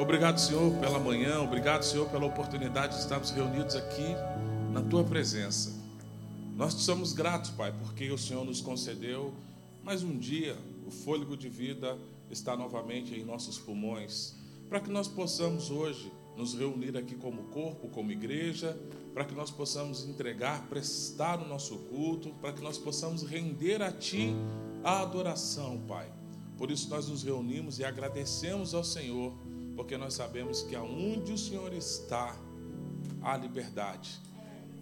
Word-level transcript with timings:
Obrigado, 0.00 0.40
Senhor, 0.40 0.72
pela 0.78 0.98
manhã. 0.98 1.42
Obrigado, 1.42 1.82
Senhor, 1.82 2.08
pela 2.08 2.24
oportunidade 2.24 2.94
de 2.94 3.02
estarmos 3.02 3.32
reunidos 3.32 3.76
aqui 3.76 4.16
na 4.72 4.80
tua 4.80 5.04
presença. 5.04 5.74
Nós 6.56 6.74
te 6.74 6.80
somos 6.80 7.12
gratos, 7.12 7.50
Pai, 7.50 7.70
porque 7.78 8.10
o 8.10 8.16
Senhor 8.16 8.42
nos 8.42 8.62
concedeu 8.62 9.34
mais 9.84 10.02
um 10.02 10.16
dia. 10.16 10.56
O 10.86 10.90
fôlego 10.90 11.36
de 11.36 11.50
vida 11.50 11.98
está 12.30 12.56
novamente 12.56 13.14
em 13.14 13.22
nossos 13.22 13.58
pulmões, 13.58 14.36
para 14.70 14.80
que 14.80 14.90
nós 14.90 15.06
possamos 15.06 15.70
hoje 15.70 16.10
nos 16.34 16.54
reunir 16.54 16.96
aqui 16.96 17.14
como 17.14 17.42
corpo, 17.48 17.86
como 17.88 18.10
igreja, 18.10 18.74
para 19.12 19.26
que 19.26 19.34
nós 19.34 19.50
possamos 19.50 20.08
entregar, 20.08 20.66
prestar 20.70 21.38
o 21.38 21.46
nosso 21.46 21.76
culto, 21.76 22.30
para 22.40 22.54
que 22.54 22.62
nós 22.62 22.78
possamos 22.78 23.22
render 23.22 23.82
a 23.82 23.92
Ti 23.92 24.34
a 24.82 25.02
adoração, 25.02 25.78
Pai. 25.86 26.10
Por 26.56 26.70
isso 26.70 26.88
nós 26.88 27.06
nos 27.06 27.22
reunimos 27.22 27.78
e 27.78 27.84
agradecemos 27.84 28.72
ao 28.72 28.82
Senhor, 28.82 29.34
porque 29.80 29.96
nós 29.96 30.12
sabemos 30.12 30.60
que 30.60 30.76
aonde 30.76 31.32
o 31.32 31.38
Senhor 31.38 31.72
está, 31.72 32.36
há 33.22 33.34
liberdade. 33.34 34.20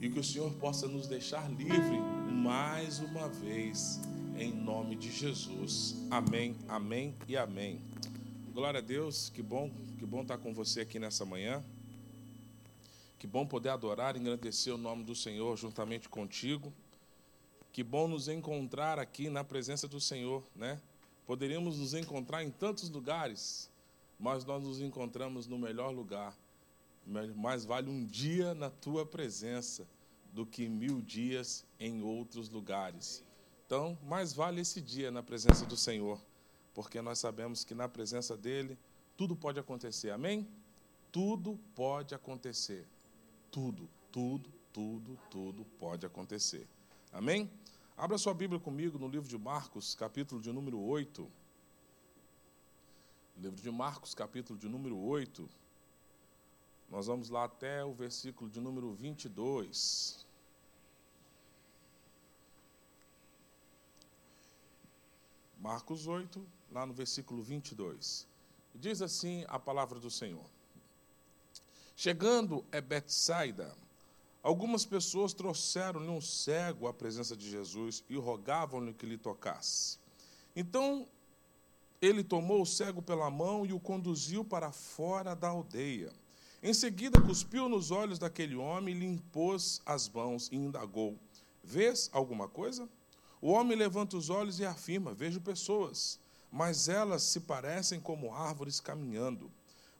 E 0.00 0.10
que 0.10 0.18
o 0.18 0.24
Senhor 0.24 0.52
possa 0.54 0.88
nos 0.88 1.06
deixar 1.06 1.48
livre 1.52 2.00
mais 2.32 2.98
uma 2.98 3.28
vez, 3.28 4.00
em 4.36 4.52
nome 4.52 4.96
de 4.96 5.12
Jesus. 5.12 5.94
Amém, 6.10 6.56
amém 6.66 7.14
e 7.28 7.36
amém. 7.36 7.80
Glória 8.52 8.78
a 8.78 8.82
Deus, 8.82 9.30
que 9.30 9.40
bom, 9.40 9.70
que 10.00 10.04
bom 10.04 10.22
estar 10.22 10.36
com 10.36 10.52
você 10.52 10.80
aqui 10.80 10.98
nessa 10.98 11.24
manhã. 11.24 11.62
Que 13.20 13.26
bom 13.28 13.46
poder 13.46 13.68
adorar 13.68 14.16
e 14.16 14.18
engrandecer 14.18 14.74
o 14.74 14.78
nome 14.78 15.04
do 15.04 15.14
Senhor 15.14 15.56
juntamente 15.56 16.08
contigo. 16.08 16.72
Que 17.72 17.84
bom 17.84 18.08
nos 18.08 18.26
encontrar 18.26 18.98
aqui 18.98 19.30
na 19.30 19.44
presença 19.44 19.86
do 19.86 20.00
Senhor, 20.00 20.42
né? 20.56 20.80
Poderíamos 21.24 21.78
nos 21.78 21.94
encontrar 21.94 22.42
em 22.42 22.50
tantos 22.50 22.90
lugares, 22.90 23.70
mas 24.18 24.44
nós 24.44 24.62
nos 24.62 24.80
encontramos 24.80 25.46
no 25.46 25.58
melhor 25.58 25.90
lugar. 25.90 26.36
Mais 27.36 27.64
vale 27.64 27.88
um 27.88 28.04
dia 28.04 28.54
na 28.54 28.68
tua 28.68 29.06
presença 29.06 29.86
do 30.32 30.44
que 30.44 30.68
mil 30.68 31.00
dias 31.00 31.64
em 31.78 32.02
outros 32.02 32.48
lugares. 32.48 33.24
Então, 33.66 33.98
mais 34.02 34.32
vale 34.32 34.60
esse 34.60 34.80
dia 34.80 35.10
na 35.10 35.22
presença 35.22 35.64
do 35.64 35.76
Senhor, 35.76 36.20
porque 36.74 37.00
nós 37.00 37.18
sabemos 37.18 37.64
que 37.64 37.74
na 37.74 37.88
presença 37.88 38.36
dele 38.36 38.78
tudo 39.16 39.34
pode 39.36 39.58
acontecer. 39.58 40.10
Amém? 40.10 40.46
Tudo 41.10 41.58
pode 41.74 42.14
acontecer. 42.14 42.86
Tudo, 43.50 43.88
tudo, 44.12 44.50
tudo, 44.72 45.18
tudo 45.30 45.64
pode 45.78 46.04
acontecer. 46.04 46.66
Amém? 47.12 47.50
Abra 47.96 48.16
sua 48.18 48.34
Bíblia 48.34 48.60
comigo 48.60 48.98
no 48.98 49.08
livro 49.08 49.28
de 49.28 49.36
Marcos, 49.36 49.94
capítulo 49.94 50.40
de 50.40 50.52
número 50.52 50.78
8. 50.78 51.28
Livro 53.40 53.62
de 53.62 53.70
Marcos, 53.70 54.16
capítulo 54.16 54.58
de 54.58 54.68
número 54.68 54.98
8. 54.98 55.48
Nós 56.90 57.06
vamos 57.06 57.30
lá 57.30 57.44
até 57.44 57.84
o 57.84 57.92
versículo 57.92 58.50
de 58.50 58.60
número 58.60 58.92
22. 58.92 60.26
Marcos 65.60 66.08
8, 66.08 66.44
lá 66.72 66.84
no 66.84 66.92
versículo 66.92 67.40
22. 67.40 68.26
Diz 68.74 69.00
assim 69.00 69.44
a 69.46 69.56
palavra 69.56 70.00
do 70.00 70.10
Senhor. 70.10 70.44
Chegando 71.94 72.64
a 72.72 72.80
Betsaida, 72.80 73.72
algumas 74.42 74.84
pessoas 74.84 75.32
trouxeram-lhe 75.32 76.08
um 76.08 76.20
cego 76.20 76.88
à 76.88 76.92
presença 76.92 77.36
de 77.36 77.48
Jesus 77.48 78.02
e 78.08 78.16
rogavam-lhe 78.16 78.92
que 78.92 79.06
lhe 79.06 79.16
tocasse. 79.16 79.96
Então 80.56 81.06
ele 82.00 82.22
tomou 82.22 82.62
o 82.62 82.66
cego 82.66 83.02
pela 83.02 83.30
mão 83.30 83.66
e 83.66 83.72
o 83.72 83.80
conduziu 83.80 84.44
para 84.44 84.70
fora 84.70 85.34
da 85.34 85.48
aldeia. 85.48 86.12
Em 86.62 86.72
seguida, 86.72 87.20
cuspiu 87.20 87.68
nos 87.68 87.90
olhos 87.90 88.18
daquele 88.18 88.56
homem 88.56 88.94
e 88.94 88.98
lhe 88.98 89.06
impôs 89.06 89.80
as 89.84 90.08
mãos 90.08 90.48
e 90.50 90.56
indagou: 90.56 91.18
Vês 91.62 92.08
alguma 92.12 92.48
coisa? 92.48 92.88
O 93.40 93.50
homem 93.50 93.76
levanta 93.76 94.16
os 94.16 94.30
olhos 94.30 94.58
e 94.58 94.64
afirma: 94.64 95.14
Vejo 95.14 95.40
pessoas, 95.40 96.20
mas 96.50 96.88
elas 96.88 97.22
se 97.22 97.40
parecem 97.40 98.00
como 98.00 98.34
árvores 98.34 98.80
caminhando. 98.80 99.50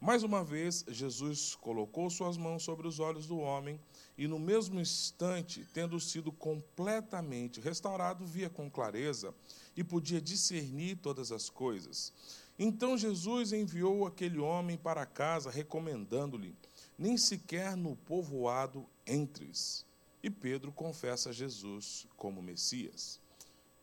Mais 0.01 0.23
uma 0.23 0.45
vez, 0.45 0.85
Jesus 0.87 1.57
colocou 1.57 2.09
suas 2.09 2.37
mãos 2.37 2.63
sobre 2.63 2.87
os 2.87 3.01
olhos 3.01 3.27
do 3.27 3.39
homem 3.39 3.81
e, 4.17 4.29
no 4.29 4.39
mesmo 4.39 4.79
instante, 4.79 5.67
tendo 5.75 5.99
sido 5.99 6.31
completamente 6.31 7.61
restaurado, 7.61 8.25
via 8.25 8.49
com 8.49 8.71
clareza 8.71 9.35
e 9.79 9.85
podia 9.85 10.21
discernir 10.21 10.97
todas 10.97 11.31
as 11.31 11.49
coisas. 11.49 12.13
Então 12.59 12.99
Jesus 12.99 13.53
enviou 13.53 14.05
aquele 14.05 14.41
homem 14.41 14.77
para 14.77 15.07
casa, 15.07 15.53
recomendando-lhe: 15.53 16.53
Nem 16.99 17.17
sequer 17.17 17.77
no 17.77 17.95
povoado 17.95 18.85
entres. 19.07 19.87
E 20.21 20.29
Pedro 20.29 20.73
confessa 20.73 21.33
Jesus 21.33 22.09
como 22.17 22.43
Messias. 22.43 23.21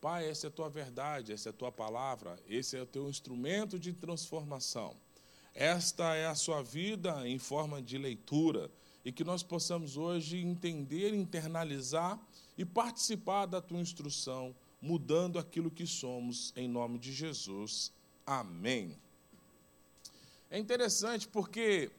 Pai, 0.01 0.29
essa 0.29 0.47
é 0.47 0.50
a 0.50 0.51
tua 0.51 0.69
verdade, 0.69 1.31
essa 1.31 1.47
é 1.47 1.51
a 1.51 1.53
tua 1.53 1.72
palavra, 1.72 2.38
esse 2.45 2.75
é 2.75 2.81
o 2.81 2.85
teu 2.85 3.09
instrumento 3.09 3.79
de 3.79 3.94
transformação. 3.94 4.97
Esta 5.53 6.13
é 6.13 6.27
a 6.27 6.35
sua 6.35 6.62
vida 6.62 7.25
em 7.25 7.39
forma 7.39 7.81
de 7.81 7.97
leitura 7.97 8.69
e 9.06 9.13
que 9.13 9.23
nós 9.23 9.44
possamos 9.44 9.95
hoje 9.95 10.39
entender, 10.39 11.13
internalizar 11.13 12.19
e 12.57 12.66
participar 12.66 13.45
da 13.45 13.62
tua 13.62 13.79
instrução, 13.79 14.53
mudando 14.85 15.40
aquilo 15.40 15.72
que 15.72 15.88
somos, 15.88 16.53
em 16.56 16.68
nome 16.68 17.00
de 17.00 17.12
Jesus. 17.12 17.91
Amém. 18.25 18.96
É 20.50 20.59
interessante 20.59 21.28
porque 21.28 21.90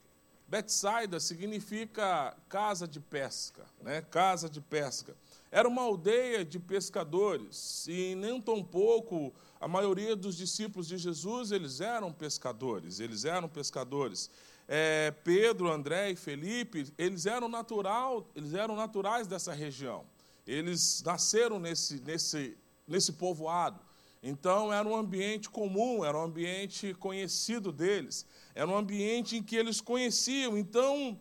Betsaida 0.46 1.18
significa 1.18 2.36
casa 2.48 2.86
de 2.86 3.00
pesca, 3.00 3.66
né? 3.82 4.02
Casa 4.02 4.48
de 4.48 4.60
pesca. 4.60 5.16
Era 5.50 5.66
uma 5.66 5.82
aldeia 5.82 6.44
de 6.44 6.60
pescadores 6.60 7.86
e 7.88 8.14
nem 8.14 8.40
tão 8.40 8.62
pouco 8.62 9.34
a 9.60 9.66
maioria 9.66 10.14
dos 10.14 10.36
discípulos 10.36 10.86
de 10.86 10.96
Jesus 10.96 11.50
eles 11.50 11.80
eram 11.80 12.12
pescadores. 12.12 13.00
Eles 13.00 13.24
eram 13.24 13.48
pescadores. 13.48 14.30
É, 14.68 15.12
Pedro, 15.24 15.70
André 15.70 16.12
e 16.12 16.16
Felipe 16.16 16.86
eles 16.96 17.26
eram 17.26 17.48
natural, 17.48 18.28
eles 18.34 18.54
eram 18.54 18.76
naturais 18.76 19.26
dessa 19.26 19.52
região. 19.52 20.04
Eles 20.46 21.02
nasceram 21.02 21.58
nesse 21.58 22.00
nesse 22.02 22.56
nesse 22.86 23.12
povoado. 23.12 23.80
Então 24.22 24.72
era 24.72 24.86
um 24.86 24.96
ambiente 24.96 25.48
comum, 25.48 26.04
era 26.04 26.16
um 26.18 26.22
ambiente 26.22 26.94
conhecido 26.94 27.70
deles, 27.70 28.26
era 28.54 28.68
um 28.68 28.76
ambiente 28.76 29.36
em 29.36 29.42
que 29.42 29.56
eles 29.56 29.80
conheciam. 29.80 30.56
Então 30.56 31.18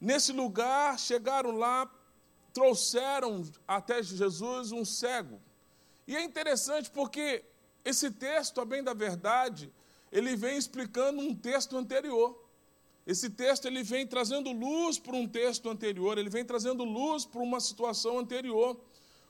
nesse 0.00 0.32
lugar 0.32 0.98
chegaram 0.98 1.52
lá 1.52 1.90
trouxeram 2.54 3.42
até 3.66 4.02
Jesus 4.02 4.70
um 4.70 4.84
cego. 4.84 5.40
E 6.06 6.16
é 6.16 6.22
interessante 6.22 6.88
porque 6.88 7.44
esse 7.84 8.10
texto, 8.10 8.60
a 8.60 8.64
bem 8.64 8.82
da 8.82 8.94
verdade, 8.94 9.70
ele 10.10 10.36
vem 10.36 10.56
explicando 10.56 11.20
um 11.20 11.34
texto 11.34 11.76
anterior. 11.76 12.40
Esse 13.04 13.28
texto 13.28 13.66
ele 13.66 13.82
vem 13.82 14.06
trazendo 14.06 14.52
luz 14.52 14.98
para 14.98 15.16
um 15.16 15.28
texto 15.28 15.68
anterior, 15.68 16.16
ele 16.16 16.30
vem 16.30 16.44
trazendo 16.44 16.84
luz 16.84 17.26
para 17.26 17.42
uma 17.42 17.60
situação 17.60 18.18
anterior. 18.18 18.80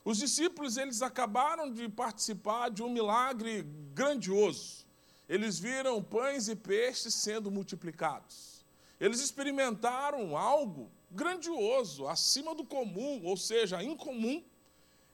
Os 0.04 0.18
discípulos 0.18 0.76
eles 0.76 1.00
acabaram 1.00 1.72
de 1.72 1.88
participar 1.88 2.68
de 2.68 2.82
um 2.82 2.90
milagre 2.90 3.62
grandioso. 3.94 4.84
Eles 5.26 5.58
viram 5.58 6.02
pães 6.02 6.48
e 6.48 6.54
peixes 6.54 7.14
sendo 7.14 7.50
multiplicados. 7.50 8.64
Eles 9.00 9.20
experimentaram 9.20 10.36
algo 10.36 10.90
grandioso, 11.10 12.06
acima 12.06 12.54
do 12.54 12.64
comum, 12.64 13.22
ou 13.24 13.36
seja, 13.36 13.82
incomum. 13.82 14.44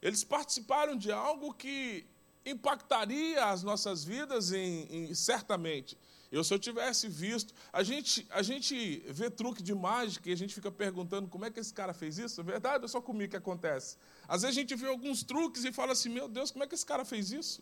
Eles 0.02 0.24
participaram 0.24 0.96
de 0.96 1.12
algo 1.12 1.54
que 1.54 2.04
impactaria 2.44 3.44
as 3.44 3.62
nossas 3.62 4.04
vidas 4.04 4.52
em, 4.52 4.86
em, 4.90 5.14
certamente. 5.14 5.96
Eu, 6.32 6.44
se 6.44 6.54
eu 6.54 6.58
tivesse 6.58 7.08
visto, 7.08 7.52
a 7.72 7.82
gente, 7.82 8.24
a 8.30 8.40
gente 8.40 9.02
vê 9.08 9.28
truque 9.28 9.62
de 9.62 9.74
mágica 9.74 10.30
e 10.30 10.32
a 10.32 10.36
gente 10.36 10.54
fica 10.54 10.70
perguntando 10.70 11.26
como 11.28 11.44
é 11.44 11.50
que 11.50 11.58
esse 11.58 11.74
cara 11.74 11.92
fez 11.92 12.18
isso. 12.18 12.40
É 12.40 12.44
verdade, 12.44 12.84
é 12.84 12.88
só 12.88 13.00
comigo 13.00 13.30
que 13.30 13.36
acontece. 13.36 13.96
Às 14.28 14.42
vezes 14.42 14.56
a 14.56 14.60
gente 14.60 14.76
vê 14.76 14.86
alguns 14.86 15.24
truques 15.24 15.64
e 15.64 15.72
fala 15.72 15.92
assim: 15.92 16.08
meu 16.08 16.28
Deus, 16.28 16.52
como 16.52 16.62
é 16.62 16.68
que 16.68 16.74
esse 16.74 16.86
cara 16.86 17.04
fez 17.04 17.32
isso? 17.32 17.60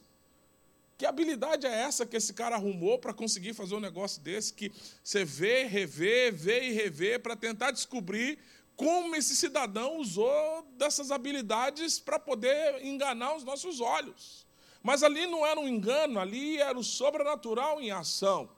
Que 0.98 1.06
habilidade 1.06 1.66
é 1.66 1.72
essa 1.72 2.04
que 2.04 2.16
esse 2.16 2.34
cara 2.34 2.56
arrumou 2.56 2.98
para 2.98 3.14
conseguir 3.14 3.54
fazer 3.54 3.74
um 3.74 3.80
negócio 3.80 4.20
desse 4.20 4.52
que 4.52 4.70
você 5.02 5.24
vê, 5.24 5.64
revê, 5.64 6.30
vê 6.30 6.68
e 6.68 6.72
revê 6.72 7.18
para 7.18 7.36
tentar 7.36 7.70
descobrir 7.70 8.38
como 8.76 9.16
esse 9.16 9.34
cidadão 9.34 9.96
usou 9.98 10.62
dessas 10.76 11.10
habilidades 11.10 11.98
para 11.98 12.18
poder 12.18 12.84
enganar 12.84 13.34
os 13.34 13.44
nossos 13.44 13.80
olhos. 13.80 14.46
Mas 14.82 15.02
ali 15.02 15.26
não 15.26 15.46
era 15.46 15.58
um 15.58 15.66
engano, 15.66 16.20
ali 16.20 16.58
era 16.58 16.78
o 16.78 16.84
sobrenatural 16.84 17.80
em 17.80 17.90
ação. 17.90 18.57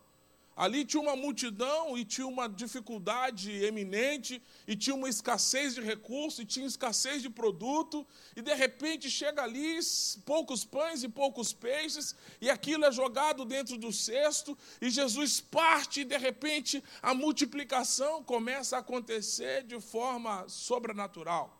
Ali 0.61 0.85
tinha 0.85 1.01
uma 1.01 1.17
multidão 1.17 1.97
e 1.97 2.05
tinha 2.05 2.27
uma 2.27 2.47
dificuldade 2.47 3.51
eminente, 3.65 4.43
e 4.69 4.77
tinha 4.77 4.95
uma 4.95 5.09
escassez 5.09 5.75
de 5.75 5.81
recurso, 5.81 6.43
e 6.43 6.45
tinha 6.45 6.67
escassez 6.67 7.23
de 7.23 7.31
produto, 7.31 8.07
e 8.37 8.43
de 8.43 8.53
repente 8.53 9.09
chega 9.09 9.43
ali 9.43 9.79
poucos 10.27 10.63
pães 10.63 11.03
e 11.03 11.09
poucos 11.09 11.55
peixes, 11.55 12.15
e 12.43 12.51
aquilo 12.51 12.85
é 12.85 12.93
jogado 12.93 13.47
dentro 13.47 13.79
do 13.79 13.91
cesto, 13.91 14.57
e 14.83 14.91
Jesus 14.91 15.41
parte, 15.41 16.03
e 16.03 16.05
de 16.05 16.19
repente 16.19 16.85
a 17.01 17.15
multiplicação 17.15 18.23
começa 18.23 18.77
a 18.77 18.81
acontecer 18.81 19.63
de 19.63 19.81
forma 19.81 20.47
sobrenatural. 20.47 21.59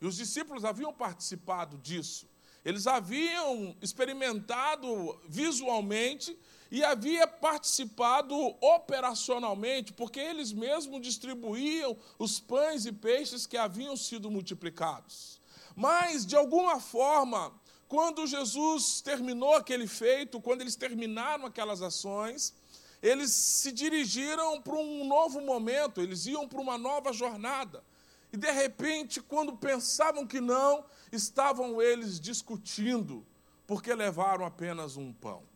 E 0.00 0.06
os 0.06 0.14
discípulos 0.14 0.64
haviam 0.64 0.92
participado 0.92 1.76
disso, 1.78 2.28
eles 2.64 2.86
haviam 2.86 3.76
experimentado 3.82 5.20
visualmente 5.28 6.38
e 6.70 6.84
havia 6.84 7.26
participado 7.26 8.34
operacionalmente, 8.60 9.92
porque 9.92 10.20
eles 10.20 10.52
mesmos 10.52 11.00
distribuíam 11.00 11.96
os 12.18 12.38
pães 12.38 12.84
e 12.84 12.92
peixes 12.92 13.46
que 13.46 13.56
haviam 13.56 13.96
sido 13.96 14.30
multiplicados. 14.30 15.40
Mas, 15.74 16.26
de 16.26 16.36
alguma 16.36 16.78
forma, 16.78 17.52
quando 17.88 18.26
Jesus 18.26 19.00
terminou 19.00 19.54
aquele 19.54 19.86
feito, 19.86 20.40
quando 20.40 20.60
eles 20.60 20.76
terminaram 20.76 21.46
aquelas 21.46 21.80
ações, 21.80 22.52
eles 23.02 23.30
se 23.30 23.72
dirigiram 23.72 24.60
para 24.60 24.74
um 24.74 25.06
novo 25.06 25.40
momento, 25.40 26.02
eles 26.02 26.26
iam 26.26 26.46
para 26.46 26.60
uma 26.60 26.76
nova 26.76 27.12
jornada. 27.12 27.82
E 28.30 28.36
de 28.36 28.50
repente, 28.50 29.22
quando 29.22 29.56
pensavam 29.56 30.26
que 30.26 30.40
não, 30.40 30.84
estavam 31.10 31.80
eles 31.80 32.20
discutindo, 32.20 33.26
porque 33.66 33.94
levaram 33.94 34.44
apenas 34.44 34.96
um 34.98 35.12
pão. 35.12 35.47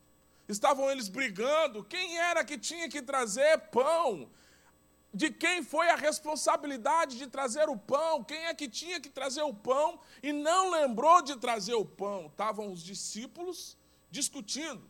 Estavam 0.52 0.90
eles 0.90 1.08
brigando, 1.08 1.82
quem 1.82 2.18
era 2.18 2.44
que 2.44 2.58
tinha 2.58 2.86
que 2.86 3.00
trazer 3.00 3.56
pão? 3.70 4.28
De 5.12 5.30
quem 5.30 5.62
foi 5.62 5.88
a 5.88 5.96
responsabilidade 5.96 7.16
de 7.16 7.26
trazer 7.26 7.70
o 7.70 7.76
pão? 7.76 8.22
Quem 8.22 8.44
é 8.44 8.54
que 8.54 8.68
tinha 8.68 9.00
que 9.00 9.08
trazer 9.08 9.42
o 9.42 9.54
pão 9.54 9.98
e 10.22 10.30
não 10.30 10.70
lembrou 10.70 11.22
de 11.22 11.36
trazer 11.36 11.74
o 11.74 11.86
pão? 11.86 12.26
Estavam 12.26 12.70
os 12.70 12.82
discípulos 12.82 13.78
discutindo, 14.10 14.82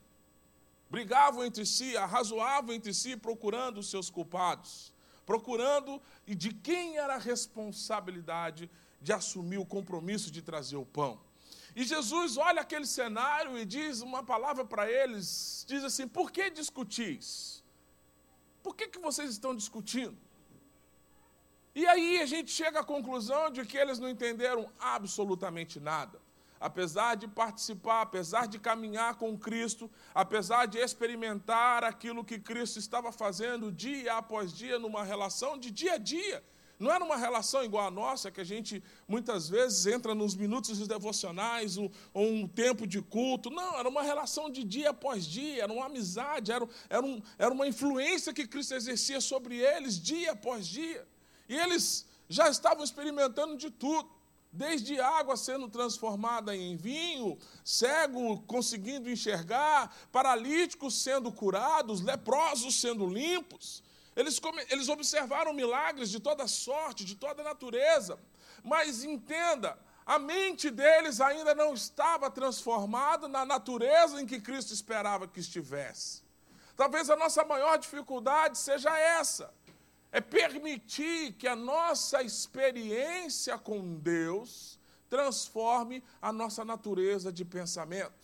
brigavam 0.91 1.45
entre 1.45 1.65
si, 1.65 1.97
arrazoavam 1.97 2.75
entre 2.75 2.93
si, 2.93 3.17
procurando 3.17 3.79
os 3.79 3.89
seus 3.89 4.11
culpados, 4.11 4.93
procurando 5.25 6.03
e 6.27 6.35
de 6.35 6.53
quem 6.53 6.99
era 6.99 7.15
a 7.15 7.19
responsabilidade 7.19 8.69
de 9.01 9.13
assumir 9.13 9.59
o 9.59 9.67
compromisso 9.67 10.29
de 10.29 10.43
trazer 10.43 10.77
o 10.77 10.85
pão. 10.85 11.21
E 11.75 11.85
Jesus 11.85 12.37
olha 12.37 12.61
aquele 12.61 12.87
cenário 12.87 13.59
e 13.59 13.65
diz 13.65 14.03
uma 14.03 14.23
palavra 14.23 14.65
para 14.65 14.91
eles, 14.91 15.65
diz 15.67 15.83
assim: 15.83 16.07
"Por 16.07 16.31
que 16.31 16.51
discutis? 16.51 17.65
Por 18.63 18.77
que, 18.77 18.89
que 18.89 18.99
vocês 18.99 19.31
estão 19.31 19.55
discutindo?" 19.55 20.17
E 21.75 21.87
aí 21.87 22.21
a 22.21 22.27
gente 22.27 22.51
chega 22.51 22.81
à 22.81 22.85
conclusão 22.85 23.51
de 23.51 23.65
que 23.65 23.79
eles 23.79 23.99
não 23.99 24.09
entenderam 24.09 24.71
absolutamente 24.79 25.81
nada. 25.81 26.21
Apesar 26.61 27.17
de 27.17 27.27
participar, 27.27 28.03
apesar 28.03 28.47
de 28.47 28.59
caminhar 28.59 29.17
com 29.17 29.37
Cristo, 29.37 29.91
apesar 30.15 30.67
de 30.67 30.79
experimentar 30.79 31.83
aquilo 31.83 32.25
que 32.25 32.39
Cristo 32.39 32.79
estava 32.79 33.11
fazendo 33.11 33.73
dia 33.73 34.15
após 34.15 34.53
dia, 34.53 34.79
numa 34.79 35.03
relação 35.03 35.59
de 35.59 35.71
dia 35.71 35.95
a 35.95 35.99
dia, 35.99 36.45
não 36.83 36.93
era 36.93 37.05
uma 37.05 37.17
relação 37.17 37.65
igual 37.65 37.87
a 37.87 37.91
nossa, 37.91 38.31
que 38.31 38.41
a 38.41 38.45
gente 38.45 38.83
muitas 39.07 39.49
vezes 39.49 39.87
entra 39.87 40.15
nos 40.15 40.35
minutos 40.35 40.87
devocionais, 40.87 41.79
ou 41.79 41.91
um, 42.15 42.43
um 42.43 42.49
tempo 42.49 42.87
de 42.87 43.01
culto. 43.01 43.49
Não, 43.51 43.79
era 43.79 43.89
uma 43.89 44.03
relação 44.03 44.51
de 44.51 44.65
dia 44.65 44.91
após 44.91 45.25
dia, 45.25 45.63
era 45.63 45.73
uma 45.73 45.87
amizade, 45.87 46.51
era, 46.51 46.69
era, 46.91 47.05
um, 47.05 47.23
era 47.39 47.53
uma 47.53 47.67
influência 47.67 48.33
que 48.33 48.47
Cristo 48.47 48.75
exercia 48.75 49.21
sobre 49.21 49.57
eles 49.57 49.99
dia 49.99 50.33
após 50.33 50.67
dia. 50.67 51.07
E 51.49 51.57
eles 51.57 52.07
já 52.29 52.49
estavam 52.49 52.83
experimentando 52.83 53.57
de 53.57 53.71
tudo 53.71 54.11
desde 54.53 55.01
água 55.01 55.37
sendo 55.37 55.67
transformada 55.69 56.55
em 56.55 56.77
vinho, 56.77 57.39
cego 57.65 58.43
conseguindo 58.43 59.11
enxergar, 59.11 59.95
paralíticos 60.13 61.03
sendo 61.03 61.33
curados, 61.33 62.03
leprosos 62.03 62.79
sendo 62.79 63.07
limpos. 63.07 63.83
Eles, 64.15 64.41
eles 64.71 64.89
observaram 64.89 65.55
milagres 65.55 66.11
de 66.11 66.21
toda 66.21 66.47
sorte, 66.47 67.05
de 67.05 67.15
toda 67.15 67.43
natureza, 67.43 68.19
mas 68.63 69.05
entenda, 69.05 69.79
a 70.05 70.19
mente 70.19 70.71
deles 70.71 71.21
ainda 71.21 71.55
não 71.55 71.73
estava 71.73 72.31
transformada 72.31 73.27
na 73.27 73.45
natureza 73.45 74.21
em 74.21 74.27
que 74.27 74.41
Cristo 74.41 74.75
esperava 74.75 75.27
que 75.27 75.41
estivesse. 75.41 76.23
Talvez 76.77 77.09
a 77.09 77.17
nossa 77.17 77.45
maior 77.45 77.79
dificuldade 77.79 78.59
seja 78.59 78.97
essa: 78.99 79.53
é 80.11 80.21
permitir 80.21 81.33
que 81.35 81.49
a 81.49 81.57
nossa 81.57 82.23
experiência 82.23 83.57
com 83.57 83.97
Deus 83.97 84.79
transforme 85.09 86.03
a 86.21 86.33
nossa 86.33 86.65
natureza 86.65 87.33
de 87.33 87.45
pensamento. 87.45 88.22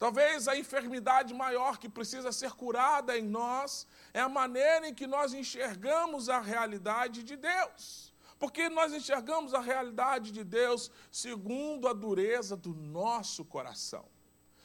Talvez 0.00 0.48
a 0.48 0.56
enfermidade 0.56 1.34
maior 1.34 1.76
que 1.76 1.86
precisa 1.86 2.32
ser 2.32 2.52
curada 2.52 3.18
em 3.18 3.22
nós 3.22 3.86
é 4.14 4.20
a 4.20 4.30
maneira 4.30 4.88
em 4.88 4.94
que 4.94 5.06
nós 5.06 5.34
enxergamos 5.34 6.30
a 6.30 6.40
realidade 6.40 7.22
de 7.22 7.36
Deus. 7.36 8.10
Porque 8.38 8.70
nós 8.70 8.94
enxergamos 8.94 9.52
a 9.52 9.60
realidade 9.60 10.32
de 10.32 10.42
Deus 10.42 10.90
segundo 11.12 11.86
a 11.86 11.92
dureza 11.92 12.56
do 12.56 12.74
nosso 12.74 13.44
coração. 13.44 14.06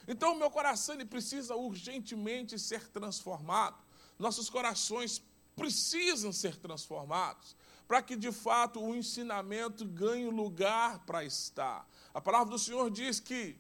Então, 0.08 0.32
o 0.32 0.38
meu 0.38 0.50
coração 0.50 0.96
ele 0.96 1.04
precisa 1.04 1.54
urgentemente 1.54 2.58
ser 2.58 2.88
transformado. 2.88 3.84
Nossos 4.18 4.50
corações 4.50 5.22
precisam 5.54 6.32
ser 6.32 6.56
transformados 6.56 7.58
para 7.86 8.02
que 8.02 8.16
de 8.16 8.32
fato 8.32 8.82
o 8.82 8.96
ensinamento 8.96 9.84
ganhe 9.84 10.30
lugar 10.30 11.00
para 11.00 11.26
estar. 11.26 11.86
A 12.14 12.22
palavra 12.22 12.52
do 12.52 12.58
Senhor 12.58 12.90
diz 12.90 13.20
que 13.20 13.60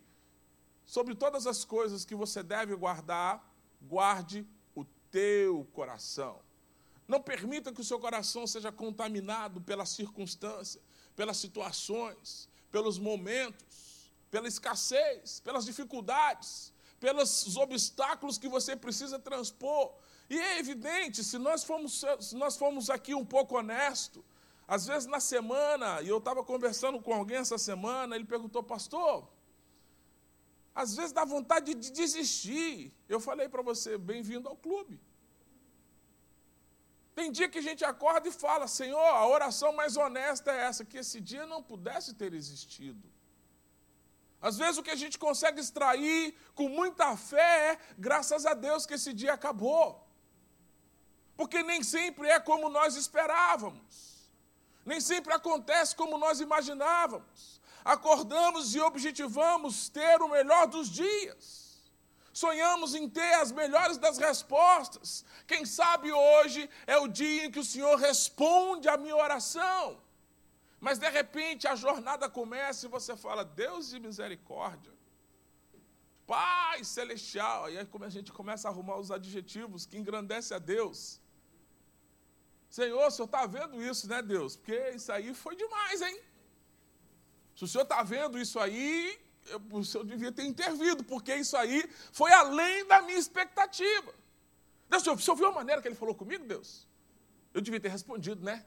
Sobre 0.86 1.16
todas 1.16 1.48
as 1.48 1.66
coisas 1.66 2.06
que 2.06 2.16
você 2.16 2.44
deve 2.44 2.76
guardar, 2.76 3.44
guarde 3.82 4.48
o 4.76 4.86
teu 5.10 5.68
coração. 5.74 6.40
Não 7.08 7.22
permita 7.22 7.72
que 7.72 7.82
o 7.82 7.84
seu 7.84 8.00
coração 8.00 8.48
seja 8.48 8.72
contaminado 8.72 9.62
pela 9.62 9.86
circunstância, 9.86 10.82
pelas 11.16 11.38
situações, 11.38 12.50
pelos 12.72 12.98
momentos, 13.00 14.12
pela 14.30 14.48
escassez, 14.48 15.40
pelas 15.40 15.66
dificuldades, 15.66 16.74
pelos 17.00 17.56
obstáculos 17.58 18.38
que 18.38 18.48
você 18.48 18.76
precisa 18.76 19.20
transpor. 19.20 19.94
E 20.30 20.38
é 20.38 20.60
evidente, 20.60 21.24
se 21.24 21.38
nós 21.38 21.64
formos, 21.64 22.04
se 22.20 22.36
nós 22.36 22.58
formos 22.58 22.90
aqui 22.90 23.14
um 23.14 23.26
pouco 23.26 23.58
honestos, 23.58 24.24
às 24.68 24.88
vezes 24.88 25.08
na 25.08 25.20
semana, 25.20 26.02
e 26.02 26.10
eu 26.10 26.18
estava 26.18 26.44
conversando 26.44 27.00
com 27.00 27.14
alguém 27.14 27.38
essa 27.38 27.58
semana, 27.58 28.16
ele 28.16 28.26
perguntou, 28.26 28.64
pastor, 28.64 29.28
às 30.76 30.94
vezes 30.98 31.14
dá 31.14 31.24
vontade 31.24 31.74
de 31.74 31.90
desistir. 31.90 32.94
Eu 33.08 33.20
falei 33.22 33.48
para 33.48 33.62
você, 33.62 33.98
bem-vindo 33.98 34.50
ao 34.50 34.58
clube. 34.58 35.00
Tem 37.16 37.32
dia 37.32 37.48
que 37.48 37.60
a 37.60 37.62
gente 37.62 37.86
acorda 37.86 38.28
e 38.28 38.32
fala, 38.32 38.68
Senhor, 38.68 39.00
a 39.00 39.26
oração 39.26 39.72
mais 39.72 39.96
honesta 39.96 40.52
é 40.52 40.58
essa, 40.68 40.84
que 40.84 40.98
esse 40.98 41.22
dia 41.22 41.46
não 41.46 41.64
pudesse 41.64 42.14
ter 42.14 42.34
existido. 42.34 43.10
Às 44.42 44.58
vezes 44.58 44.78
o 44.78 44.84
que 44.84 44.92
a 44.92 45.02
gente 45.04 45.18
consegue 45.18 45.62
extrair 45.62 46.36
com 46.54 46.68
muita 46.68 47.16
fé 47.16 47.72
é, 47.72 47.80
graças 47.98 48.46
a 48.46 48.54
Deus 48.54 48.86
que 48.86 48.96
esse 48.96 49.14
dia 49.14 49.34
acabou. 49.34 50.06
Porque 51.38 51.64
nem 51.64 51.82
sempre 51.84 52.28
é 52.28 52.40
como 52.40 52.68
nós 52.68 52.98
esperávamos. 52.98 54.30
Nem 54.86 55.00
sempre 55.00 55.34
acontece 55.34 55.96
como 55.96 56.18
nós 56.18 56.42
imaginávamos 56.42 57.62
acordamos 57.86 58.74
e 58.74 58.82
objetivamos 58.82 59.88
ter 59.90 60.22
o 60.22 60.28
melhor 60.28 60.66
dos 60.66 60.90
dias. 60.90 61.64
Sonhamos 62.34 62.96
em 62.96 63.08
ter 63.08 63.36
as 63.36 63.52
melhores 63.52 63.98
das 63.98 64.18
respostas. 64.18 65.24
Quem 65.48 65.64
sabe 65.66 66.12
hoje 66.12 66.70
é 66.86 66.98
o 66.98 67.08
dia 67.08 67.46
em 67.46 67.52
que 67.52 67.60
o 67.60 67.64
Senhor 67.64 67.96
responde 67.98 68.90
à 68.90 68.98
minha 68.98 69.16
oração. 69.16 70.02
Mas 70.82 71.00
de 71.00 71.10
repente 71.10 71.68
a 71.68 71.76
jornada 71.76 72.28
começa 72.28 72.86
e 72.86 72.90
você 72.90 73.16
fala: 73.16 73.46
Deus 73.46 73.90
de 73.90 74.00
misericórdia, 74.00 74.92
Pai 76.28 76.84
celestial. 76.84 77.70
E 77.70 77.78
aí 77.78 77.88
a 78.02 78.10
gente 78.10 78.32
começa 78.34 78.68
a 78.68 78.72
arrumar 78.72 78.98
os 78.98 79.12
adjetivos 79.12 79.86
que 79.86 79.98
engrandece 79.98 80.54
a 80.54 80.60
Deus. 80.60 81.22
Senhor, 82.68 83.08
o 83.08 83.12
senhor 83.12 83.26
está 83.28 83.46
vendo 83.46 83.82
isso, 83.82 84.10
né, 84.10 84.22
Deus? 84.22 84.56
Porque 84.58 84.90
isso 84.90 85.12
aí 85.12 85.34
foi 85.34 85.56
demais, 85.56 86.02
hein? 86.02 86.20
Se 87.56 87.64
o 87.64 87.68
senhor 87.68 87.84
está 87.84 88.04
vendo 88.04 88.38
isso 88.38 88.60
aí, 88.60 89.18
eu, 89.48 89.62
o 89.72 89.84
senhor 89.84 90.04
devia 90.06 90.32
ter 90.32 90.44
intervido, 90.44 91.04
porque 91.04 91.34
isso 91.36 91.56
aí 91.56 91.90
foi 92.12 92.32
além 92.32 92.86
da 92.86 93.02
minha 93.02 93.18
expectativa. 93.18 94.14
Deus, 94.90 95.06
o 95.06 95.18
senhor, 95.18 95.36
viu 95.36 95.48
a 95.48 95.52
maneira 95.52 95.82
que 95.82 95.88
ele 95.88 95.96
falou 95.96 96.14
comigo, 96.14 96.46
Deus? 96.46 96.88
Eu 97.54 97.62
devia 97.62 97.80
ter 97.80 97.90
respondido, 97.90 98.44
né? 98.44 98.66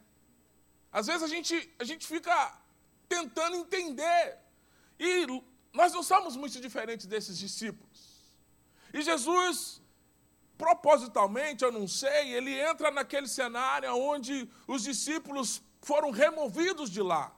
Às 0.91 1.07
vezes 1.07 1.23
a 1.23 1.29
gente, 1.29 1.71
a 1.79 1.85
gente 1.85 2.07
fica 2.07 2.59
tentando 3.09 3.57
entender. 3.57 4.39
E 4.99 5.27
nós 5.73 5.93
não 5.93 6.03
somos 6.03 6.35
muito 6.35 6.61
diferentes 6.61 7.07
desses 7.07 7.39
discípulos. 7.39 8.33
E 8.93 9.03
Jesus 9.03 9.81
propositalmente, 10.57 11.63
eu 11.63 11.71
não 11.71 11.87
sei, 11.87 12.35
ele 12.35 12.53
entra 12.59 12.91
naquele 12.91 13.29
cenário 13.29 13.95
onde 13.95 14.51
os 14.67 14.83
discípulos 14.83 15.63
foram 15.81 16.11
removidos 16.11 16.91
de 16.91 17.01
lá. 17.01 17.33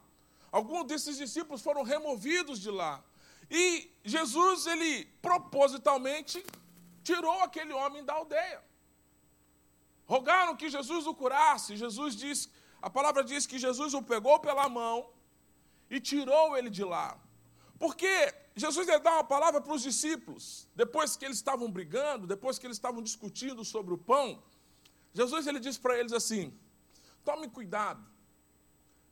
Alguns 0.51 0.85
desses 0.87 1.17
discípulos 1.17 1.63
foram 1.63 1.83
removidos 1.83 2.61
de 2.61 2.71
lá. 2.71 3.03
E 3.51 3.91
Jesus, 4.05 4.67
ele 4.67 5.05
propositalmente 5.21 6.45
tirou 7.03 7.41
aquele 7.43 7.73
homem 7.73 8.05
da 8.05 8.15
aldeia. 8.15 8.63
Rogaram 10.07 10.57
que 10.57 10.69
Jesus 10.69 11.07
o 11.07 11.15
curasse. 11.15 11.77
Jesus 11.77 12.17
diz, 12.17 12.49
a 12.83 12.91
palavra 12.91 13.23
diz 13.23 13.47
que 13.47 13.59
Jesus 13.59 13.95
o 13.95 14.03
pegou 14.03 14.39
pela 14.41 14.69
mão 14.69 15.11
e 15.89 16.01
tirou 16.01 16.57
ele 16.57 16.71
de 16.71 16.85
lá. 16.85 17.19
Porque 17.79 18.35
Jesus 18.55 18.87
ia 18.89 18.99
dar 18.99 19.15
uma 19.15 19.25
palavra 19.25 19.61
para 19.61 19.73
os 19.73 19.83
discípulos, 19.83 20.69
depois 20.75 21.17
que 21.17 21.25
eles 21.25 21.39
estavam 21.39 21.71
brigando, 21.71 22.27
depois 22.27 22.59
que 22.59 22.67
eles 22.67 22.77
estavam 22.77 23.03
discutindo 23.03 23.65
sobre 23.65 23.95
o 23.95 23.99
pão, 23.99 24.43
Jesus 25.15 25.47
ele 25.47 25.59
disse 25.59 25.81
para 25.81 25.99
eles 25.99 26.13
assim: 26.13 26.53
tome 27.25 27.49
cuidado 27.49 28.05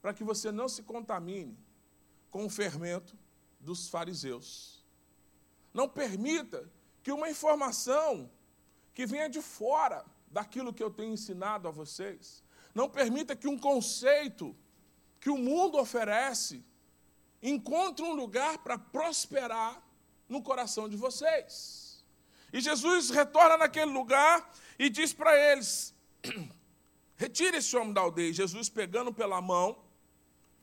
para 0.08 0.14
que 0.14 0.24
você 0.24 0.50
não 0.50 0.70
se 0.70 0.82
contamine 0.82 1.54
com 2.30 2.46
o 2.46 2.48
fermento 2.48 3.14
dos 3.60 3.90
fariseus. 3.90 4.82
Não 5.74 5.86
permita 5.86 6.66
que 7.02 7.12
uma 7.12 7.28
informação 7.28 8.30
que 8.94 9.04
venha 9.04 9.28
de 9.28 9.42
fora 9.42 10.06
daquilo 10.30 10.72
que 10.72 10.82
eu 10.82 10.90
tenho 10.90 11.12
ensinado 11.12 11.68
a 11.68 11.70
vocês, 11.70 12.42
não 12.74 12.88
permita 12.88 13.36
que 13.36 13.46
um 13.46 13.58
conceito 13.58 14.56
que 15.20 15.28
o 15.28 15.36
mundo 15.36 15.76
oferece 15.76 16.64
encontre 17.42 18.02
um 18.02 18.14
lugar 18.14 18.56
para 18.64 18.78
prosperar 18.78 19.82
no 20.26 20.42
coração 20.42 20.88
de 20.88 20.96
vocês. 20.96 22.02
E 22.50 22.62
Jesus 22.62 23.10
retorna 23.10 23.58
naquele 23.58 23.92
lugar 23.92 24.50
e 24.78 24.88
diz 24.88 25.12
para 25.12 25.36
eles: 25.52 25.94
retire 27.14 27.58
esse 27.58 27.76
homem 27.76 27.92
da 27.92 28.00
aldeia. 28.00 28.32
Jesus, 28.32 28.70
pegando 28.70 29.12
pela 29.12 29.42
mão, 29.42 29.86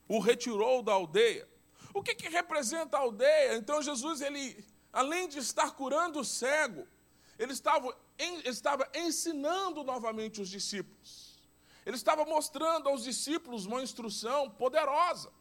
o 0.07 0.19
retirou 0.19 0.81
da 0.81 0.93
aldeia. 0.93 1.47
O 1.93 2.03
que, 2.03 2.13
que 2.13 2.27
representa 2.29 2.97
a 2.97 3.01
aldeia? 3.01 3.55
Então, 3.55 3.81
Jesus, 3.81 4.21
ele, 4.21 4.63
além 4.91 5.27
de 5.27 5.39
estar 5.39 5.71
curando 5.71 6.19
o 6.19 6.25
cego, 6.25 6.87
ele 7.39 7.53
estava, 7.53 7.95
estava 8.43 8.89
ensinando 8.93 9.83
novamente 9.83 10.41
os 10.41 10.49
discípulos. 10.49 11.39
Ele 11.85 11.95
estava 11.95 12.25
mostrando 12.25 12.89
aos 12.89 13.03
discípulos 13.03 13.65
uma 13.65 13.81
instrução 13.81 14.49
poderosa. 14.49 15.31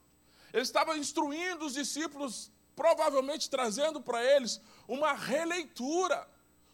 Ele 0.52 0.62
estava 0.62 0.96
instruindo 0.96 1.64
os 1.64 1.74
discípulos, 1.74 2.50
provavelmente 2.76 3.48
trazendo 3.50 4.00
para 4.00 4.22
eles 4.22 4.60
uma 4.86 5.12
releitura 5.12 6.28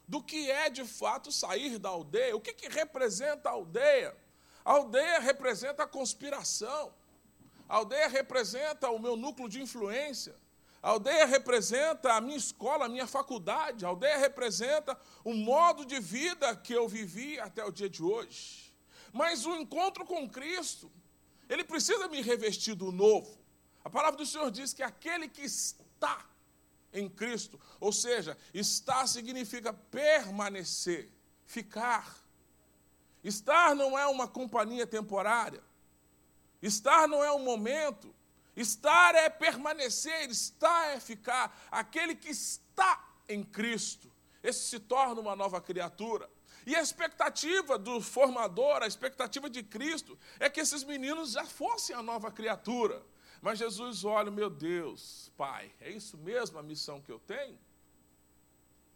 do 0.07 0.23
que 0.23 0.51
é 0.51 0.69
de 0.69 0.85
fato 0.85 1.31
sair 1.31 1.79
da 1.79 1.89
aldeia. 1.89 2.37
O 2.37 2.41
que, 2.41 2.53
que 2.53 2.69
representa 2.69 3.49
a 3.49 3.53
aldeia? 3.53 4.17
A 4.65 4.73
aldeia 4.73 5.21
representa 5.21 5.85
a 5.85 5.87
conspiração. 5.87 6.93
A 7.71 7.77
aldeia 7.77 8.09
representa 8.09 8.91
o 8.91 8.99
meu 8.99 9.17
núcleo 9.17 9.49
de 9.49 9.63
influência. 9.63 10.35
A 10.83 10.91
aldeia 10.91 11.25
representa 11.25 12.15
a 12.15 12.21
minha 12.21 12.37
escola, 12.37 12.87
a 12.87 12.89
minha 12.89 13.07
faculdade. 13.07 13.85
A 13.85 13.89
aldeia 13.89 14.19
representa 14.19 14.99
o 15.23 15.33
modo 15.33 15.85
de 15.85 16.01
vida 16.01 16.57
que 16.57 16.73
eu 16.73 16.89
vivi 16.89 17.39
até 17.39 17.65
o 17.65 17.71
dia 17.71 17.89
de 17.89 18.03
hoje. 18.03 18.75
Mas 19.13 19.47
o 19.47 19.55
encontro 19.55 20.05
com 20.05 20.29
Cristo, 20.29 20.91
ele 21.49 21.63
precisa 21.63 22.09
me 22.09 22.21
revestir 22.21 22.75
do 22.75 22.91
novo. 22.91 23.39
A 23.85 23.89
palavra 23.89 24.19
do 24.19 24.27
Senhor 24.27 24.51
diz 24.51 24.75
que 24.75 24.83
aquele 24.83 25.29
que 25.29 25.43
está 25.43 26.27
em 26.93 27.09
Cristo, 27.09 27.61
ou 27.79 27.93
seja, 27.93 28.37
estar 28.53 29.07
significa 29.07 29.73
permanecer, 29.73 31.09
ficar. 31.47 32.19
Estar 33.23 33.77
não 33.77 33.97
é 33.97 34.09
uma 34.09 34.27
companhia 34.27 34.89
temporária. 34.89 35.70
Estar 36.63 37.09
não 37.09 37.23
é 37.23 37.33
um 37.33 37.39
momento. 37.39 38.15
Estar 38.57 39.15
é 39.15 39.31
permanecer, 39.31 40.29
estar 40.31 40.97
é 40.97 41.01
ficar. 41.01 41.67
Aquele 41.71 42.15
que 42.15 42.29
está 42.29 43.09
em 43.29 43.43
Cristo, 43.43 44.11
esse 44.43 44.69
se 44.69 44.81
torna 44.81 45.21
uma 45.21 45.37
nova 45.37 45.61
criatura. 45.61 46.29
E 46.67 46.77
a 46.77 46.83
expectativa 46.83 47.79
do 47.79 48.01
formador, 48.01 48.83
a 48.83 48.87
expectativa 48.87 49.49
de 49.49 49.63
Cristo, 49.63 50.19
é 50.39 50.51
que 50.51 50.61
esses 50.61 50.85
meninos 50.85 51.33
já 51.33 51.45
fossem 51.45 51.97
a 51.97 52.03
nova 52.03 52.31
criatura. 52.31 53.03
Mas 53.41 53.59
Jesus 53.59 54.05
olha, 54.05 54.31
meu 54.31 54.51
Deus, 54.51 55.33
Pai, 55.37 55.73
é 55.81 55.91
isso 55.91 56.19
mesmo 56.19 56.59
a 56.59 56.63
missão 56.63 57.01
que 57.01 57.11
eu 57.11 57.19
tenho? 57.19 57.59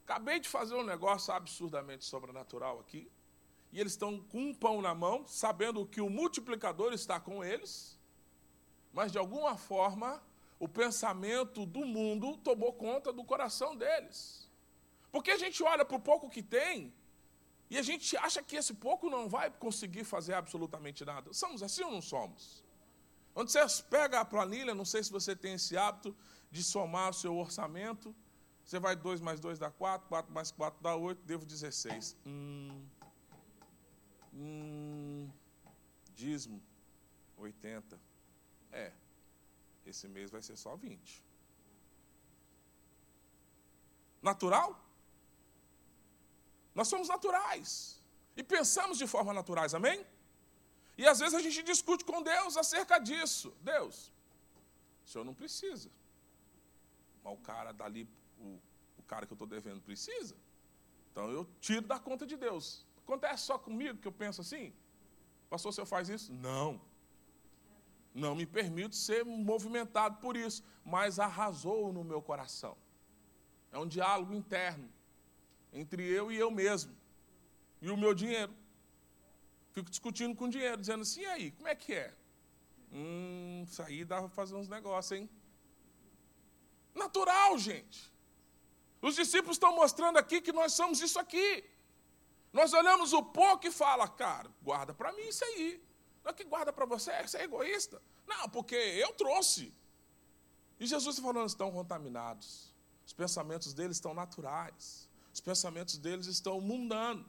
Acabei 0.05 0.39
de 0.39 0.49
fazer 0.49 0.75
um 0.75 0.85
negócio 0.85 1.33
absurdamente 1.33 2.05
sobrenatural 2.05 2.79
aqui. 2.81 3.11
E 3.75 3.81
eles 3.81 3.93
estão 3.95 4.21
com 4.21 4.39
um 4.39 4.55
pão 4.55 4.81
na 4.81 4.95
mão, 4.95 5.27
sabendo 5.27 5.85
que 5.85 6.01
o 6.01 6.09
multiplicador 6.09 6.93
está 6.93 7.19
com 7.19 7.45
eles. 7.45 7.99
Mas 8.93 9.11
de 9.11 9.19
alguma 9.19 9.57
forma, 9.57 10.23
o 10.61 10.69
pensamento 10.69 11.67
do 11.67 11.85
mundo 11.85 12.37
tomou 12.37 12.73
conta 12.73 13.13
do 13.13 13.25
coração 13.25 13.75
deles. 13.75 14.49
Porque 15.11 15.33
a 15.33 15.37
gente 15.37 15.61
olha 15.65 15.85
para 15.85 15.97
o 15.97 16.01
pouco 16.01 16.31
que 16.31 16.41
tem 16.41 16.95
e 17.69 17.77
a 17.77 17.83
gente 17.83 18.17
acha 18.17 18.41
que 18.45 18.55
esse 18.55 18.75
pouco 18.75 19.11
não 19.11 19.29
vai 19.29 19.51
conseguir 19.51 20.05
fazer 20.05 20.35
absolutamente 20.35 21.05
nada. 21.05 21.33
Somos 21.33 21.61
assim 21.61 21.83
ou 21.83 21.91
não 21.91 22.01
somos? 22.01 22.63
Onde 23.35 23.51
você 23.51 23.83
pega 23.91 24.21
a 24.21 24.25
planilha, 24.25 24.73
não 24.73 24.85
sei 24.85 25.03
se 25.03 25.11
você 25.11 25.35
tem 25.35 25.55
esse 25.55 25.77
hábito 25.77 26.17
de 26.49 26.63
somar 26.63 27.11
o 27.11 27.13
seu 27.13 27.37
orçamento. 27.37 28.15
Você 28.65 28.79
vai 28.79 28.95
2 28.95 29.21
mais 29.21 29.41
2 29.41 29.59
dá 29.59 29.71
4, 29.71 30.09
4 30.09 30.33
mais 30.33 30.53
4 30.53 30.81
dá 30.81 30.95
8, 30.95 31.23
devo 31.25 31.45
16. 31.45 32.17
Hum, 32.25 32.85
hum, 34.35 35.31
dízimo, 36.15 36.61
80. 37.37 37.99
É, 38.73 38.93
esse 39.87 40.09
mês 40.09 40.31
vai 40.31 40.43
ser 40.43 40.57
só 40.57 40.75
20. 40.77 41.23
Natural? 44.23 44.71
Nós 46.75 46.89
somos 46.89 47.09
naturais. 47.09 48.01
E 48.37 48.43
pensamos 48.43 48.99
de 48.99 49.07
forma 49.07 49.33
naturais, 49.33 49.75
amém? 49.75 50.05
E 50.97 51.07
às 51.07 51.19
vezes 51.21 51.35
a 51.35 51.41
gente 51.41 51.63
discute 51.63 52.05
com 52.05 52.23
Deus 52.23 52.57
acerca 52.57 52.99
disso. 52.99 53.55
Deus, 53.61 54.13
o 55.05 55.09
senhor 55.09 55.25
não 55.25 55.35
precisa. 55.35 55.91
Mas 57.23 57.33
o 57.33 57.37
cara 57.37 57.73
dali, 57.73 58.09
o, 58.39 58.59
o 58.99 59.03
cara 59.07 59.27
que 59.27 59.33
eu 59.33 59.37
estou 59.37 59.47
devendo, 59.47 59.81
precisa. 59.81 60.37
Então 61.11 61.31
eu 61.31 61.47
tiro 61.61 61.87
da 61.87 61.99
conta 61.99 62.27
de 62.27 62.37
Deus. 62.37 62.85
Acontece 63.05 63.45
só 63.45 63.59
comigo 63.59 63.99
que 63.99 64.09
eu 64.09 64.13
penso 64.13 64.41
assim? 64.41 64.73
Pastor, 65.51 65.71
o 65.71 65.73
senhor 65.73 65.87
faz 65.87 66.09
isso? 66.09 66.33
Não. 66.33 66.81
Não 68.15 68.35
me 68.35 68.47
permito 68.47 68.97
ser 68.97 69.25
movimentado 69.25 70.17
por 70.17 70.37
isso, 70.37 70.65
mas 70.85 71.19
arrasou 71.19 71.93
no 71.93 72.03
meu 72.03 72.23
coração. 72.23 72.77
É 73.71 73.79
um 73.79 73.87
diálogo 73.87 74.33
interno 74.33 74.89
entre 75.73 76.03
eu 76.03 76.33
e 76.33 76.37
eu 76.37 76.51
mesmo. 76.51 76.97
E 77.83 77.91
o 77.91 77.97
meu 77.97 78.15
dinheiro. 78.15 78.55
Fico 79.73 79.91
discutindo 79.91 80.35
com 80.35 80.49
dinheiro, 80.49 80.77
dizendo 80.77 81.03
assim, 81.03 81.23
e 81.23 81.27
aí, 81.27 81.51
como 81.51 81.69
é 81.69 81.75
que 81.75 81.93
é? 81.93 82.15
Hum, 82.93 83.65
isso 83.67 83.83
aí 83.83 84.05
dá 84.05 84.21
para 84.21 84.29
fazer 84.29 84.55
uns 84.55 84.69
negócios, 84.69 85.21
hein? 85.21 85.29
Natural, 86.95 87.59
gente. 87.59 88.13
Os 89.03 89.17
discípulos 89.17 89.57
estão 89.57 89.75
mostrando 89.75 90.17
aqui 90.17 90.41
que 90.41 90.53
nós 90.53 90.73
somos 90.73 91.01
isso 91.01 91.19
aqui. 91.19 91.65
Nós 92.55 92.73
olhamos 92.73 93.13
o 93.13 93.21
pouco 93.21 93.67
e 93.67 93.71
fala, 93.73 94.07
cara, 94.07 94.49
guarda 94.63 94.95
para 94.95 95.13
mim 95.13 95.27
isso 95.27 95.45
aí. 95.45 95.83
Não 96.23 96.31
é 96.31 96.33
que 96.33 96.45
guarda 96.45 96.73
para 96.73 96.87
você, 96.87 97.11
você 97.21 97.39
é 97.39 97.43
egoísta. 97.43 98.01
Não, 98.29 98.49
porque 98.49 98.77
eu 98.77 99.13
trouxe. 99.15 99.75
E 100.79 100.87
Jesus 100.87 101.17
está 101.17 101.27
falando, 101.27 101.49
estão 101.49 101.73
contaminados. 101.73 102.73
Os 103.05 103.13
pensamentos 103.13 103.75
deles 103.75 103.97
estão 103.97 104.15
naturais. 104.15 105.09
Os 105.33 105.41
pensamentos 105.41 105.99
deles 105.99 106.27
estão 106.29 106.61
mundanos. 106.61 107.27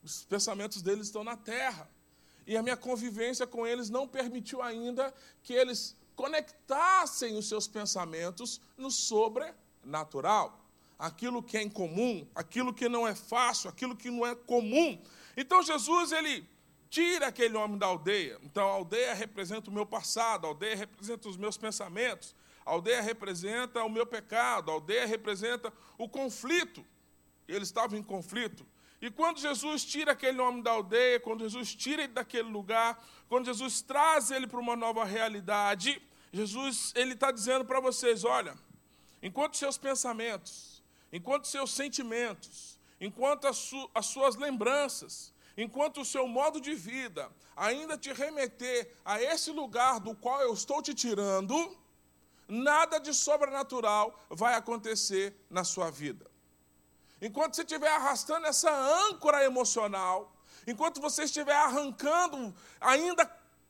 Os 0.00 0.24
pensamentos 0.24 0.80
deles 0.80 1.08
estão 1.08 1.24
na 1.24 1.36
terra. 1.36 1.90
E 2.46 2.56
a 2.56 2.62
minha 2.62 2.76
convivência 2.76 3.48
com 3.48 3.66
eles 3.66 3.90
não 3.90 4.06
permitiu 4.06 4.62
ainda 4.62 5.12
que 5.42 5.54
eles 5.54 5.96
conectassem 6.14 7.36
os 7.36 7.48
seus 7.48 7.66
pensamentos 7.66 8.60
no 8.76 8.92
sobrenatural. 8.92 10.61
Aquilo 11.02 11.42
que 11.42 11.56
é 11.56 11.62
incomum, 11.62 12.24
aquilo 12.32 12.72
que 12.72 12.88
não 12.88 13.08
é 13.08 13.12
fácil, 13.12 13.68
aquilo 13.68 13.96
que 13.96 14.08
não 14.08 14.24
é 14.24 14.36
comum. 14.36 15.02
Então 15.36 15.60
Jesus, 15.60 16.12
ele 16.12 16.48
tira 16.88 17.26
aquele 17.26 17.56
homem 17.56 17.76
da 17.76 17.86
aldeia. 17.86 18.38
Então 18.40 18.68
a 18.68 18.72
aldeia 18.72 19.12
representa 19.12 19.68
o 19.68 19.72
meu 19.72 19.84
passado, 19.84 20.46
a 20.46 20.50
aldeia 20.50 20.76
representa 20.76 21.28
os 21.28 21.36
meus 21.36 21.56
pensamentos, 21.56 22.36
a 22.64 22.70
aldeia 22.70 23.02
representa 23.02 23.82
o 23.82 23.88
meu 23.88 24.06
pecado, 24.06 24.70
a 24.70 24.74
aldeia 24.74 25.04
representa 25.04 25.72
o 25.98 26.08
conflito. 26.08 26.86
Ele 27.48 27.64
estava 27.64 27.96
em 27.96 28.02
conflito. 28.02 28.64
E 29.00 29.10
quando 29.10 29.40
Jesus 29.40 29.84
tira 29.84 30.12
aquele 30.12 30.40
homem 30.40 30.62
da 30.62 30.70
aldeia, 30.70 31.18
quando 31.18 31.40
Jesus 31.40 31.74
tira 31.74 32.04
ele 32.04 32.12
daquele 32.12 32.48
lugar, 32.48 33.04
quando 33.28 33.46
Jesus 33.46 33.82
traz 33.82 34.30
ele 34.30 34.46
para 34.46 34.60
uma 34.60 34.76
nova 34.76 35.04
realidade, 35.04 36.00
Jesus 36.32 36.92
ele 36.94 37.14
está 37.14 37.32
dizendo 37.32 37.64
para 37.64 37.80
vocês: 37.80 38.22
olha, 38.22 38.54
enquanto 39.20 39.56
seus 39.56 39.76
pensamentos, 39.76 40.71
enquanto 41.12 41.46
seus 41.46 41.72
sentimentos, 41.72 42.78
enquanto 43.00 43.46
as, 43.46 43.56
su 43.56 43.90
as 43.94 44.06
suas 44.06 44.36
lembranças, 44.36 45.32
enquanto 45.56 46.00
o 46.00 46.04
seu 46.04 46.26
modo 46.26 46.60
de 46.60 46.74
vida 46.74 47.30
ainda 47.54 47.98
te 47.98 48.12
remeter 48.12 48.96
a 49.04 49.20
esse 49.20 49.50
lugar 49.50 50.00
do 50.00 50.14
qual 50.14 50.40
eu 50.40 50.54
estou 50.54 50.80
te 50.80 50.94
tirando, 50.94 51.76
nada 52.48 52.98
de 52.98 53.12
sobrenatural 53.12 54.18
vai 54.30 54.54
acontecer 54.54 55.34
na 55.50 55.64
sua 55.64 55.90
vida. 55.90 56.30
Enquanto 57.20 57.54
você 57.54 57.62
estiver 57.62 57.90
arrastando 57.90 58.46
essa 58.46 58.70
âncora 59.08 59.44
emocional, 59.44 60.34
enquanto 60.66 61.00
você 61.00 61.24
estiver 61.24 61.54
arrancando, 61.54 62.54
ainda 62.80 63.24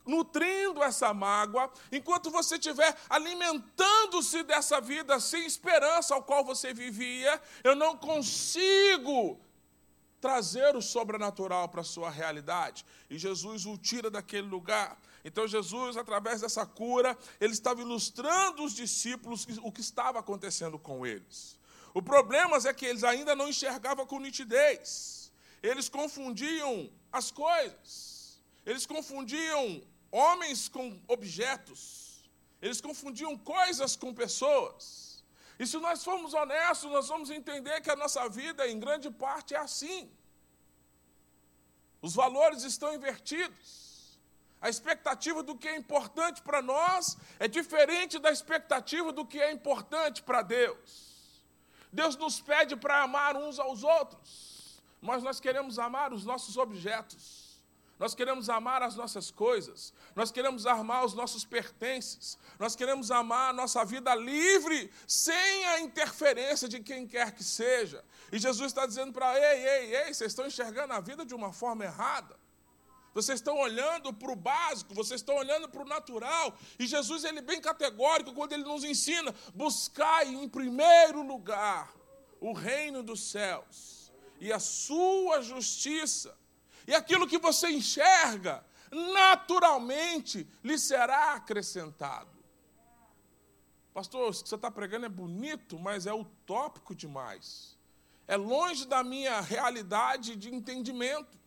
nutrindo 0.07 0.83
essa 0.83 1.13
mágoa, 1.15 1.71
enquanto 1.91 2.31
você 2.31 2.57
estiver 2.57 2.97
alimentando-se 3.09 4.43
dessa 4.43 4.81
vida 4.81 5.19
sem 5.21 5.45
esperança 5.47 6.15
ao 6.15 6.23
qual 6.23 6.45
você 6.45 6.75
vivia, 6.75 7.41
eu 7.63 7.75
não 7.75 7.97
consigo 7.97 9.41
trazer 10.21 10.77
o 10.77 10.81
sobrenatural 10.81 11.69
para 11.69 11.81
a 11.81 11.85
sua 11.85 12.09
realidade. 12.09 12.87
E 13.11 13.19
Jesus 13.19 13.67
o 13.67 13.77
tira 13.77 14.09
daquele 14.09 14.47
lugar. 14.47 14.97
Então, 15.25 15.49
Jesus, 15.49 15.97
através 15.97 16.41
dessa 16.41 16.65
cura, 16.65 17.19
ele 17.41 17.53
estava 17.53 17.81
ilustrando 17.81 18.65
os 18.65 18.73
discípulos 18.73 19.47
o 19.63 19.73
que 19.73 19.81
estava 19.81 20.21
acontecendo 20.21 20.79
com 20.79 21.05
eles. 21.05 21.59
O 21.93 22.01
problema 22.01 22.57
é 22.57 22.73
que 22.73 22.87
eles 22.87 23.05
ainda 23.05 23.35
não 23.35 23.49
enxergavam 23.49 24.07
com 24.07 24.21
nitidez. 24.21 25.33
Eles 25.61 25.89
confundiam 25.89 26.91
as 27.11 27.31
coisas. 27.31 28.41
Eles 28.65 28.87
confundiam 28.87 29.83
homens 30.13 30.69
com 30.69 31.01
objetos. 31.09 32.23
Eles 32.61 32.81
confundiam 32.81 33.37
coisas 33.37 33.97
com 33.97 34.15
pessoas. 34.15 35.25
E 35.59 35.67
se 35.67 35.79
nós 35.79 36.05
formos 36.05 36.35
honestos, 36.35 36.91
nós 36.91 37.09
vamos 37.09 37.31
entender 37.31 37.81
que 37.81 37.91
a 37.91 37.97
nossa 37.97 38.29
vida, 38.29 38.69
em 38.69 38.79
grande 38.79 39.11
parte, 39.11 39.55
é 39.55 39.59
assim. 39.59 40.11
Os 42.01 42.15
valores 42.15 42.63
estão 42.63 42.95
invertidos. 42.95 44.19
A 44.61 44.69
expectativa 44.69 45.43
do 45.43 45.57
que 45.57 45.67
é 45.67 45.77
importante 45.77 46.41
para 46.43 46.63
nós 46.63 47.17
é 47.41 47.49
diferente 47.49 48.19
da 48.19 48.31
expectativa 48.31 49.13
do 49.13 49.27
que 49.27 49.41
é 49.41 49.51
importante 49.51 50.23
para 50.23 50.41
Deus. 50.43 51.13
Deus 51.93 52.17
nos 52.17 52.41
pede 52.41 52.77
para 52.77 53.03
amar 53.03 53.37
uns 53.37 53.59
aos 53.59 53.83
outros, 53.83 54.81
mas 55.01 55.23
nós 55.23 55.41
queremos 55.41 55.79
amar 55.79 56.13
os 56.13 56.25
nossos 56.25 56.57
objetos. 56.57 57.42
Nós 58.03 58.17
queremos 58.17 58.51
amar 58.51 58.83
as 58.83 58.97
nossas 58.97 59.31
coisas, 59.31 59.95
nós 60.17 60.33
queremos 60.33 60.67
amar 60.67 61.05
os 61.05 61.15
nossos 61.15 61.45
pertences, 61.45 62.37
nós 62.59 62.75
queremos 62.75 63.13
amar 63.13 63.51
a 63.51 63.53
nossa 63.53 63.85
vida 63.85 64.13
livre, 64.13 64.91
sem 65.07 65.65
a 65.67 65.79
interferência 65.79 66.69
de 66.69 66.81
quem 66.81 67.07
quer 67.07 67.31
que 67.31 67.45
seja. 67.45 68.05
E 68.33 68.41
Jesus 68.41 68.73
está 68.73 68.87
dizendo 68.87 69.13
para, 69.13 69.39
ei, 69.39 69.69
ei, 69.69 69.97
ei, 69.99 70.13
vocês 70.13 70.33
estão 70.33 70.45
enxergando 70.45 70.93
a 70.93 70.99
vida 70.99 71.25
de 71.25 71.33
uma 71.33 71.53
forma 71.53 71.85
errada. 71.85 72.37
Vocês 73.15 73.39
estão 73.39 73.57
olhando 73.57 74.13
para 74.13 74.33
o 74.33 74.35
básico, 74.35 74.93
vocês 74.93 75.21
estão 75.21 75.37
olhando 75.37 75.69
para 75.69 75.83
o 75.83 75.89
natural. 75.89 76.59
E 76.81 76.89
Jesus 76.89 77.23
ele 77.23 77.39
é 77.39 77.43
bem 77.43 77.61
categórico 77.61 78.35
quando 78.35 78.53
ele 78.53 78.65
nos 78.65 78.83
ensina: 78.83 79.33
buscai 79.55 80.27
em 80.27 80.49
primeiro 80.49 81.23
lugar 81.23 81.95
o 82.41 82.53
reino 82.53 83.01
dos 83.01 83.31
céus 83.31 84.13
e 84.41 84.53
a 84.53 84.59
sua 84.59 85.41
justiça 85.41 86.42
e 86.87 86.95
aquilo 86.95 87.27
que 87.27 87.39
você 87.39 87.69
enxerga, 87.71 88.65
naturalmente 88.91 90.47
lhe 90.63 90.79
será 90.79 91.35
acrescentado. 91.35 92.31
Pastor, 93.93 94.31
o 94.31 94.33
que 94.33 94.49
você 94.49 94.55
está 94.55 94.71
pregando 94.71 95.07
é 95.07 95.09
bonito, 95.09 95.79
mas 95.79 96.07
é 96.07 96.15
utópico 96.15 96.95
demais. 96.95 97.77
É 98.27 98.37
longe 98.37 98.87
da 98.87 99.05
minha 99.05 99.41
realidade 99.41 100.35
de 100.37 100.55
entendimento. 100.55 101.39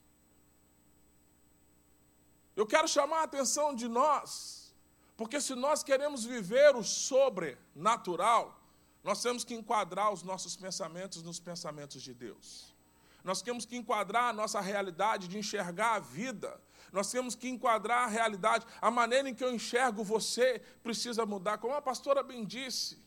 Eu 2.56 2.68
quero 2.68 2.88
chamar 2.88 3.22
a 3.22 3.24
atenção 3.24 3.74
de 3.74 3.88
nós, 3.88 4.74
porque 5.18 5.42
se 5.42 5.56
nós 5.56 5.84
queremos 5.84 6.24
viver 6.24 6.75
o 6.75 6.84
sobrenatural, 6.84 8.62
nós 9.04 9.22
temos 9.22 9.44
que 9.44 9.54
enquadrar 9.54 10.13
os 10.13 10.24
nossos 10.24 10.56
pensamentos 10.56 11.24
nos 11.24 11.39
pensamentos 11.39 12.01
de 12.01 12.13
Deus. 12.13 12.75
Nós 13.25 13.41
temos 13.41 13.65
que 13.65 13.75
enquadrar 13.75 14.25
a 14.25 14.34
nossa 14.34 14.62
realidade 14.62 15.27
de 15.27 15.36
enxergar 15.39 15.96
a 15.96 16.00
vida. 16.00 16.62
Nós 16.94 17.10
temos 17.12 17.34
que 17.34 17.50
enquadrar 17.50 18.03
a 18.03 18.08
realidade. 18.08 18.67
A 18.79 18.92
maneira 18.92 19.27
em 19.27 19.33
que 19.33 19.44
eu 19.44 19.51
enxergo 19.51 20.03
você 20.03 20.61
precisa 20.83 21.25
mudar. 21.25 21.57
Como 21.57 21.74
a 21.74 21.81
pastora 21.81 22.22
bem 22.22 22.46
disse, 22.46 23.03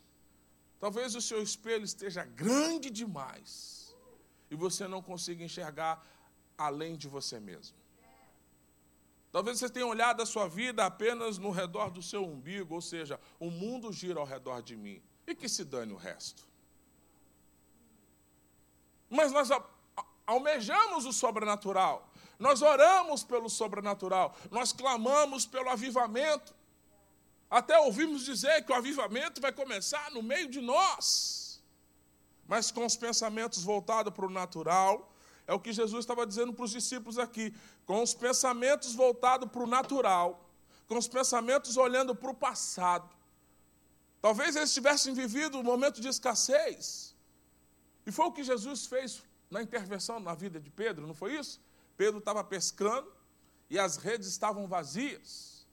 talvez 0.81 1.15
o 1.15 1.23
seu 1.23 1.41
espelho 1.41 1.85
esteja 1.85 2.25
grande 2.25 2.91
demais 2.91 3.97
e 4.51 4.57
você 4.57 4.89
não 4.89 5.01
consiga 5.01 5.45
enxergar 5.45 6.05
além 6.59 6.97
de 6.97 7.07
você 7.07 7.39
mesmo. 7.39 7.77
Talvez 9.31 9.61
você 9.61 9.71
tenha 9.71 9.87
olhado 9.87 10.21
a 10.21 10.27
sua 10.27 10.49
vida 10.49 10.85
apenas 10.85 11.39
no 11.39 11.53
redor 11.53 11.91
do 11.91 12.03
seu 12.03 12.25
umbigo, 12.25 12.75
ou 12.75 12.81
seja, 12.81 13.21
o 13.39 13.53
mundo 13.53 13.93
gira 13.93 14.19
ao 14.19 14.27
redor 14.27 14.63
de 14.63 14.75
mim. 14.75 15.01
E 15.29 15.33
que 15.33 15.49
se 15.49 15.65
dane 15.65 15.93
o 15.93 15.97
resto. 15.97 16.43
Mas 19.09 19.31
nós 19.31 19.49
almejamos 20.29 21.07
o 21.07 21.13
sobrenatural, 21.13 22.07
nós 22.39 22.61
oramos 22.61 23.25
pelo 23.25 23.49
sobrenatural, 23.49 24.37
nós 24.51 24.73
clamamos 24.73 25.47
pelo 25.47 25.71
avivamento. 25.71 26.55
Até 27.51 27.79
ouvimos 27.81 28.27
dizer 28.27 28.63
que 28.65 28.71
o 28.71 28.75
avivamento 28.75 29.41
vai 29.41 29.53
começar 29.53 30.11
no 30.11 30.23
meio 30.23 30.49
de 30.49 30.61
nós. 30.61 31.63
Mas 32.47 32.71
com 32.71 32.85
os 32.85 32.95
pensamentos 32.95 33.65
voltados 33.65 34.13
para 34.13 34.27
o 34.27 34.31
natural, 34.31 35.11
é 35.47 35.55
o 35.55 35.59
que 35.59 35.73
Jesus 35.73 36.01
estava 36.05 36.27
dizendo 36.27 36.53
para 36.53 36.67
os 36.67 36.71
discípulos 36.71 37.19
aqui. 37.19 37.55
Com 37.87 38.03
os 38.03 38.13
pensamentos 38.13 38.95
voltados 38.95 39.51
para 39.51 39.63
o 39.63 39.67
natural, 39.67 40.29
com 40.87 40.99
os 40.99 41.09
pensamentos 41.09 41.79
olhando 41.79 42.15
para 42.15 42.31
o 42.31 42.35
passado. 42.35 43.09
Talvez 44.21 44.57
eles 44.57 44.75
tivessem 44.75 45.15
vivido 45.15 45.59
um 45.59 45.63
momento 45.63 46.03
de 46.03 46.09
escassez. 46.09 47.15
E 48.07 48.13
foi 48.13 48.27
o 48.27 48.33
que 48.33 48.45
Jesus 48.45 48.87
fez 48.87 49.23
na 49.51 49.63
intervenção 49.63 50.21
na 50.21 50.35
vida 50.35 50.61
de 50.61 50.71
Pedro, 50.71 51.07
não 51.07 51.15
foi 51.15 51.37
isso? 51.37 51.61
Pedro 51.97 52.19
estava 52.19 52.45
pescando 52.45 53.11
e 53.71 53.79
as 53.79 53.97
redes 53.97 54.29
estavam 54.29 54.67
vazias. 54.67 55.67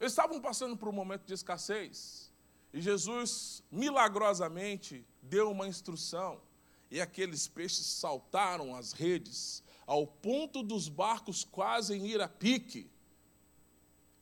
Eles 0.00 0.12
estavam 0.12 0.40
passando 0.40 0.76
por 0.76 0.88
um 0.88 0.92
momento 0.92 1.24
de 1.24 1.34
escassez. 1.34 2.32
E 2.72 2.80
Jesus, 2.80 3.62
milagrosamente, 3.70 5.04
deu 5.22 5.50
uma 5.50 5.68
instrução. 5.68 6.40
E 6.90 7.00
aqueles 7.00 7.46
peixes 7.46 7.86
saltaram 7.86 8.74
as 8.74 8.92
redes, 8.92 9.62
ao 9.86 10.06
ponto 10.06 10.62
dos 10.62 10.88
barcos 10.88 11.44
quase 11.44 11.96
ir 11.96 12.20
a 12.20 12.28
pique. 12.28 12.90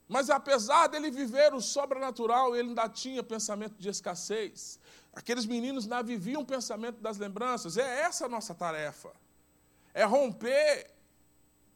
Mas 0.07 0.29
apesar 0.29 0.87
dele 0.87 1.11
viver 1.11 1.53
o 1.53 1.61
sobrenatural, 1.61 2.55
ele 2.55 2.69
ainda 2.69 2.89
tinha 2.89 3.23
pensamento 3.23 3.75
de 3.79 3.89
escassez. 3.89 4.79
Aqueles 5.19 5.45
meninos 5.45 5.83
ainda 5.83 6.01
viviam 6.01 6.41
o 6.43 6.45
pensamento 6.45 7.01
das 7.01 7.17
lembranças. 7.17 7.75
É 7.75 7.87
essa 8.07 8.25
a 8.25 8.29
nossa 8.29 8.55
tarefa. 8.55 9.11
É 9.93 10.05
romper 10.05 10.89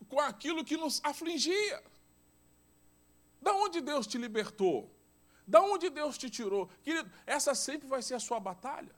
com 0.08 0.18
aquilo 0.18 0.64
que 0.64 0.78
nos 0.78 1.02
afligia. 1.04 1.84
Da 3.42 3.54
onde 3.54 3.82
Deus 3.82 4.08
te 4.08 4.18
libertou? 4.18 4.90
Da 5.46 5.62
onde 5.62 5.90
Deus 5.90 6.18
te 6.18 6.30
tirou? 6.30 6.70
Querido, 6.84 7.12
essa 7.26 7.54
sempre 7.54 7.86
vai 7.86 8.02
ser 8.02 8.16
a 8.16 8.20
sua 8.28 8.40
batalha. 8.40 8.96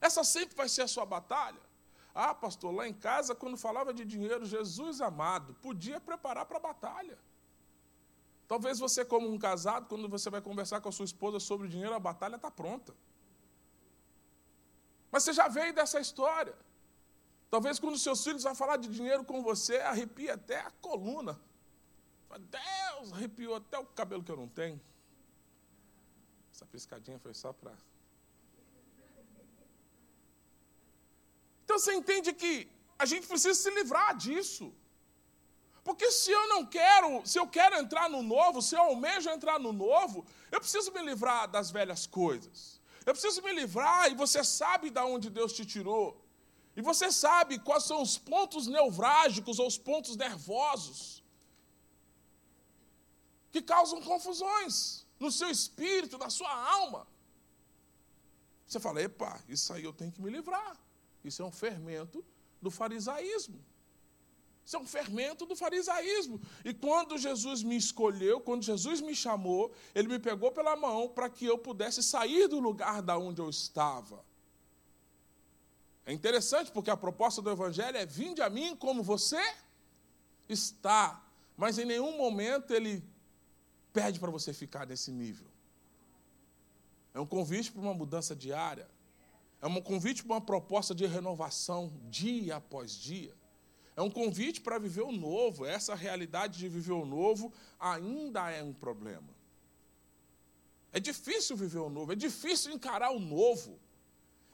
Essa 0.00 0.22
sempre 0.22 0.54
vai 0.54 0.68
ser 0.68 0.82
a 0.82 0.88
sua 0.88 1.04
batalha. 1.04 1.60
Ah, 2.14 2.32
pastor, 2.32 2.72
lá 2.72 2.86
em 2.86 2.94
casa, 2.94 3.34
quando 3.34 3.56
falava 3.56 3.92
de 3.92 4.04
dinheiro, 4.04 4.46
Jesus 4.46 5.00
amado, 5.00 5.52
podia 5.54 6.00
preparar 6.00 6.46
para 6.46 6.58
a 6.58 6.60
batalha. 6.60 7.18
Talvez 8.46 8.78
você, 8.78 9.04
como 9.04 9.28
um 9.28 9.36
casado, 9.36 9.88
quando 9.88 10.08
você 10.08 10.30
vai 10.30 10.40
conversar 10.40 10.80
com 10.80 10.88
a 10.88 10.92
sua 10.92 11.04
esposa 11.04 11.40
sobre 11.40 11.66
dinheiro, 11.66 11.92
a 11.92 11.98
batalha 11.98 12.36
está 12.36 12.52
pronta. 12.52 12.94
Mas 15.16 15.22
você 15.22 15.32
já 15.32 15.48
veio 15.48 15.72
dessa 15.72 15.98
história. 15.98 16.54
Talvez 17.50 17.78
quando 17.78 17.98
seus 17.98 18.22
filhos 18.22 18.42
vão 18.42 18.54
falar 18.54 18.76
de 18.76 18.86
dinheiro 18.86 19.24
com 19.24 19.42
você, 19.42 19.78
arrepia 19.78 20.34
até 20.34 20.60
a 20.60 20.70
coluna. 20.86 21.40
Deus, 22.38 23.14
arrepiou 23.14 23.54
até 23.54 23.78
o 23.78 23.86
cabelo 23.86 24.22
que 24.22 24.30
eu 24.30 24.36
não 24.36 24.46
tenho. 24.46 24.78
Essa 26.52 26.66
piscadinha 26.66 27.18
foi 27.18 27.32
só 27.32 27.50
para. 27.50 27.72
Então 31.64 31.78
você 31.78 31.94
entende 31.94 32.34
que 32.34 32.70
a 32.98 33.06
gente 33.06 33.26
precisa 33.26 33.54
se 33.54 33.70
livrar 33.70 34.14
disso. 34.14 34.70
Porque 35.82 36.12
se 36.12 36.30
eu 36.30 36.46
não 36.46 36.66
quero, 36.66 37.26
se 37.26 37.38
eu 37.38 37.48
quero 37.48 37.76
entrar 37.76 38.10
no 38.10 38.22
novo, 38.22 38.60
se 38.60 38.74
eu 38.76 38.82
almejo 38.82 39.30
entrar 39.30 39.58
no 39.58 39.72
novo, 39.72 40.26
eu 40.52 40.60
preciso 40.60 40.92
me 40.92 41.00
livrar 41.00 41.48
das 41.48 41.70
velhas 41.70 42.06
coisas. 42.06 42.76
Eu 43.06 43.12
preciso 43.14 43.40
me 43.40 43.52
livrar, 43.52 44.10
e 44.10 44.14
você 44.14 44.42
sabe 44.42 44.90
de 44.90 45.00
onde 45.00 45.30
Deus 45.30 45.52
te 45.52 45.64
tirou. 45.64 46.20
E 46.74 46.82
você 46.82 47.10
sabe 47.10 47.58
quais 47.58 47.84
são 47.84 48.02
os 48.02 48.18
pontos 48.18 48.66
nevrálgicos 48.66 49.58
ou 49.60 49.66
os 49.66 49.78
pontos 49.78 50.16
nervosos 50.16 51.22
que 53.52 53.62
causam 53.62 54.02
confusões 54.02 55.06
no 55.18 55.30
seu 55.32 55.48
espírito, 55.48 56.18
na 56.18 56.28
sua 56.28 56.52
alma. 56.52 57.06
Você 58.66 58.80
fala, 58.80 59.00
epa, 59.00 59.40
isso 59.48 59.72
aí 59.72 59.84
eu 59.84 59.92
tenho 59.92 60.12
que 60.12 60.20
me 60.20 60.28
livrar. 60.28 60.76
Isso 61.24 61.40
é 61.40 61.44
um 61.44 61.52
fermento 61.52 62.24
do 62.60 62.70
farisaísmo. 62.70 63.64
Isso 64.66 64.74
é 64.74 64.80
um 64.80 64.86
fermento 64.86 65.46
do 65.46 65.54
farisaísmo. 65.54 66.40
E 66.64 66.74
quando 66.74 67.16
Jesus 67.16 67.62
me 67.62 67.76
escolheu, 67.76 68.40
quando 68.40 68.64
Jesus 68.64 69.00
me 69.00 69.14
chamou, 69.14 69.72
ele 69.94 70.08
me 70.08 70.18
pegou 70.18 70.50
pela 70.50 70.74
mão 70.74 71.08
para 71.08 71.30
que 71.30 71.46
eu 71.46 71.56
pudesse 71.56 72.02
sair 72.02 72.48
do 72.48 72.58
lugar 72.58 73.00
da 73.00 73.16
onde 73.16 73.40
eu 73.40 73.48
estava. 73.48 74.24
É 76.04 76.12
interessante 76.12 76.72
porque 76.72 76.90
a 76.90 76.96
proposta 76.96 77.40
do 77.40 77.48
evangelho 77.48 77.96
é: 77.96 78.04
vinde 78.04 78.42
a 78.42 78.50
mim 78.50 78.74
como 78.74 79.04
você 79.04 79.40
está. 80.48 81.24
Mas 81.56 81.78
em 81.78 81.84
nenhum 81.84 82.16
momento 82.16 82.74
ele 82.74 83.04
pede 83.92 84.18
para 84.18 84.32
você 84.32 84.52
ficar 84.52 84.84
nesse 84.84 85.12
nível. 85.12 85.46
É 87.14 87.20
um 87.20 87.26
convite 87.26 87.70
para 87.70 87.80
uma 87.80 87.94
mudança 87.94 88.34
diária. 88.34 88.88
É 89.62 89.66
um 89.68 89.80
convite 89.80 90.24
para 90.24 90.34
uma 90.34 90.40
proposta 90.40 90.92
de 90.92 91.06
renovação 91.06 91.92
dia 92.10 92.56
após 92.56 92.92
dia. 92.92 93.32
É 93.96 94.02
um 94.02 94.10
convite 94.10 94.60
para 94.60 94.78
viver 94.78 95.00
o 95.00 95.10
novo. 95.10 95.64
Essa 95.64 95.94
realidade 95.94 96.58
de 96.58 96.68
viver 96.68 96.92
o 96.92 97.06
novo 97.06 97.50
ainda 97.80 98.50
é 98.50 98.62
um 98.62 98.74
problema. 98.74 99.34
É 100.92 101.00
difícil 101.00 101.56
viver 101.56 101.78
o 101.78 101.88
novo, 101.88 102.12
é 102.12 102.14
difícil 102.14 102.72
encarar 102.72 103.10
o 103.10 103.18
novo. 103.18 103.78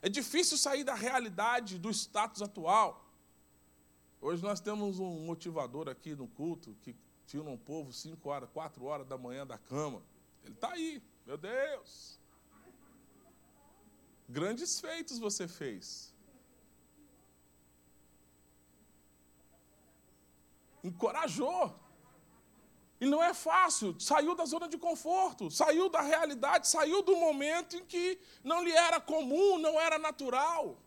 É 0.01 0.09
difícil 0.09 0.57
sair 0.57 0.85
da 0.85 0.95
realidade 0.95 1.79
do 1.79 1.91
status 1.91 2.43
atual. 2.43 3.09
Hoje 4.21 4.43
nós 4.43 4.61
temos 4.61 4.99
um 5.01 5.21
motivador 5.25 5.89
aqui 5.89 6.15
no 6.15 6.29
culto 6.29 6.77
que 6.83 6.97
tira 7.27 7.49
um 7.49 7.59
povo 7.59 7.93
5 7.93 8.29
horas, 8.29 8.49
4 8.53 8.85
horas 8.85 9.07
da 9.07 9.19
manhã 9.19 9.47
da 9.47 9.59
cama. 9.59 10.03
Ele 10.45 10.55
está 10.55 10.73
aí, 10.73 11.03
meu 11.27 11.37
Deus. 11.37 12.21
Grandes 14.29 14.81
feitos 14.81 15.19
você 15.19 15.47
fez. 15.47 16.12
Encorajou. 20.83 21.75
E 23.01 23.07
não 23.07 23.23
é 23.23 23.35
fácil, 23.35 23.99
saiu 23.99 24.35
da 24.35 24.45
zona 24.45 24.69
de 24.69 24.79
conforto, 24.79 25.51
saiu 25.51 25.89
da 25.89 26.01
realidade, 26.01 26.69
saiu 26.69 27.03
do 27.03 27.17
momento 27.17 27.77
em 27.77 27.85
que 27.85 28.19
não 28.45 28.63
lhe 28.63 28.71
era 28.71 29.01
comum, 29.01 29.59
não 29.59 29.81
era 29.81 29.99
natural. 29.99 30.79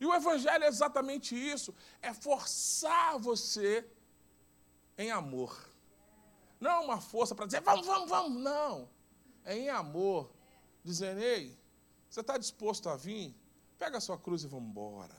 E 0.00 0.06
o 0.06 0.14
Evangelho 0.14 0.64
é 0.64 0.68
exatamente 0.68 1.34
isso: 1.36 1.74
é 2.00 2.14
forçar 2.14 3.18
você 3.18 3.86
em 4.96 5.10
amor. 5.10 5.54
Não 6.58 6.70
é 6.70 6.78
uma 6.78 7.00
força 7.00 7.34
para 7.34 7.46
dizer, 7.46 7.60
vamos, 7.60 7.86
vamos, 7.86 8.08
vamos. 8.08 8.42
Não. 8.42 8.88
É 9.44 9.56
em 9.56 9.68
amor, 9.68 10.30
dizendo, 10.84 11.20
ei, 11.20 11.58
você 12.08 12.20
está 12.20 12.38
disposto 12.38 12.88
a 12.88 12.96
vir? 12.96 13.34
Pega 13.78 13.98
a 13.98 14.00
sua 14.00 14.16
cruz 14.16 14.44
e 14.44 14.46
vamos 14.46 14.70
embora. 14.70 15.16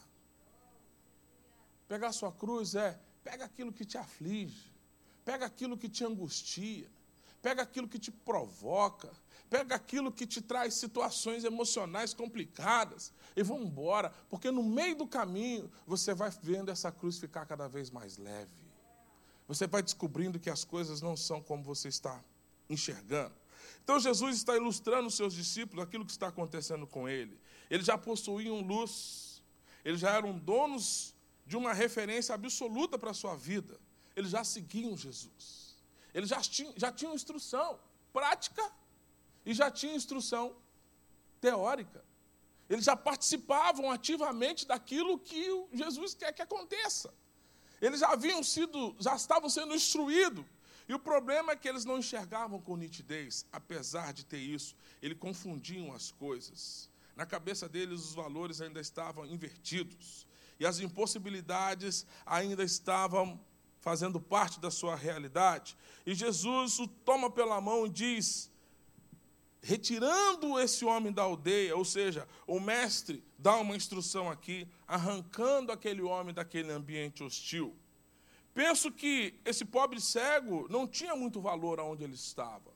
Pegar 1.87 2.07
a 2.07 2.13
sua 2.13 2.31
cruz 2.31 2.75
é 2.75 2.99
Pega 3.23 3.45
aquilo 3.45 3.71
que 3.71 3.85
te 3.85 3.97
aflige, 3.97 4.71
pega 5.23 5.45
aquilo 5.45 5.77
que 5.77 5.87
te 5.87 6.03
angustia, 6.03 6.89
pega 7.41 7.63
aquilo 7.63 7.87
que 7.87 7.99
te 7.99 8.11
provoca, 8.11 9.11
pega 9.49 9.75
aquilo 9.75 10.11
que 10.11 10.25
te 10.25 10.41
traz 10.41 10.73
situações 10.73 11.43
emocionais 11.43 12.13
complicadas 12.13 13.13
e 13.35 13.43
vamos 13.43 13.67
embora, 13.67 14.11
porque 14.29 14.49
no 14.51 14.63
meio 14.63 14.95
do 14.95 15.07
caminho 15.07 15.71
você 15.85 16.13
vai 16.13 16.31
vendo 16.41 16.69
essa 16.69 16.91
cruz 16.91 17.17
ficar 17.17 17.45
cada 17.45 17.67
vez 17.67 17.89
mais 17.89 18.17
leve. 18.17 18.51
Você 19.47 19.67
vai 19.67 19.83
descobrindo 19.83 20.39
que 20.39 20.49
as 20.49 20.63
coisas 20.63 21.01
não 21.01 21.15
são 21.15 21.41
como 21.41 21.63
você 21.63 21.87
está 21.87 22.23
enxergando. 22.69 23.35
Então 23.83 23.99
Jesus 23.99 24.37
está 24.37 24.55
ilustrando 24.55 25.07
os 25.07 25.15
seus 25.15 25.33
discípulos 25.33 25.83
aquilo 25.83 26.05
que 26.05 26.11
está 26.11 26.27
acontecendo 26.27 26.87
com 26.87 27.07
ele. 27.07 27.39
Eles 27.69 27.85
já 27.85 27.97
possuíam 27.97 28.61
luz, 28.61 29.43
eles 29.83 29.99
já 29.99 30.11
eram 30.11 30.37
donos 30.37 31.13
de 31.45 31.57
uma 31.57 31.73
referência 31.73 32.33
absoluta 32.33 32.97
para 32.97 33.11
a 33.11 33.13
sua 33.13 33.35
vida. 33.35 33.79
Eles 34.15 34.31
já 34.31 34.43
seguiam 34.43 34.95
Jesus. 34.95 35.75
Eles 36.13 36.29
já 36.29 36.41
tinham, 36.41 36.73
já 36.77 36.91
tinham 36.91 37.13
instrução 37.13 37.79
prática 38.11 38.63
e 39.45 39.53
já 39.53 39.69
tinham 39.71 39.95
instrução 39.95 40.55
teórica. 41.41 42.03
Eles 42.69 42.85
já 42.85 42.95
participavam 42.95 43.91
ativamente 43.91 44.65
daquilo 44.65 45.19
que 45.19 45.45
Jesus 45.73 46.13
quer 46.13 46.31
que 46.31 46.41
aconteça. 46.41 47.13
Eles 47.81 47.99
já 47.99 48.09
haviam 48.11 48.41
sido, 48.41 48.95
já 48.99 49.15
estavam 49.15 49.49
sendo 49.49 49.75
instruídos. 49.75 50.45
E 50.87 50.93
o 50.93 50.99
problema 50.99 51.53
é 51.53 51.55
que 51.55 51.67
eles 51.67 51.85
não 51.85 51.97
enxergavam 51.97 52.61
com 52.61 52.75
nitidez, 52.75 53.45
apesar 53.51 54.13
de 54.13 54.25
ter 54.25 54.37
isso, 54.37 54.75
eles 55.01 55.17
confundiam 55.17 55.93
as 55.93 56.11
coisas. 56.11 56.89
Na 57.15 57.25
cabeça 57.25 57.69
deles, 57.69 58.01
os 58.01 58.13
valores 58.13 58.61
ainda 58.61 58.79
estavam 58.79 59.25
invertidos 59.25 60.25
e 60.59 60.65
as 60.65 60.79
impossibilidades 60.79 62.05
ainda 62.25 62.63
estavam 62.63 63.39
fazendo 63.81 64.19
parte 64.19 64.59
da 64.59 64.71
sua 64.71 64.95
realidade. 64.95 65.77
E 66.05 66.15
Jesus 66.15 66.79
o 66.79 66.87
toma 66.87 67.29
pela 67.29 67.59
mão 67.59 67.85
e 67.85 67.89
diz: 67.89 68.49
retirando 69.61 70.59
esse 70.59 70.83
homem 70.83 71.11
da 71.11 71.23
aldeia, 71.23 71.75
ou 71.75 71.85
seja, 71.85 72.27
o 72.45 72.59
mestre 72.59 73.23
dá 73.37 73.55
uma 73.55 73.75
instrução 73.75 74.29
aqui, 74.29 74.67
arrancando 74.87 75.71
aquele 75.71 76.01
homem 76.01 76.33
daquele 76.33 76.71
ambiente 76.71 77.23
hostil. 77.23 77.75
Penso 78.53 78.91
que 78.91 79.33
esse 79.43 79.65
pobre 79.65 79.99
cego 79.99 80.67
não 80.69 80.87
tinha 80.87 81.15
muito 81.15 81.41
valor 81.41 81.79
aonde 81.79 82.03
ele 82.03 82.13
estava. 82.13 82.71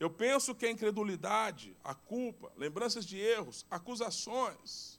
Eu 0.00 0.10
penso 0.10 0.54
que 0.54 0.66
a 0.66 0.70
incredulidade, 0.70 1.76
a 1.84 1.94
culpa, 1.94 2.50
lembranças 2.56 3.06
de 3.06 3.18
erros, 3.18 3.64
acusações, 3.70 4.98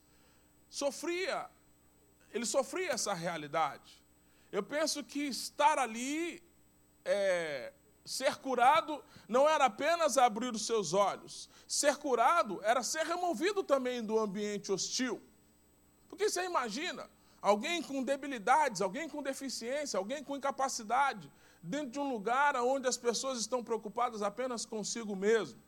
sofria 0.70 1.50
ele 2.34 2.46
sofria 2.46 2.92
essa 2.92 3.14
realidade. 3.14 4.04
Eu 4.52 4.64
penso 4.64 5.04
que 5.04 5.22
estar 5.28 5.78
ali, 5.78 6.44
é, 7.06 7.72
ser 8.04 8.36
curado, 8.38 9.04
não 9.28 9.48
era 9.48 9.66
apenas 9.66 10.18
abrir 10.18 10.54
os 10.54 10.66
seus 10.66 10.94
olhos. 10.94 11.50
Ser 11.68 11.96
curado 11.98 12.60
era 12.64 12.82
ser 12.84 13.06
removido 13.06 13.64
também 13.64 14.04
do 14.04 14.18
ambiente 14.20 14.72
hostil. 14.72 15.22
Porque 16.10 16.30
você 16.30 16.44
imagina, 16.44 17.10
alguém 17.42 17.82
com 17.82 18.04
debilidades, 18.04 18.82
alguém 18.82 19.08
com 19.08 19.22
deficiência, 19.22 19.98
alguém 19.98 20.24
com 20.24 20.36
incapacidade, 20.36 21.32
dentro 21.62 21.92
de 21.92 22.00
um 22.00 22.10
lugar 22.12 22.56
onde 22.58 22.88
as 22.88 22.98
pessoas 22.98 23.40
estão 23.40 23.64
preocupadas 23.64 24.22
apenas 24.22 24.66
consigo 24.66 25.16
mesmo. 25.16 25.60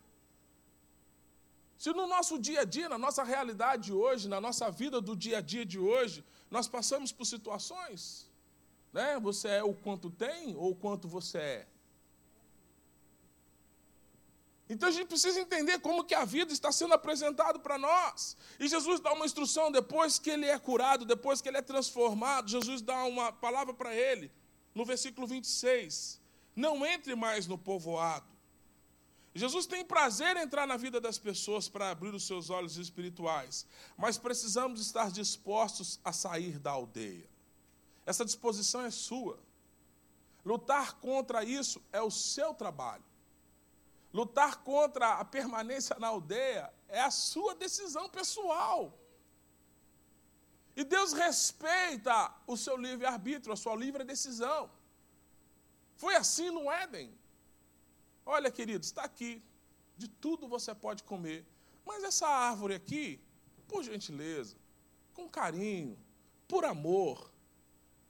Se 1.78 1.92
no 1.94 2.08
nosso 2.08 2.40
dia 2.40 2.62
a 2.62 2.64
dia, 2.64 2.88
na 2.90 2.98
nossa 2.98 3.24
realidade 3.24 3.92
hoje, 3.94 4.28
na 4.28 4.40
nossa 4.40 4.70
vida 4.72 5.02
do 5.02 5.16
dia 5.16 5.40
a 5.40 5.42
dia 5.42 5.66
de 5.66 5.78
hoje, 5.78 6.24
nós 6.50 6.68
passamos 6.68 7.12
por 7.12 7.26
situações, 7.26 8.30
né? 8.94 9.20
Você 9.20 9.48
é 9.48 9.64
o 9.64 9.74
quanto 9.74 10.10
tem 10.10 10.56
ou 10.56 10.72
o 10.72 10.76
quanto 10.76 11.08
você 11.08 11.38
é. 11.38 11.68
Então 14.68 14.90
a 14.90 14.92
gente 14.92 15.08
precisa 15.08 15.40
entender 15.40 15.80
como 15.80 16.04
que 16.04 16.16
a 16.16 16.26
vida 16.26 16.52
está 16.52 16.72
sendo 16.72 16.94
apresentada 16.94 17.60
para 17.60 17.78
nós. 17.78 18.36
E 18.60 18.68
Jesus 18.68 19.00
dá 19.00 19.14
uma 19.14 19.26
instrução 19.26 19.72
depois 19.72 20.18
que 20.18 20.30
ele 20.30 20.48
é 20.48 20.58
curado, 20.58 21.06
depois 21.06 21.40
que 21.40 21.48
ele 21.48 21.58
é 21.58 21.62
transformado, 21.62 22.50
Jesus 22.50 22.82
dá 22.82 23.04
uma 23.06 23.32
palavra 23.32 23.74
para 23.74 23.94
ele, 23.94 24.32
no 24.74 24.84
versículo 24.84 25.28
26. 25.28 26.20
Não 26.56 26.86
entre 26.86 27.16
mais 27.16 27.46
no 27.46 27.58
povoado. 27.58 28.35
Jesus 29.38 29.66
tem 29.66 29.84
prazer 29.84 30.38
em 30.38 30.44
entrar 30.44 30.66
na 30.66 30.78
vida 30.78 31.02
das 31.02 31.18
pessoas 31.18 31.68
para 31.68 31.90
abrir 31.90 32.16
os 32.16 32.26
seus 32.26 32.50
olhos 32.50 32.78
espirituais, 32.78 33.68
mas 33.98 34.18
precisamos 34.18 34.80
estar 34.80 35.12
dispostos 35.12 36.00
a 36.06 36.14
sair 36.14 36.58
da 36.58 36.72
aldeia. 36.72 37.30
Essa 38.06 38.24
disposição 38.24 38.82
é 38.82 38.90
sua. 38.90 39.38
Lutar 40.46 40.94
contra 41.02 41.44
isso 41.44 41.84
é 41.92 42.02
o 42.02 42.10
seu 42.10 42.54
trabalho. 42.54 43.04
Lutar 44.14 44.64
contra 44.64 45.16
a 45.16 45.26
permanência 45.26 45.98
na 46.00 46.08
aldeia 46.08 46.74
é 46.88 47.02
a 47.02 47.12
sua 47.12 47.54
decisão 47.56 48.08
pessoal. 48.08 48.98
E 50.78 50.86
Deus 50.86 51.12
respeita 51.12 52.34
o 52.48 52.56
seu 52.56 52.78
livre-arbítrio, 52.78 53.52
a 53.52 53.58
sua 53.58 53.76
livre 53.76 54.06
decisão. 54.06 54.72
Foi 55.98 56.16
assim 56.16 56.50
no 56.52 56.72
Éden. 56.72 57.14
Olha, 58.26 58.50
querido, 58.50 58.84
está 58.84 59.04
aqui. 59.04 59.44
De 59.98 60.08
tudo 60.08 60.48
você 60.48 60.74
pode 60.74 61.04
comer. 61.04 61.46
Mas 61.86 62.04
essa 62.04 62.28
árvore 62.28 62.74
aqui, 62.74 63.20
por 63.68 63.84
gentileza, 63.84 64.58
com 65.14 65.30
carinho, 65.30 65.98
por 66.48 66.66
amor, 66.66 67.32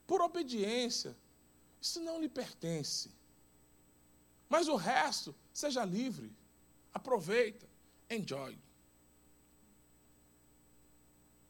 por 0.07 0.21
obediência, 0.21 1.15
isso 1.81 1.99
não 2.01 2.19
lhe 2.19 2.29
pertence. 2.29 3.11
Mas 4.47 4.67
o 4.67 4.75
resto, 4.75 5.35
seja 5.53 5.83
livre. 5.83 6.31
Aproveita. 6.93 7.67
Enjoy. 8.09 8.57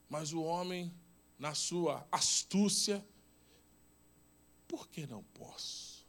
Mas 0.10 0.34
o 0.34 0.42
homem, 0.42 0.94
na 1.38 1.54
sua 1.54 2.08
astúcia, 2.12 3.06
por 4.68 4.88
que 4.88 5.06
não 5.06 5.24
posso? 5.24 6.06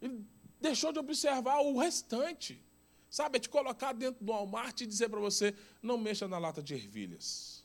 Ele 0.00 0.26
deixou 0.60 0.92
de 0.92 0.98
observar 0.98 1.60
o 1.60 1.78
restante. 1.78 2.62
Sabe, 3.08 3.38
é 3.38 3.40
te 3.40 3.48
colocar 3.48 3.92
dentro 3.92 4.24
do 4.24 4.30
Walmart 4.32 4.80
e 4.80 4.86
dizer 4.86 5.08
para 5.08 5.18
você: 5.18 5.54
não 5.82 5.98
mexa 5.98 6.28
na 6.28 6.38
lata 6.38 6.62
de 6.62 6.74
ervilhas. 6.74 7.64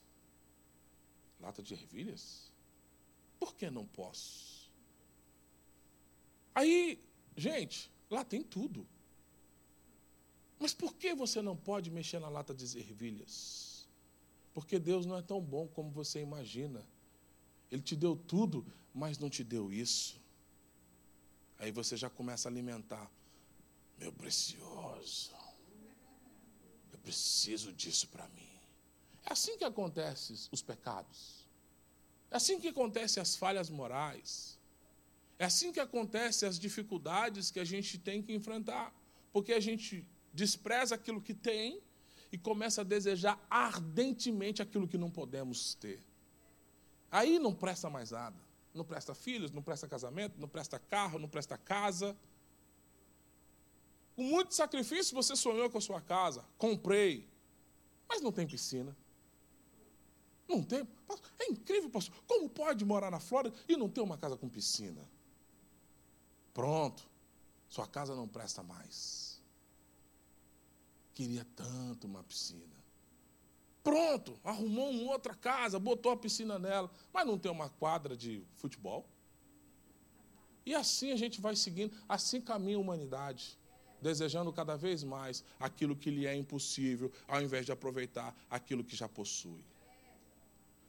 Lata 1.39 1.61
de 1.61 1.73
ervilhas? 1.73 2.51
Por 3.39 3.53
que 3.53 3.69
não 3.69 3.85
posso? 3.85 4.71
Aí, 6.55 6.99
gente, 7.35 7.91
lá 8.09 8.23
tem 8.23 8.41
tudo. 8.41 8.87
Mas 10.57 10.73
por 10.73 10.95
que 10.95 11.13
você 11.13 11.41
não 11.41 11.55
pode 11.55 11.91
mexer 11.91 12.19
na 12.19 12.29
lata 12.29 12.53
de 12.53 12.65
ervilhas? 12.79 13.87
Porque 14.53 14.79
Deus 14.79 15.05
não 15.05 15.17
é 15.17 15.21
tão 15.21 15.41
bom 15.41 15.67
como 15.67 15.91
você 15.91 16.21
imagina. 16.21 16.81
Ele 17.69 17.81
te 17.81 17.95
deu 17.95 18.15
tudo, 18.15 18.65
mas 18.93 19.19
não 19.19 19.29
te 19.29 19.43
deu 19.43 19.71
isso. 19.71 20.19
Aí 21.59 21.71
você 21.71 21.95
já 21.95 22.09
começa 22.09 22.47
a 22.47 22.51
alimentar. 22.51 23.09
Meu 23.97 24.11
precioso, 24.11 25.31
eu 26.91 26.99
preciso 26.99 27.71
disso 27.71 28.07
para 28.09 28.27
mim. 28.29 28.49
É 29.25 29.31
assim 29.31 29.57
que 29.57 29.63
acontecem 29.63 30.35
os 30.51 30.61
pecados. 30.61 31.47
É 32.29 32.35
assim 32.35 32.59
que 32.59 32.67
acontecem 32.67 33.21
as 33.21 33.35
falhas 33.35 33.69
morais. 33.69 34.59
É 35.39 35.45
assim 35.45 35.71
que 35.71 35.79
acontecem 35.79 36.47
as 36.47 36.59
dificuldades 36.59 37.51
que 37.51 37.59
a 37.59 37.65
gente 37.65 37.97
tem 37.97 38.21
que 38.21 38.33
enfrentar. 38.33 38.93
Porque 39.31 39.53
a 39.53 39.59
gente 39.59 40.05
despreza 40.33 40.95
aquilo 40.95 41.21
que 41.21 41.33
tem 41.33 41.81
e 42.31 42.37
começa 42.37 42.81
a 42.81 42.83
desejar 42.83 43.39
ardentemente 43.49 44.61
aquilo 44.61 44.87
que 44.87 44.97
não 44.97 45.09
podemos 45.09 45.73
ter. 45.75 46.03
Aí 47.09 47.39
não 47.39 47.53
presta 47.53 47.89
mais 47.89 48.11
nada. 48.11 48.44
Não 48.75 48.83
presta 48.83 49.15
filhos, 49.15 49.51
não 49.51 49.63
presta 49.63 49.87
casamento, 49.87 50.39
não 50.39 50.47
presta 50.47 50.77
carro, 50.77 51.17
não 51.17 51.29
presta 51.29 51.57
casa. 51.57 52.15
Com 54.15 54.23
muito 54.23 54.53
sacrifício 54.53 55.15
você 55.15 55.35
sonhou 55.35 55.69
com 55.69 55.77
a 55.77 55.81
sua 55.81 56.01
casa, 56.01 56.45
comprei, 56.57 57.27
mas 58.07 58.21
não 58.21 58.31
tem 58.31 58.45
piscina. 58.45 58.95
Não 60.47 60.61
tem. 60.61 60.87
É 61.39 61.49
incrível, 61.49 61.89
pastor. 61.89 62.15
Como 62.27 62.49
pode 62.49 62.85
morar 62.85 63.09
na 63.09 63.19
Flórida 63.19 63.55
e 63.67 63.75
não 63.75 63.89
ter 63.89 64.01
uma 64.01 64.17
casa 64.17 64.37
com 64.37 64.47
piscina? 64.47 65.01
Pronto, 66.53 67.07
sua 67.67 67.87
casa 67.87 68.15
não 68.15 68.27
presta 68.27 68.61
mais. 68.61 69.41
Queria 71.13 71.45
tanto 71.55 72.07
uma 72.07 72.23
piscina. 72.23 72.75
Pronto, 73.85 74.35
arrumou 74.43 74.89
uma 74.89 75.11
outra 75.11 75.35
casa, 75.35 75.77
botou 75.77 76.11
a 76.11 76.17
piscina 76.17 76.57
nela, 76.57 76.89
mas 77.13 77.27
não 77.27 77.37
tem 77.37 77.51
uma 77.51 77.69
quadra 77.69 78.17
de 78.17 78.43
futebol. 78.55 79.07
E 80.65 80.73
assim 80.73 81.11
a 81.11 81.15
gente 81.15 81.39
vai 81.39 81.55
seguindo, 81.55 81.95
assim 82.09 82.41
caminha 82.41 82.77
a 82.77 82.79
humanidade, 82.79 83.59
desejando 84.01 84.51
cada 84.51 84.75
vez 84.75 85.03
mais 85.03 85.43
aquilo 85.59 85.95
que 85.95 86.09
lhe 86.09 86.25
é 86.25 86.35
impossível, 86.35 87.11
ao 87.27 87.43
invés 87.43 87.63
de 87.63 87.71
aproveitar 87.71 88.35
aquilo 88.49 88.83
que 88.83 88.95
já 88.95 89.07
possui. 89.07 89.63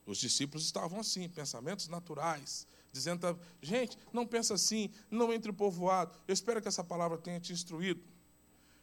Os 0.06 0.16
discípulos 0.16 0.64
estavam 0.64 0.98
assim, 0.98 1.28
pensamentos 1.28 1.88
naturais, 1.88 2.66
dizendo: 2.90 3.38
gente, 3.60 3.98
não 4.10 4.26
pensa 4.26 4.54
assim, 4.54 4.90
não 5.10 5.34
entre 5.34 5.52
povoado. 5.52 6.18
Eu 6.26 6.32
espero 6.32 6.62
que 6.62 6.68
essa 6.68 6.82
palavra 6.82 7.18
tenha 7.18 7.38
te 7.38 7.52
instruído. 7.52 8.02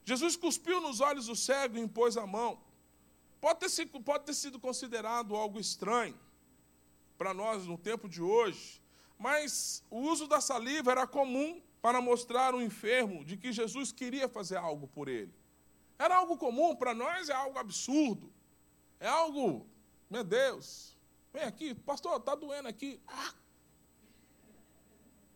Jesus 0.06 0.36
cuspiu 0.36 0.80
nos 0.80 1.00
olhos 1.00 1.26
do 1.26 1.36
cego 1.36 1.78
e 1.78 1.82
impôs 1.82 2.16
a 2.16 2.28
mão. 2.28 2.62
Pode 3.44 3.60
ter, 3.60 3.68
sido, 3.68 4.00
pode 4.00 4.24
ter 4.24 4.34
sido 4.34 4.58
considerado 4.58 5.36
algo 5.36 5.60
estranho 5.60 6.18
para 7.18 7.34
nós 7.34 7.66
no 7.66 7.78
tempo 7.78 8.08
de 8.08 8.22
hoje, 8.22 8.82
mas 9.20 9.84
o 9.92 10.00
uso 10.00 10.28
da 10.28 10.40
saliva 10.40 10.92
era 10.92 11.06
comum 11.06 11.62
para 11.82 12.00
mostrar 12.00 12.54
ao 12.54 12.62
enfermo 12.62 13.26
de 13.26 13.36
que 13.36 13.52
Jesus 13.52 13.92
queria 13.92 14.30
fazer 14.30 14.56
algo 14.56 14.88
por 14.88 15.10
ele. 15.10 15.34
Era 16.00 16.16
algo 16.16 16.38
comum, 16.38 16.74
para 16.74 16.94
nós 16.94 17.28
é 17.28 17.34
algo 17.34 17.60
absurdo. 17.60 18.32
É 18.98 19.10
algo, 19.10 19.68
meu 20.10 20.24
Deus, 20.24 20.98
vem 21.34 21.44
aqui, 21.44 21.76
pastor, 21.76 22.16
está 22.16 22.36
doendo 22.36 22.70
aqui. 22.70 22.98
Ah. 23.06 23.34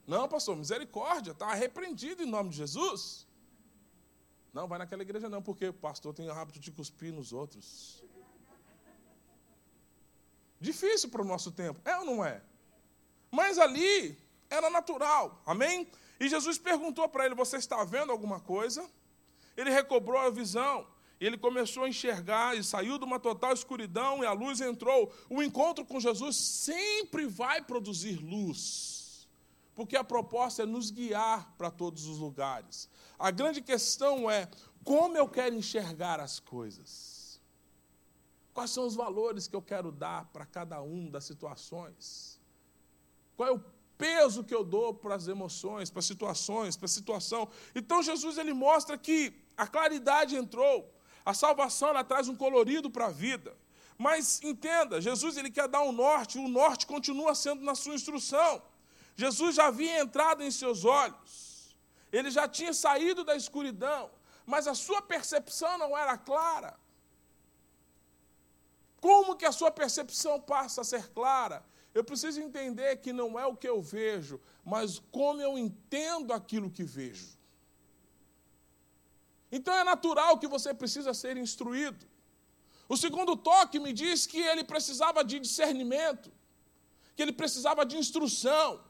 Não, 0.07 0.29
pastor, 0.29 0.55
misericórdia, 0.55 1.31
está 1.31 1.53
repreendido 1.53 2.23
em 2.23 2.25
nome 2.25 2.51
de 2.51 2.55
Jesus. 2.55 3.26
Não, 4.57 4.67
vai 4.67 4.79
naquela 4.79 5.03
igreja 5.03 5.29
não, 5.29 5.39
porque 5.39 5.67
o 5.67 5.73
pastor 5.87 6.15
tem 6.15 6.27
o 6.27 6.31
hábito 6.31 6.59
de 6.59 6.71
cuspir 6.71 7.13
nos 7.13 7.31
outros. 7.31 8.03
Difícil 10.59 11.09
para 11.09 11.21
o 11.21 11.25
nosso 11.25 11.51
tempo, 11.51 11.79
é 11.85 11.95
ou 11.97 12.05
não 12.05 12.25
é? 12.25 12.41
Mas 13.29 13.59
ali 13.59 14.17
era 14.49 14.67
natural, 14.71 15.39
amém? 15.45 15.87
E 16.19 16.27
Jesus 16.27 16.57
perguntou 16.57 17.07
para 17.07 17.23
ele: 17.27 17.35
Você 17.35 17.57
está 17.57 17.83
vendo 17.83 18.11
alguma 18.11 18.39
coisa? 18.39 18.83
Ele 19.55 19.69
recobrou 19.69 20.19
a 20.19 20.31
visão. 20.31 20.87
Ele 21.19 21.37
começou 21.37 21.83
a 21.83 21.89
enxergar 21.89 22.57
e 22.57 22.63
saiu 22.63 22.97
de 22.97 23.05
uma 23.05 23.19
total 23.19 23.53
escuridão 23.53 24.23
e 24.23 24.25
a 24.25 24.31
luz 24.31 24.59
entrou. 24.59 25.13
O 25.29 25.43
encontro 25.43 25.85
com 25.85 25.99
Jesus 25.99 26.35
sempre 26.35 27.27
vai 27.27 27.61
produzir 27.61 28.15
luz, 28.15 28.96
porque 29.77 29.95
a 29.95 30.03
proposta 30.03 30.63
é 30.63 30.65
nos 30.65 30.89
guiar 30.89 31.53
para 31.55 31.69
todos 31.69 32.07
os 32.07 32.17
lugares. 32.17 32.89
A 33.19 33.29
grande 33.29 33.61
questão 33.61 34.27
é 34.27 34.49
como 34.83 35.15
eu 35.15 35.29
quero 35.29 35.53
enxergar 35.53 36.19
as 36.19 36.39
coisas. 36.39 37.39
Quais 38.55 38.71
são 38.71 38.87
os 38.87 38.95
valores 38.95 39.47
que 39.47 39.55
eu 39.55 39.61
quero 39.61 39.91
dar 39.91 40.25
para 40.33 40.47
cada 40.47 40.81
um 40.81 41.11
das 41.11 41.25
situações? 41.25 42.41
Qual 43.35 43.47
é 43.47 43.51
o 43.51 43.63
peso 43.99 44.43
que 44.43 44.55
eu 44.55 44.63
dou 44.63 44.95
para 44.95 45.13
as 45.13 45.27
emoções, 45.27 45.91
para 45.91 45.99
as 45.99 46.07
situações, 46.07 46.75
para 46.75 46.85
a 46.85 46.89
situação? 46.89 47.47
Então 47.75 48.01
Jesus 48.01 48.39
ele 48.39 48.53
mostra 48.53 48.97
que 48.97 49.31
a 49.55 49.67
claridade 49.67 50.35
entrou, 50.35 50.91
a 51.23 51.35
salvação 51.35 51.89
ela 51.89 52.03
traz 52.03 52.27
um 52.27 52.35
colorido 52.35 52.89
para 52.89 53.05
a 53.05 53.11
vida. 53.11 53.55
Mas 53.95 54.41
entenda, 54.41 54.99
Jesus 54.99 55.37
ele 55.37 55.51
quer 55.51 55.67
dar 55.67 55.83
um 55.83 55.91
norte, 55.91 56.39
o 56.39 56.47
norte 56.47 56.87
continua 56.87 57.35
sendo 57.35 57.63
na 57.63 57.75
sua 57.75 57.93
instrução. 57.93 58.59
Jesus 59.17 59.55
já 59.55 59.65
havia 59.67 59.99
entrado 59.99 60.43
em 60.43 60.51
seus 60.51 60.85
olhos. 60.85 61.75
Ele 62.11 62.29
já 62.29 62.47
tinha 62.47 62.71
saído 62.71 63.23
da 63.23 63.35
escuridão, 63.35 64.11
mas 64.45 64.67
a 64.67 64.75
sua 64.75 65.01
percepção 65.01 65.77
não 65.79 65.97
era 65.97 66.15
clara. 66.17 66.77
Como 69.01 69.35
que 69.35 69.45
a 69.45 69.51
sua 69.51 69.71
percepção 69.71 70.39
passa 70.39 70.81
a 70.81 70.83
ser 70.83 71.09
clara? 71.09 71.65
Eu 71.93 72.03
preciso 72.03 72.39
entender 72.39 72.97
que 72.97 73.11
não 73.11 73.39
é 73.39 73.45
o 73.47 73.57
que 73.57 73.67
eu 73.67 73.81
vejo, 73.81 74.39
mas 74.63 75.01
como 75.11 75.41
eu 75.41 75.57
entendo 75.57 76.31
aquilo 76.31 76.69
que 76.69 76.83
vejo. 76.83 77.35
Então 79.51 79.73
é 79.73 79.83
natural 79.83 80.37
que 80.37 80.47
você 80.47 80.73
precisa 80.73 81.13
ser 81.13 81.37
instruído. 81.37 82.05
O 82.87 82.95
segundo 82.95 83.35
toque 83.35 83.79
me 83.79 83.91
diz 83.91 84.27
que 84.27 84.39
ele 84.39 84.63
precisava 84.63 85.23
de 85.23 85.39
discernimento, 85.39 86.31
que 87.15 87.21
ele 87.23 87.33
precisava 87.33 87.85
de 87.85 87.97
instrução, 87.97 88.83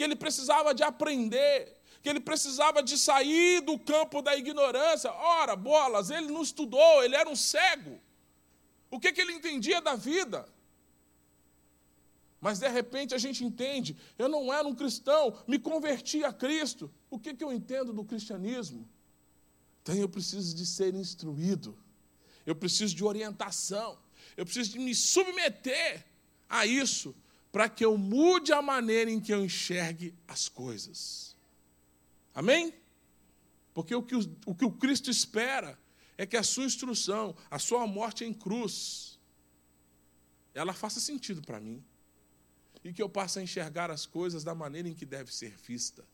que 0.00 0.04
ele 0.04 0.16
precisava 0.16 0.74
de 0.74 0.82
aprender, 0.82 1.76
que 2.02 2.08
ele 2.08 2.20
precisava 2.20 2.82
de 2.82 2.96
sair 2.96 3.60
do 3.60 3.78
campo 3.78 4.22
da 4.22 4.34
ignorância. 4.34 5.12
Ora, 5.12 5.54
bolas, 5.54 6.08
ele 6.08 6.28
não 6.28 6.40
estudou, 6.40 7.04
ele 7.04 7.14
era 7.14 7.28
um 7.28 7.36
cego. 7.36 8.00
O 8.90 8.98
que, 8.98 9.12
que 9.12 9.20
ele 9.20 9.34
entendia 9.34 9.78
da 9.78 9.96
vida? 9.96 10.48
Mas 12.40 12.60
de 12.60 12.68
repente 12.68 13.14
a 13.14 13.18
gente 13.18 13.44
entende, 13.44 13.94
eu 14.16 14.26
não 14.26 14.50
era 14.50 14.66
um 14.66 14.74
cristão, 14.74 15.36
me 15.46 15.58
converti 15.58 16.24
a 16.24 16.32
Cristo. 16.32 16.90
O 17.10 17.18
que, 17.18 17.34
que 17.34 17.44
eu 17.44 17.52
entendo 17.52 17.92
do 17.92 18.02
cristianismo? 18.02 18.88
Então 19.82 19.94
eu 19.94 20.08
preciso 20.08 20.56
de 20.56 20.64
ser 20.64 20.94
instruído, 20.94 21.78
eu 22.46 22.56
preciso 22.56 22.94
de 22.94 23.04
orientação, 23.04 23.98
eu 24.34 24.46
preciso 24.46 24.70
de 24.70 24.78
me 24.78 24.94
submeter 24.94 26.06
a 26.48 26.64
isso, 26.64 27.14
para 27.52 27.68
que 27.68 27.84
eu 27.84 27.96
mude 27.98 28.52
a 28.52 28.62
maneira 28.62 29.10
em 29.10 29.20
que 29.20 29.32
eu 29.32 29.44
enxergue 29.44 30.14
as 30.26 30.48
coisas. 30.48 31.36
Amém? 32.34 32.74
Porque 33.74 33.94
o 33.94 34.02
que 34.02 34.14
o, 34.14 34.36
o 34.46 34.54
que 34.54 34.64
o 34.64 34.72
Cristo 34.72 35.10
espera 35.10 35.78
é 36.16 36.26
que 36.26 36.36
a 36.36 36.42
sua 36.42 36.64
instrução, 36.64 37.34
a 37.50 37.58
sua 37.58 37.86
morte 37.86 38.24
em 38.24 38.32
cruz, 38.32 39.18
ela 40.54 40.72
faça 40.72 41.00
sentido 41.00 41.42
para 41.42 41.60
mim. 41.60 41.82
E 42.82 42.92
que 42.92 43.02
eu 43.02 43.08
passe 43.08 43.38
a 43.38 43.42
enxergar 43.42 43.90
as 43.90 44.06
coisas 44.06 44.42
da 44.42 44.54
maneira 44.54 44.88
em 44.88 44.94
que 44.94 45.04
deve 45.04 45.34
ser 45.34 45.50
vista. 45.50 46.04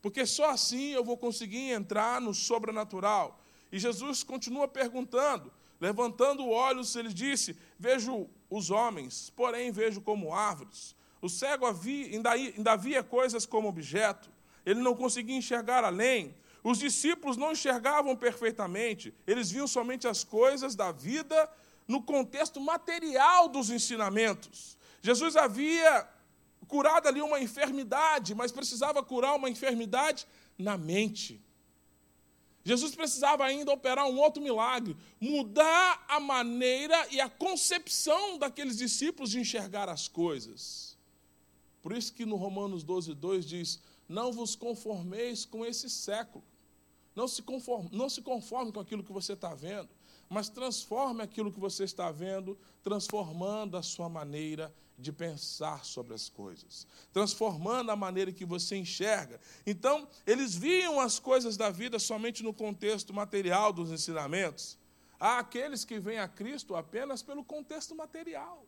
Porque 0.00 0.26
só 0.26 0.50
assim 0.50 0.90
eu 0.90 1.04
vou 1.04 1.16
conseguir 1.16 1.70
entrar 1.70 2.20
no 2.20 2.34
sobrenatural. 2.34 3.40
E 3.70 3.78
Jesus 3.78 4.22
continua 4.22 4.68
perguntando, 4.68 5.52
levantando 5.82 6.48
olhos, 6.48 6.96
ele 6.96 7.12
disse: 7.12 7.54
Vejo 7.78 8.30
os 8.48 8.70
homens, 8.70 9.30
porém 9.36 9.70
vejo 9.70 10.00
como 10.00 10.32
árvores. 10.32 10.96
O 11.20 11.28
cego 11.28 11.66
havia, 11.66 12.06
ainda, 12.06 12.30
ainda 12.30 12.72
havia 12.72 13.02
coisas 13.02 13.44
como 13.44 13.68
objeto 13.68 14.32
ele 14.64 14.80
não 14.80 14.94
conseguia 14.94 15.36
enxergar 15.36 15.84
além. 15.84 16.34
Os 16.62 16.78
discípulos 16.78 17.36
não 17.36 17.52
enxergavam 17.52 18.16
perfeitamente, 18.16 19.12
eles 19.26 19.50
viam 19.50 19.66
somente 19.66 20.06
as 20.06 20.22
coisas 20.22 20.76
da 20.76 20.92
vida 20.92 21.50
no 21.88 22.00
contexto 22.00 22.60
material 22.60 23.48
dos 23.48 23.68
ensinamentos. 23.68 24.78
Jesus 25.00 25.36
havia 25.36 26.08
curado 26.68 27.08
ali 27.08 27.20
uma 27.20 27.40
enfermidade, 27.40 28.34
mas 28.34 28.52
precisava 28.52 29.02
curar 29.02 29.34
uma 29.34 29.50
enfermidade 29.50 30.26
na 30.56 30.78
mente. 30.78 31.42
Jesus 32.64 32.94
precisava 32.94 33.44
ainda 33.44 33.72
operar 33.72 34.06
um 34.06 34.18
outro 34.18 34.42
milagre, 34.42 34.96
mudar 35.20 36.04
a 36.08 36.20
maneira 36.20 37.08
e 37.10 37.20
a 37.20 37.28
concepção 37.28 38.38
daqueles 38.38 38.76
discípulos 38.76 39.30
de 39.30 39.40
enxergar 39.40 39.88
as 39.88 40.06
coisas. 40.06 40.96
Por 41.82 41.92
isso 41.92 42.12
que 42.12 42.24
no 42.24 42.36
Romanos 42.36 42.84
12, 42.84 43.14
2 43.14 43.44
diz: 43.44 43.80
Não 44.08 44.32
vos 44.32 44.54
conformeis 44.54 45.44
com 45.44 45.66
esse 45.66 45.90
século. 45.90 46.44
Não 47.14 47.28
se 47.28 47.42
conforme, 47.42 47.90
não 47.92 48.08
se 48.08 48.22
conforme 48.22 48.72
com 48.72 48.80
aquilo 48.80 49.02
que 49.02 49.12
você 49.12 49.34
está 49.34 49.54
vendo, 49.54 49.90
mas 50.28 50.48
transforme 50.48 51.22
aquilo 51.22 51.52
que 51.52 51.60
você 51.60 51.84
está 51.84 52.10
vendo, 52.10 52.58
transformando 52.82 53.76
a 53.76 53.82
sua 53.82 54.08
maneira 54.08 54.74
de 55.02 55.12
pensar 55.12 55.84
sobre 55.84 56.14
as 56.14 56.28
coisas, 56.28 56.86
transformando 57.12 57.90
a 57.90 57.96
maneira 57.96 58.32
que 58.32 58.44
você 58.44 58.76
enxerga. 58.76 59.40
Então, 59.66 60.08
eles 60.26 60.54
viam 60.54 61.00
as 61.00 61.18
coisas 61.18 61.56
da 61.56 61.70
vida 61.70 61.98
somente 61.98 62.42
no 62.42 62.54
contexto 62.54 63.12
material 63.12 63.72
dos 63.72 63.90
ensinamentos. 63.90 64.78
Há 65.20 65.38
aqueles 65.38 65.84
que 65.84 66.00
vêm 66.00 66.18
a 66.18 66.26
Cristo 66.26 66.74
apenas 66.74 67.22
pelo 67.22 67.44
contexto 67.44 67.94
material. 67.94 68.64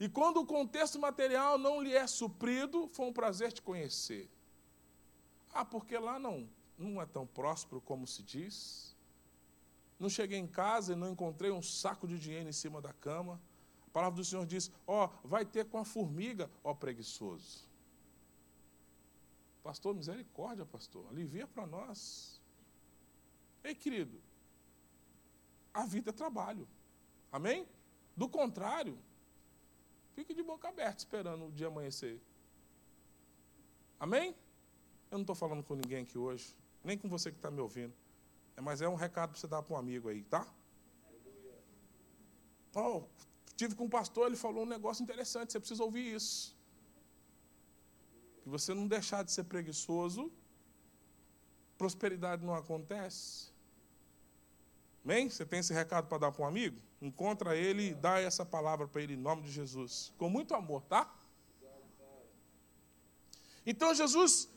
E 0.00 0.08
quando 0.08 0.40
o 0.40 0.46
contexto 0.46 0.98
material 0.98 1.58
não 1.58 1.82
lhe 1.82 1.94
é 1.94 2.06
suprido, 2.06 2.88
foi 2.92 3.06
um 3.06 3.12
prazer 3.12 3.52
te 3.52 3.60
conhecer. 3.60 4.30
Ah, 5.52 5.64
porque 5.64 5.98
lá 5.98 6.18
não, 6.18 6.48
não 6.78 7.02
é 7.02 7.06
tão 7.06 7.26
próspero 7.26 7.80
como 7.80 8.06
se 8.06 8.22
diz. 8.22 8.96
Não 9.98 10.08
cheguei 10.08 10.38
em 10.38 10.46
casa 10.46 10.92
e 10.92 10.96
não 10.96 11.10
encontrei 11.10 11.50
um 11.50 11.62
saco 11.62 12.06
de 12.06 12.18
dinheiro 12.18 12.48
em 12.48 12.52
cima 12.52 12.80
da 12.80 12.92
cama. 12.92 13.40
A 13.88 13.90
palavra 13.90 14.16
do 14.16 14.24
Senhor 14.24 14.44
diz: 14.46 14.70
Ó, 14.86 15.06
oh, 15.06 15.28
vai 15.28 15.44
ter 15.44 15.64
com 15.64 15.78
a 15.78 15.84
formiga, 15.84 16.50
ó 16.62 16.74
preguiçoso. 16.74 17.66
Pastor, 19.62 19.94
misericórdia, 19.94 20.64
pastor, 20.64 21.06
alivia 21.08 21.46
para 21.46 21.66
nós. 21.66 22.40
Ei, 23.64 23.74
querido, 23.74 24.20
a 25.72 25.84
vida 25.84 26.10
é 26.10 26.12
trabalho. 26.12 26.68
Amém? 27.32 27.66
Do 28.16 28.28
contrário, 28.28 28.98
fique 30.14 30.34
de 30.34 30.42
boca 30.42 30.68
aberta 30.68 30.98
esperando 30.98 31.46
o 31.46 31.52
dia 31.52 31.68
amanhecer. 31.68 32.20
Amém? 33.98 34.34
Eu 35.10 35.18
não 35.18 35.22
estou 35.22 35.34
falando 35.34 35.62
com 35.64 35.74
ninguém 35.74 36.02
aqui 36.02 36.18
hoje, 36.18 36.54
nem 36.84 36.96
com 36.96 37.08
você 37.08 37.30
que 37.30 37.38
está 37.38 37.50
me 37.50 37.60
ouvindo. 37.60 37.94
É, 38.56 38.60
mas 38.60 38.82
é 38.82 38.88
um 38.88 38.94
recado 38.94 39.30
para 39.30 39.40
você 39.40 39.46
dar 39.46 39.62
para 39.62 39.74
um 39.74 39.78
amigo 39.78 40.08
aí, 40.08 40.22
tá? 40.24 40.46
Oh, 42.74 43.04
tive 43.58 43.74
com 43.74 43.84
um 43.86 43.94
pastor, 43.98 44.28
ele 44.28 44.36
falou 44.36 44.62
um 44.62 44.72
negócio 44.76 45.02
interessante, 45.02 45.52
você 45.52 45.58
precisa 45.58 45.82
ouvir 45.82 46.14
isso. 46.14 46.56
Que 48.42 48.48
você 48.48 48.72
não 48.72 48.86
deixar 48.86 49.24
de 49.24 49.32
ser 49.32 49.44
preguiçoso, 49.52 50.30
prosperidade 51.76 52.46
não 52.46 52.54
acontece. 52.54 53.48
Amém? 55.04 55.28
Você 55.28 55.44
tem 55.44 55.58
esse 55.58 55.72
recado 55.72 56.06
para 56.06 56.18
dar 56.18 56.30
para 56.32 56.44
um 56.44 56.46
amigo? 56.46 56.78
Encontra 57.02 57.56
ele 57.56 57.88
e 57.88 57.94
dá 57.94 58.20
essa 58.20 58.44
palavra 58.46 58.86
para 58.86 59.02
ele 59.02 59.14
em 59.14 59.22
nome 59.28 59.42
de 59.42 59.50
Jesus. 59.50 60.12
Com 60.16 60.30
muito 60.30 60.54
amor, 60.54 60.82
tá? 60.82 61.12
Então 63.66 63.92
Jesus 63.92 64.48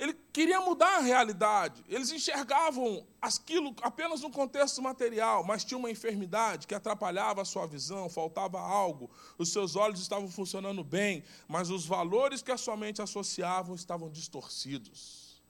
ele 0.00 0.14
queria 0.32 0.58
mudar 0.62 0.96
a 0.96 1.00
realidade. 1.00 1.84
Eles 1.86 2.10
enxergavam 2.10 3.06
aquilo 3.20 3.76
apenas 3.82 4.22
no 4.22 4.30
contexto 4.30 4.80
material, 4.80 5.44
mas 5.44 5.62
tinha 5.62 5.76
uma 5.76 5.90
enfermidade 5.90 6.66
que 6.66 6.74
atrapalhava 6.74 7.42
a 7.42 7.44
sua 7.44 7.66
visão, 7.66 8.08
faltava 8.08 8.58
algo, 8.58 9.10
os 9.36 9.52
seus 9.52 9.76
olhos 9.76 10.00
estavam 10.00 10.26
funcionando 10.26 10.82
bem, 10.82 11.22
mas 11.46 11.68
os 11.68 11.84
valores 11.84 12.40
que 12.40 12.50
a 12.50 12.56
sua 12.56 12.78
mente 12.78 13.02
associavam 13.02 13.74
estavam 13.74 14.08
distorcidos. 14.08 15.42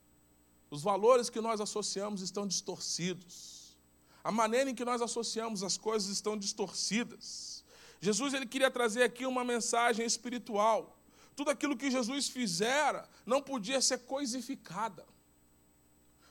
Os 0.69 0.83
valores 0.83 1.31
que 1.31 1.41
nós 1.41 1.61
associamos 1.61 2.21
estão 2.21 2.45
distorcidos. 2.45 3.79
A 4.25 4.33
maneira 4.33 4.69
em 4.69 4.75
que 4.75 4.85
nós 4.85 5.01
associamos 5.01 5.63
as 5.63 5.79
coisas 5.79 6.11
estão 6.11 6.37
distorcidas. 6.37 7.65
Jesus 8.01 8.35
ele 8.35 8.47
queria 8.47 8.71
trazer 8.71 9.05
aqui 9.05 9.25
uma 9.27 9.45
mensagem 9.45 10.05
espiritual 10.05 11.00
tudo 11.35 11.51
aquilo 11.51 11.77
que 11.77 11.91
Jesus 11.91 12.29
fizera 12.29 13.09
não 13.25 13.41
podia 13.41 13.81
ser 13.81 13.99
coisificada. 13.99 15.07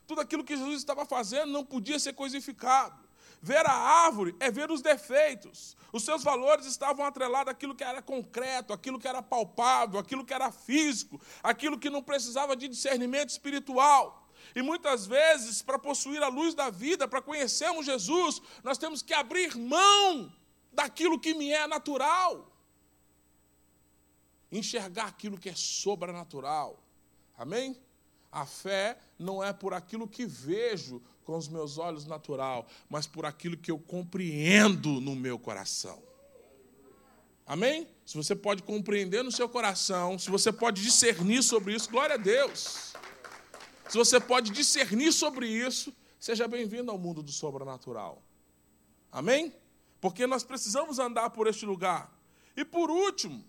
Tudo 0.05 0.21
aquilo 0.21 0.43
que 0.43 0.57
Jesus 0.57 0.77
estava 0.77 1.05
fazendo 1.05 1.51
não 1.51 1.63
podia 1.63 1.99
ser 1.99 2.13
coisificado. 2.13 3.09
Ver 3.41 3.65
a 3.65 3.71
árvore 3.71 4.35
é 4.39 4.51
ver 4.51 4.69
os 4.69 4.81
defeitos. 4.81 5.77
Os 5.93 6.03
seus 6.03 6.23
valores 6.23 6.65
estavam 6.65 7.05
atrelados 7.05 7.51
àquilo 7.51 7.73
que 7.73 7.83
era 7.83 8.01
concreto, 8.01 8.73
àquilo 8.73 8.99
que 8.99 9.07
era 9.07 9.21
palpável, 9.21 9.99
àquilo 9.99 10.25
que 10.25 10.33
era 10.33 10.51
físico, 10.51 11.19
àquilo 11.41 11.79
que 11.79 11.89
não 11.89 12.03
precisava 12.03 12.55
de 12.55 12.67
discernimento 12.67 13.29
espiritual. 13.29 14.27
E 14.55 14.61
muitas 14.61 15.05
vezes, 15.05 15.61
para 15.61 15.79
possuir 15.79 16.21
a 16.21 16.27
luz 16.27 16.53
da 16.53 16.69
vida, 16.69 17.07
para 17.07 17.21
conhecermos 17.21 17.85
Jesus, 17.85 18.41
nós 18.63 18.77
temos 18.77 19.01
que 19.01 19.13
abrir 19.13 19.55
mão 19.55 20.31
daquilo 20.71 21.19
que 21.19 21.33
me 21.33 21.51
é 21.51 21.65
natural 21.67 22.49
enxergar 24.51 25.05
aquilo 25.05 25.37
que 25.37 25.49
é 25.49 25.55
sobrenatural. 25.55 26.83
Amém? 27.37 27.77
A 28.31 28.45
fé 28.45 28.97
não 29.17 29.43
é 29.43 29.51
por 29.51 29.73
aquilo 29.73 30.07
que 30.07 30.25
vejo 30.25 31.01
com 31.23 31.37
os 31.37 31.47
meus 31.47 31.77
olhos 31.77 32.05
natural, 32.05 32.67
mas 32.89 33.07
por 33.07 33.25
aquilo 33.25 33.57
que 33.57 33.71
eu 33.71 33.79
compreendo 33.79 35.01
no 35.01 35.15
meu 35.15 35.39
coração. 35.39 36.01
Amém? 37.45 37.87
Se 38.05 38.15
você 38.15 38.35
pode 38.35 38.61
compreender 38.61 39.23
no 39.23 39.31
seu 39.31 39.49
coração, 39.49 40.19
se 40.19 40.29
você 40.29 40.51
pode 40.51 40.83
discernir 40.83 41.41
sobre 41.41 41.73
isso, 41.73 41.89
glória 41.89 42.13
a 42.13 42.17
Deus. 42.17 42.93
Se 43.87 43.97
você 43.97 44.19
pode 44.19 44.51
discernir 44.51 45.11
sobre 45.11 45.47
isso, 45.47 45.91
seja 46.19 46.47
bem-vindo 46.47 46.91
ao 46.91 46.97
mundo 46.99 47.23
do 47.23 47.31
sobrenatural. 47.31 48.21
Amém? 49.11 49.51
Porque 49.99 50.27
nós 50.27 50.43
precisamos 50.43 50.99
andar 50.99 51.31
por 51.31 51.47
este 51.47 51.65
lugar. 51.65 52.15
E 52.55 52.63
por 52.63 52.91
último, 52.91 53.43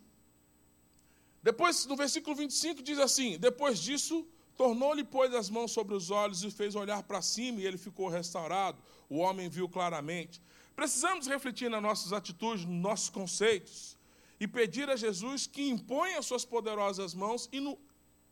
depois, 1.42 1.86
no 1.86 1.96
versículo 1.96 2.36
25, 2.36 2.82
diz 2.82 2.98
assim: 2.98 3.38
Depois 3.38 3.78
disso, 3.78 4.26
tornou-lhe, 4.56 5.02
pois, 5.02 5.34
as 5.34 5.48
mãos 5.48 5.72
sobre 5.72 5.94
os 5.94 6.10
olhos 6.10 6.44
e 6.44 6.50
fez 6.50 6.74
olhar 6.74 7.02
para 7.02 7.22
cima, 7.22 7.60
e 7.60 7.66
ele 7.66 7.78
ficou 7.78 8.08
restaurado. 8.08 8.78
O 9.08 9.18
homem 9.18 9.48
viu 9.48 9.68
claramente. 9.68 10.42
Precisamos 10.76 11.26
refletir 11.26 11.70
nas 11.70 11.82
nossas 11.82 12.12
atitudes, 12.12 12.64
nos 12.64 12.80
nossos 12.80 13.08
conceitos, 13.08 13.96
e 14.38 14.46
pedir 14.46 14.88
a 14.90 14.96
Jesus 14.96 15.46
que 15.46 15.68
imponha 15.68 16.18
as 16.18 16.26
suas 16.26 16.44
poderosas 16.44 17.14
mãos 17.14 17.48
e 17.52 17.60
no, 17.60 17.78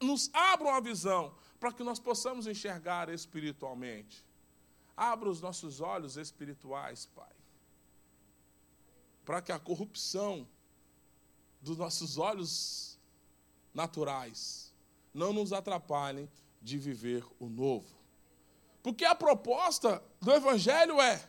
nos 0.00 0.30
abra 0.32 0.68
uma 0.68 0.80
visão, 0.80 1.34
para 1.58 1.72
que 1.72 1.82
nós 1.82 1.98
possamos 1.98 2.46
enxergar 2.46 3.08
espiritualmente. 3.08 4.24
Abra 4.96 5.28
os 5.28 5.40
nossos 5.40 5.80
olhos 5.80 6.16
espirituais, 6.16 7.06
Pai, 7.14 7.32
para 9.24 9.40
que 9.40 9.52
a 9.52 9.58
corrupção 9.58 10.46
dos 11.60 11.76
nossos 11.76 12.18
olhos 12.18 12.97
naturais 13.78 14.74
não 15.14 15.32
nos 15.32 15.52
atrapalhem 15.52 16.28
de 16.60 16.76
viver 16.76 17.24
o 17.38 17.48
novo. 17.48 17.86
Porque 18.82 19.04
a 19.04 19.14
proposta 19.14 20.02
do 20.20 20.32
Evangelho 20.32 21.00
é: 21.00 21.22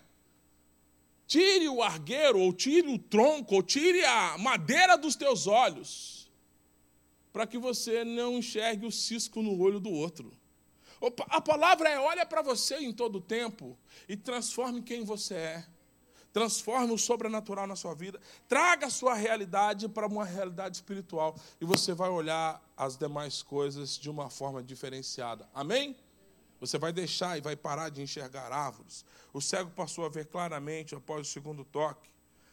tire 1.27 1.69
o 1.69 1.83
argueiro, 1.83 2.39
ou 2.39 2.51
tire 2.51 2.91
o 2.91 2.97
tronco, 2.97 3.55
ou 3.55 3.63
tire 3.63 4.03
a 4.03 4.37
madeira 4.39 4.97
dos 4.97 5.15
teus 5.15 5.45
olhos, 5.45 6.29
para 7.31 7.45
que 7.45 7.57
você 7.57 8.03
não 8.03 8.39
enxergue 8.39 8.85
o 8.85 8.91
cisco 8.91 9.41
no 9.41 9.59
olho 9.59 9.79
do 9.79 9.91
outro. 9.91 10.31
A 11.29 11.39
palavra 11.39 11.87
é: 11.87 11.99
olha 11.99 12.25
para 12.25 12.41
você 12.41 12.77
em 12.79 12.91
todo 12.91 13.21
tempo 13.21 13.77
e 14.07 14.17
transforme 14.17 14.81
quem 14.81 15.03
você 15.03 15.35
é 15.35 15.65
transforme 16.31 16.93
o 16.93 16.97
sobrenatural 16.97 17.65
na 17.65 17.75
sua 17.75 17.93
vida, 17.93 18.19
traga 18.47 18.87
a 18.87 18.89
sua 18.89 19.13
realidade 19.13 19.87
para 19.87 20.07
uma 20.07 20.25
realidade 20.25 20.77
espiritual 20.77 21.35
e 21.59 21.65
você 21.65 21.93
vai 21.93 22.09
olhar 22.09 22.63
as 22.77 22.97
demais 22.97 23.41
coisas 23.41 23.97
de 23.97 24.09
uma 24.09 24.29
forma 24.29 24.61
diferenciada. 24.61 25.49
Amém? 25.53 25.95
Você 26.59 26.77
vai 26.77 26.91
deixar 26.91 27.37
e 27.37 27.41
vai 27.41 27.55
parar 27.55 27.89
de 27.89 28.01
enxergar 28.01 28.51
árvores. 28.51 29.05
O 29.33 29.41
cego 29.41 29.71
passou 29.71 30.05
a 30.05 30.09
ver 30.09 30.25
claramente 30.25 30.93
após 30.93 31.27
o 31.27 31.31
segundo 31.31 31.63
toque. 31.63 32.09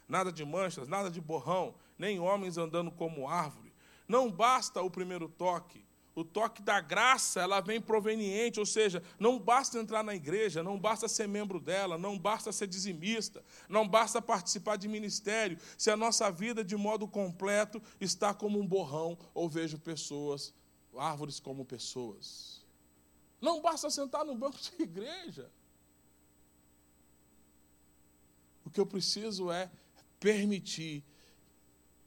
Nada 0.08 0.30
de 0.30 0.44
manchas, 0.44 0.86
nada 0.86 1.10
de 1.10 1.20
borrão, 1.20 1.74
nem 1.98 2.20
homens 2.20 2.56
andando 2.56 2.90
como 2.90 3.28
árvore. 3.28 3.72
Não 4.06 4.30
basta 4.30 4.80
o 4.80 4.90
primeiro 4.90 5.28
toque, 5.28 5.84
o 6.16 6.24
toque 6.24 6.62
da 6.62 6.80
graça, 6.80 7.42
ela 7.42 7.60
vem 7.60 7.78
proveniente, 7.78 8.58
ou 8.58 8.64
seja, 8.64 9.02
não 9.18 9.38
basta 9.38 9.78
entrar 9.78 10.02
na 10.02 10.14
igreja, 10.14 10.62
não 10.62 10.80
basta 10.80 11.06
ser 11.06 11.28
membro 11.28 11.60
dela, 11.60 11.98
não 11.98 12.18
basta 12.18 12.50
ser 12.50 12.66
dizimista, 12.66 13.44
não 13.68 13.86
basta 13.86 14.22
participar 14.22 14.76
de 14.76 14.88
ministério, 14.88 15.58
se 15.76 15.90
a 15.90 15.96
nossa 15.96 16.30
vida 16.30 16.64
de 16.64 16.74
modo 16.74 17.06
completo 17.06 17.82
está 18.00 18.32
como 18.32 18.58
um 18.58 18.66
borrão, 18.66 19.18
ou 19.34 19.46
vejo 19.46 19.78
pessoas, 19.78 20.54
árvores 20.96 21.38
como 21.38 21.66
pessoas. 21.66 22.64
Não 23.38 23.60
basta 23.60 23.90
sentar 23.90 24.24
no 24.24 24.34
banco 24.34 24.56
de 24.56 24.82
igreja. 24.82 25.50
O 28.64 28.70
que 28.70 28.80
eu 28.80 28.86
preciso 28.86 29.52
é 29.52 29.70
permitir 30.18 31.04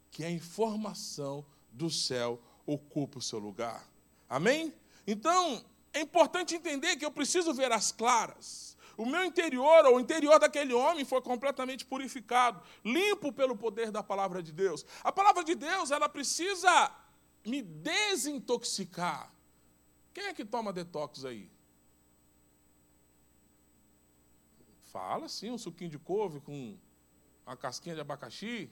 que 0.10 0.24
a 0.24 0.32
informação 0.32 1.46
do 1.72 1.92
céu 1.92 2.42
ocupe 2.66 3.20
o 3.20 3.22
seu 3.22 3.38
lugar. 3.38 3.88
Amém? 4.30 4.74
Então, 5.08 5.66
é 5.92 6.02
importante 6.02 6.56
entender 6.56 6.96
que 6.96 7.06
eu 7.06 7.12
preciso 7.12 7.54
ver 7.54 7.72
as 7.72 7.92
claras. 7.92 8.78
O 8.96 9.06
meu 9.06 9.24
interior, 9.24 9.86
ou 9.86 9.96
o 9.96 10.00
interior 10.00 10.38
daquele 10.40 10.74
homem, 10.74 11.04
foi 11.06 11.22
completamente 11.22 11.86
purificado, 11.86 12.62
limpo 12.84 13.32
pelo 13.32 13.58
poder 13.58 13.92
da 13.92 14.04
palavra 14.04 14.44
de 14.44 14.52
Deus. 14.52 14.86
A 15.04 15.12
palavra 15.12 15.44
de 15.44 15.56
Deus, 15.56 15.90
ela 15.90 16.08
precisa 16.08 16.92
me 17.46 17.62
desintoxicar. 17.62 19.34
Quem 20.14 20.26
é 20.26 20.34
que 20.34 20.44
toma 20.44 20.74
detox 20.74 21.24
aí? 21.26 21.50
Fala 24.92 25.30
sim, 25.30 25.50
um 25.50 25.58
suquinho 25.58 25.90
de 25.90 26.00
couve 26.00 26.42
com 26.42 26.78
uma 27.46 27.56
casquinha 27.56 27.96
de 27.96 28.02
abacaxi, 28.02 28.70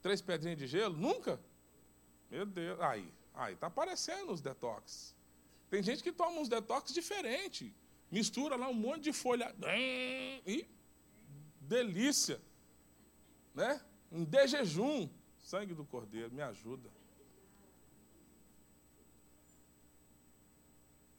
três 0.00 0.22
pedrinhas 0.22 0.58
de 0.58 0.66
gelo, 0.66 0.96
nunca? 0.96 1.40
Meu 2.30 2.46
Deus, 2.46 2.80
aí, 2.80 3.12
aí 3.34 3.56
tá 3.56 3.66
aparecendo 3.66 4.32
os 4.32 4.40
detox. 4.40 5.14
Tem 5.70 5.82
gente 5.82 6.02
que 6.02 6.12
toma 6.12 6.40
uns 6.40 6.48
detox 6.48 6.92
diferentes, 6.92 7.72
mistura 8.10 8.56
lá 8.56 8.68
um 8.68 8.74
monte 8.74 9.02
de 9.04 9.12
folha 9.12 9.54
e 10.46 10.66
delícia, 11.60 12.40
né? 13.54 13.80
Um 14.10 14.24
de 14.24 14.46
jejum, 14.46 15.08
sangue 15.38 15.74
do 15.74 15.84
cordeiro, 15.84 16.32
me 16.32 16.42
ajuda. 16.42 16.90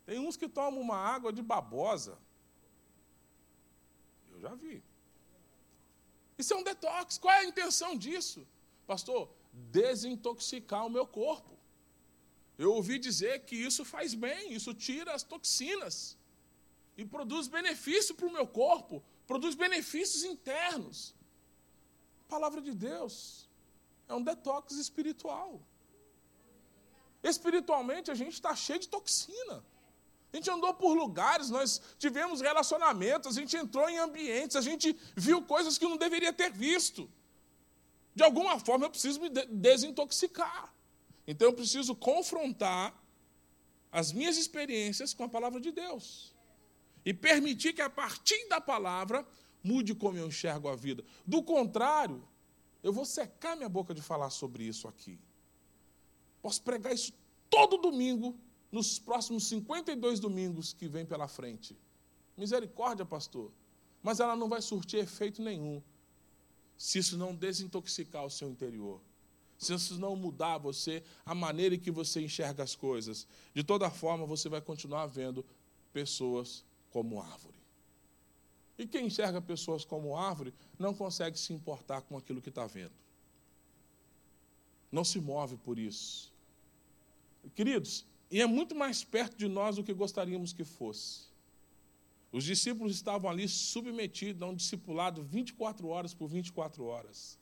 Tem 0.06 0.20
uns 0.20 0.38
que 0.38 0.48
tomam 0.48 0.82
uma 0.82 0.98
água 0.98 1.32
de 1.34 1.42
babosa 1.42 2.18
já 4.44 4.54
vi. 4.56 4.84
Isso 6.38 6.54
é 6.54 6.58
um 6.58 6.64
detox. 6.64 7.18
Qual 7.18 7.34
é 7.34 7.40
a 7.40 7.46
intenção 7.46 7.96
disso? 7.96 8.46
Pastor, 8.86 9.30
desintoxicar 9.78 10.86
o 10.86 10.90
meu 10.90 11.08
corpo. 11.08 11.53
Eu 12.64 12.72
ouvi 12.80 12.98
dizer 12.98 13.36
que 13.48 13.56
isso 13.56 13.84
faz 13.84 14.14
bem, 14.14 14.54
isso 14.54 14.74
tira 14.74 15.14
as 15.14 15.24
toxinas 15.32 15.96
e 16.96 17.04
produz 17.04 17.48
benefício 17.48 18.16
para 18.16 18.28
o 18.28 18.32
meu 18.32 18.48
corpo, 18.48 19.04
produz 19.28 19.54
benefícios 19.54 20.24
internos. 20.24 21.14
A 22.26 22.30
palavra 22.30 22.62
de 22.62 22.74
Deus 22.74 23.50
é 24.08 24.14
um 24.14 24.24
detox 24.24 24.76
espiritual. 24.86 25.62
Espiritualmente 27.22 28.10
a 28.10 28.16
gente 28.16 28.34
está 28.34 28.56
cheio 28.56 28.80
de 28.80 28.88
toxina. 28.88 29.58
A 30.32 30.38
gente 30.38 30.50
andou 30.50 30.74
por 30.74 30.94
lugares, 30.94 31.50
nós 31.50 31.82
tivemos 32.00 32.40
relacionamentos, 32.40 33.28
a 33.38 33.40
gente 33.42 33.58
entrou 33.58 33.90
em 33.90 33.98
ambientes, 33.98 34.56
a 34.56 34.62
gente 34.62 34.98
viu 35.16 35.42
coisas 35.42 35.78
que 35.78 35.86
não 35.92 35.98
deveria 35.98 36.32
ter 36.32 36.52
visto. 36.52 37.10
De 38.16 38.24
alguma 38.24 38.58
forma 38.58 38.86
eu 38.86 38.90
preciso 38.90 39.20
me 39.20 39.30
desintoxicar. 39.30 40.74
Então 41.28 41.48
eu 41.48 41.54
preciso 41.54 41.96
confrontar 41.96 43.02
as 43.92 44.12
minhas 44.12 44.38
experiências 44.38 45.14
com 45.14 45.24
a 45.24 45.30
palavra 45.30 45.60
de 45.60 45.72
Deus. 45.72 46.34
E 47.06 47.14
permitir 47.14 47.74
que 47.74 47.82
a 47.82 47.90
partir 47.90 48.48
da 48.48 48.60
palavra 48.60 49.26
mude 49.64 49.94
como 49.94 50.18
eu 50.18 50.28
enxergo 50.28 50.68
a 50.68 50.76
vida. 50.76 51.04
Do 51.26 51.42
contrário, 51.44 52.28
eu 52.82 52.92
vou 52.92 53.06
secar 53.06 53.56
minha 53.56 53.70
boca 53.70 53.94
de 53.94 54.02
falar 54.02 54.30
sobre 54.30 54.64
isso 54.64 54.88
aqui. 54.88 55.20
Posso 56.42 56.62
pregar 56.62 56.94
isso 56.94 57.14
todo 57.50 57.78
domingo 57.78 58.38
nos 58.72 59.00
próximos 59.00 59.48
52 59.48 60.20
domingos 60.20 60.74
que 60.74 60.88
vem 60.88 61.06
pela 61.06 61.28
frente. 61.28 61.78
Misericórdia, 62.36 63.06
pastor. 63.06 63.52
Mas 64.02 64.20
ela 64.20 64.36
não 64.36 64.50
vai 64.50 64.62
surtir 64.62 65.00
efeito 65.00 65.42
nenhum 65.42 65.82
se 66.78 67.00
isso 67.00 67.18
não 67.18 67.34
desintoxicar 67.34 68.26
o 68.26 68.30
seu 68.30 68.50
interior. 68.50 69.00
Se 69.58 69.74
isso 69.74 70.00
não 70.00 70.16
mudar 70.16 70.58
você, 70.58 71.04
a 71.26 71.34
maneira 71.34 71.76
em 71.76 71.80
que 71.80 71.92
você 71.92 72.22
enxerga 72.22 72.64
as 72.64 72.76
coisas. 72.76 73.28
De 73.54 73.64
toda 73.64 73.90
forma, 73.90 74.26
você 74.26 74.50
vai 74.50 74.62
continuar 74.62 75.06
vendo 75.06 75.46
pessoas 75.94 76.64
como 76.92 77.22
árvore. 77.22 77.56
E 78.78 78.88
quem 78.88 79.06
enxerga 79.06 79.42
pessoas 79.42 79.86
como 79.86 80.18
árvore 80.18 80.54
não 80.78 80.94
consegue 80.94 81.38
se 81.38 81.54
importar 81.54 82.02
com 82.02 82.18
aquilo 82.18 82.42
que 82.42 82.50
está 82.50 82.66
vendo. 82.66 82.92
Não 84.92 85.04
se 85.04 85.20
move 85.20 85.58
por 85.58 85.78
isso. 85.78 86.32
Queridos, 87.56 88.06
e 88.30 88.42
é 88.42 88.46
muito 88.46 88.76
mais 88.76 89.04
perto 89.04 89.38
de 89.38 89.48
nós 89.48 89.76
do 89.76 89.84
que 89.84 89.94
gostaríamos 89.94 90.54
que 90.54 90.64
fosse. 90.64 91.34
Os 92.32 92.44
discípulos 92.44 92.96
estavam 92.96 93.30
ali 93.30 93.48
submetidos 93.48 94.42
a 94.42 94.48
um 94.48 94.56
discipulado 94.56 95.22
24 95.22 95.88
horas 95.88 96.14
por 96.16 96.28
24 96.28 96.84
horas. 96.84 97.38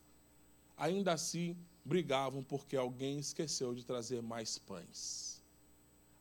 Ainda 0.78 1.14
assim, 1.14 1.56
brigavam 1.84 2.44
porque 2.44 2.76
alguém 2.76 3.20
esqueceu 3.20 3.74
de 3.74 3.86
trazer 3.86 4.22
mais 4.22 4.58
pães. 4.58 5.42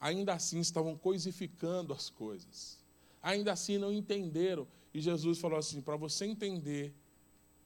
Ainda 0.01 0.35
assim, 0.35 0.61
estavam 0.61 0.97
coisificando 0.97 1.93
as 1.93 2.09
coisas. 2.09 2.79
Ainda 3.23 3.53
assim, 3.53 3.79
não 3.79 3.93
entenderam. 3.93 4.67
E 4.95 5.01
Jesus 5.01 5.39
falou 5.39 5.59
assim: 5.59 5.81
para 5.81 5.97
você 5.97 6.25
entender, 6.25 6.95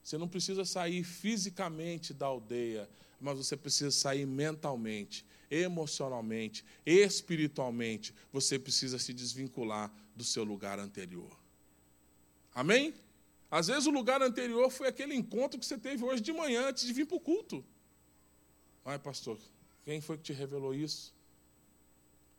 você 0.03 0.19
não 0.19 0.29
precisa 0.29 0.65
sair 0.65 1.05
fisicamente 1.05 2.13
da 2.13 2.27
aldeia, 2.27 2.89
mas 3.21 3.39
você 3.39 3.57
precisa 3.57 3.91
sair 3.91 4.27
mentalmente 4.27 5.25
emocionalmente, 5.51 6.65
espiritualmente, 6.85 8.15
você 8.33 8.59
precisa 8.59 8.99
se 8.99 9.13
desvincular 9.13 9.93
do 10.15 10.25
seu 10.25 10.45
lugar 10.45 10.79
anterior. 10.79 11.31
Amém? 12.55 12.95
Às 13.51 13.69
vezes 13.69 13.87
o 13.87 13.91
lugar 13.91 14.21
anterior 14.23 14.71
foi 14.71 14.89
aquele 14.89 15.15
encontro 15.15 15.59
que 15.59 15.67
você 15.67 15.79
teve 15.79 16.03
hoje 16.05 16.23
de 16.23 16.33
manhã 16.33 16.69
antes 16.69 16.85
de 16.85 16.93
vir 16.93 17.07
para 17.07 17.17
o 17.17 17.21
culto. 17.21 17.65
Ai, 18.85 18.99
pastor, 18.99 19.39
quem 19.85 20.01
foi 20.01 20.17
que 20.19 20.25
te 20.25 20.33
revelou 20.33 20.75
isso? 20.75 21.15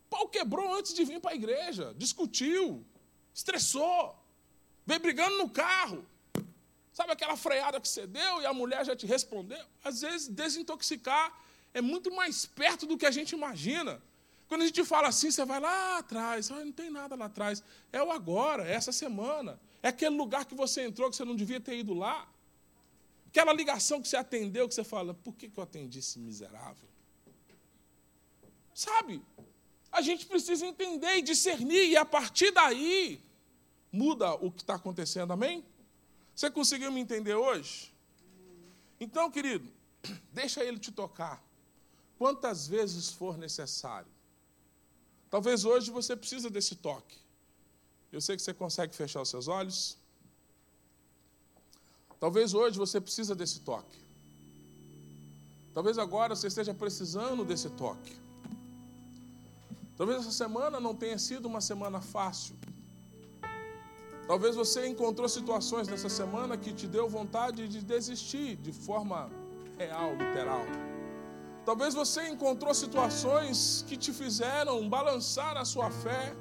Pau 0.10 0.28
quebrou 0.28 0.74
antes 0.76 0.94
de 0.94 1.04
vir 1.04 1.20
para 1.20 1.32
a 1.32 1.36
igreja, 1.36 1.94
discutiu, 1.98 2.86
estressou, 3.34 4.16
veio 4.86 5.00
brigando 5.00 5.38
no 5.38 5.50
carro. 5.50 6.06
Sabe 6.94 7.12
aquela 7.12 7.36
freada 7.36 7.82
que 7.82 7.90
você 7.90 8.08
deu 8.08 8.42
e 8.42 8.46
a 8.46 8.54
mulher 8.54 8.86
já 8.86 8.96
te 8.96 9.06
respondeu? 9.06 9.66
Às 9.84 10.02
vezes, 10.02 10.28
desintoxicar 10.28 11.38
é 11.74 11.82
muito 11.82 12.10
mais 12.14 12.46
perto 12.46 12.86
do 12.86 12.98
que 12.98 13.06
a 13.06 13.12
gente 13.12 13.34
imagina. 13.34 14.02
Quando 14.48 14.62
a 14.62 14.66
gente 14.66 14.84
fala 14.86 15.10
assim, 15.10 15.32
você 15.32 15.44
vai 15.44 15.60
lá 15.60 15.98
atrás, 15.98 16.50
não 16.50 16.72
tem 16.72 16.90
nada 16.90 17.16
lá 17.16 17.26
atrás. 17.26 17.64
É 17.92 18.02
o 18.02 18.12
agora, 18.12 18.66
é 18.66 18.74
essa 18.74 18.92
semana. 18.92 19.60
É 19.84 19.90
aquele 19.90 20.16
lugar 20.16 20.46
que 20.46 20.56
você 20.56 20.86
entrou 20.86 21.10
que 21.10 21.16
você 21.16 21.26
não 21.26 21.36
devia 21.36 21.60
ter 21.60 21.78
ido 21.78 21.94
lá. 21.94 22.28
Aquela 23.36 23.52
ligação 23.52 24.02
que 24.02 24.08
você 24.08 24.16
atendeu, 24.16 24.66
que 24.66 24.74
você 24.74 24.82
fala, 24.82 25.14
por 25.14 25.36
que, 25.36 25.52
eu 25.54 25.62
atendi 25.62 26.00
esse 26.00 26.18
miserável? 26.18 26.88
Sabe? 28.74 29.22
A 29.92 30.02
gente 30.02 30.26
precisa 30.26 30.66
entender 30.66 31.18
e 31.18 31.22
discernir, 31.22 31.90
e 31.90 31.98
a 31.98 32.06
partir 32.06 32.52
daí 32.52 33.22
muda 33.92 34.36
o 34.36 34.50
que 34.50 34.62
está 34.62 34.76
acontecendo, 34.76 35.34
amém? 35.34 35.66
Você 36.34 36.50
conseguiu 36.50 36.90
me 36.94 37.02
entender 37.02 37.36
hoje? 37.36 37.94
Então, 39.02 39.30
querido, 39.30 39.70
deixa 40.32 40.64
ele 40.64 40.80
te 40.80 40.94
tocar 40.94 41.44
quantas 42.18 42.66
vezes 42.66 43.12
for 43.12 43.38
necessário. 43.38 44.10
Talvez 45.30 45.66
hoje 45.66 45.92
você 45.92 46.16
precisa 46.16 46.50
desse 46.50 46.74
toque. 46.74 47.18
Eu 48.14 48.22
sei 48.22 48.38
que 48.38 48.42
você 48.42 48.54
consegue 48.54 48.96
fechar 48.96 49.22
os 49.22 49.28
seus 49.28 49.50
olhos. 49.50 49.98
Talvez 52.20 52.54
hoje 52.54 52.78
você 52.78 53.00
precisa 53.02 53.36
desse 53.36 53.60
toque. 53.62 54.00
Talvez 55.74 55.98
agora 55.98 56.36
você 56.36 56.48
esteja 56.48 56.74
precisando 56.74 57.44
desse 57.44 57.70
toque. 57.70 58.16
Talvez 59.98 60.20
essa 60.20 60.32
semana 60.32 60.80
não 60.80 60.96
tenha 60.96 61.18
sido 61.18 61.46
uma 61.48 61.62
semana 61.62 62.02
fácil. 62.02 62.56
Talvez 64.28 64.56
você 64.56 64.88
encontrou 64.88 65.28
situações 65.30 65.88
nessa 65.88 66.10
semana 66.10 66.58
que 66.58 66.74
te 66.74 66.88
deu 66.88 67.08
vontade 67.08 67.68
de 67.68 67.82
desistir 67.82 68.56
de 68.56 68.72
forma 68.72 69.30
real, 69.78 70.12
literal. 70.16 70.66
Talvez 71.66 71.94
você 71.94 72.28
encontrou 72.28 72.74
situações 72.74 73.84
que 73.88 73.98
te 73.98 74.12
fizeram 74.12 74.88
balançar 74.90 75.58
a 75.58 75.66
sua 75.66 75.92
fé. 75.92 76.36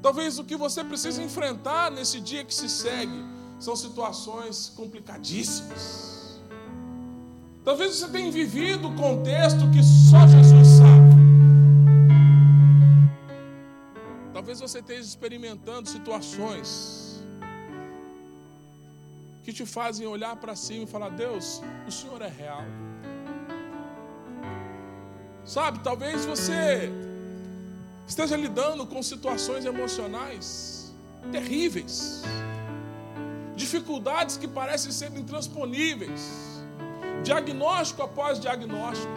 Talvez 0.00 0.38
o 0.38 0.44
que 0.44 0.56
você 0.56 0.84
precisa 0.84 1.22
enfrentar 1.22 1.90
nesse 1.90 2.20
dia 2.20 2.44
que 2.44 2.54
se 2.54 2.68
segue 2.68 3.34
são 3.64 3.74
situações 3.74 4.70
complicadíssimas. 4.76 6.38
Talvez 7.64 7.96
você 7.96 8.08
tenha 8.08 8.30
vivido 8.30 8.88
o 8.88 8.94
contexto 8.94 9.70
que 9.70 9.82
só 9.82 10.26
Jesus 10.28 10.68
sabe. 10.80 11.14
Talvez 14.34 14.60
você 14.60 14.80
esteja 14.80 15.00
experimentando 15.00 15.88
situações 15.88 17.22
que 19.42 19.52
te 19.52 19.64
fazem 19.64 20.06
olhar 20.06 20.36
para 20.36 20.54
cima 20.54 20.84
e 20.84 20.86
falar: 20.86 21.08
Deus, 21.08 21.62
o 21.88 21.90
Senhor 21.90 22.20
é 22.20 22.28
real. 22.28 22.64
Sabe, 25.46 25.78
talvez 25.78 26.26
você 26.26 26.90
esteja 28.06 28.36
lidando 28.36 28.86
com 28.86 29.02
situações 29.02 29.64
emocionais 29.64 30.92
terríveis, 31.32 32.22
dificuldades 33.74 34.36
que 34.36 34.46
parecem 34.46 34.92
ser 34.92 35.10
intransponíveis, 35.16 36.22
diagnóstico 37.24 38.02
após 38.02 38.38
diagnóstico, 38.38 39.12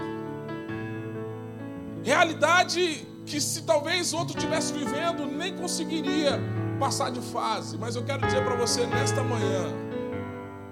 realidade 2.04 3.08
que 3.26 3.40
se 3.40 3.64
talvez 3.64 4.14
outro 4.14 4.36
estivesse 4.36 4.74
vivendo, 4.74 5.26
nem 5.28 5.56
conseguiria 5.56 6.40
passar 6.80 7.12
de 7.12 7.22
fase. 7.22 7.78
Mas 7.78 7.96
eu 7.96 8.04
quero 8.04 8.26
dizer 8.26 8.44
para 8.44 8.56
você 8.56 8.86
nesta 8.88 9.22
manhã, 9.24 9.66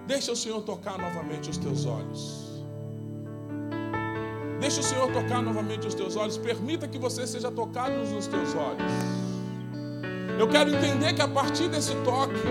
deixa 0.07 0.31
o 0.31 0.35
Senhor 0.35 0.61
tocar 0.61 0.97
novamente 0.97 1.49
os 1.49 1.57
teus 1.57 1.85
olhos. 1.85 2.45
Deixa 4.59 4.79
o 4.79 4.83
Senhor 4.83 5.11
tocar 5.11 5.43
novamente 5.43 5.85
os 5.85 5.93
teus 5.93 6.15
olhos. 6.15 6.37
Permita 6.37 6.87
que 6.87 6.97
você 6.97 7.27
seja 7.27 7.51
tocado 7.51 7.93
nos 7.97 8.25
teus 8.25 8.55
olhos. 8.55 8.91
Eu 10.39 10.47
quero 10.47 10.73
entender 10.73 11.13
que 11.13 11.21
a 11.21 11.27
partir 11.27 11.67
desse 11.67 11.93
toque, 12.03 12.41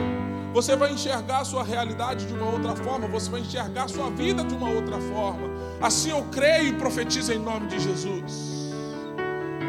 você 0.55 0.77
vai 0.77 0.93
enxergar 0.93 1.41
a 1.41 1.45
sua 1.45 1.65
realidade 1.65 2.27
de 2.27 2.33
uma 2.33 2.49
outra 2.49 2.77
forma, 2.77 3.09
você 3.09 3.29
vai 3.29 3.41
enxergar 3.41 3.85
a 3.85 3.89
sua 3.89 4.09
vida 4.11 4.45
de 4.45 4.55
uma 4.55 4.71
outra 4.71 5.01
forma. 5.01 5.51
Assim 5.83 6.11
eu 6.11 6.23
creio 6.31 6.69
e 6.69 6.73
profetizo 6.75 7.33
em 7.33 7.41
nome 7.41 7.67
de 7.67 7.81
Jesus. 7.81 8.55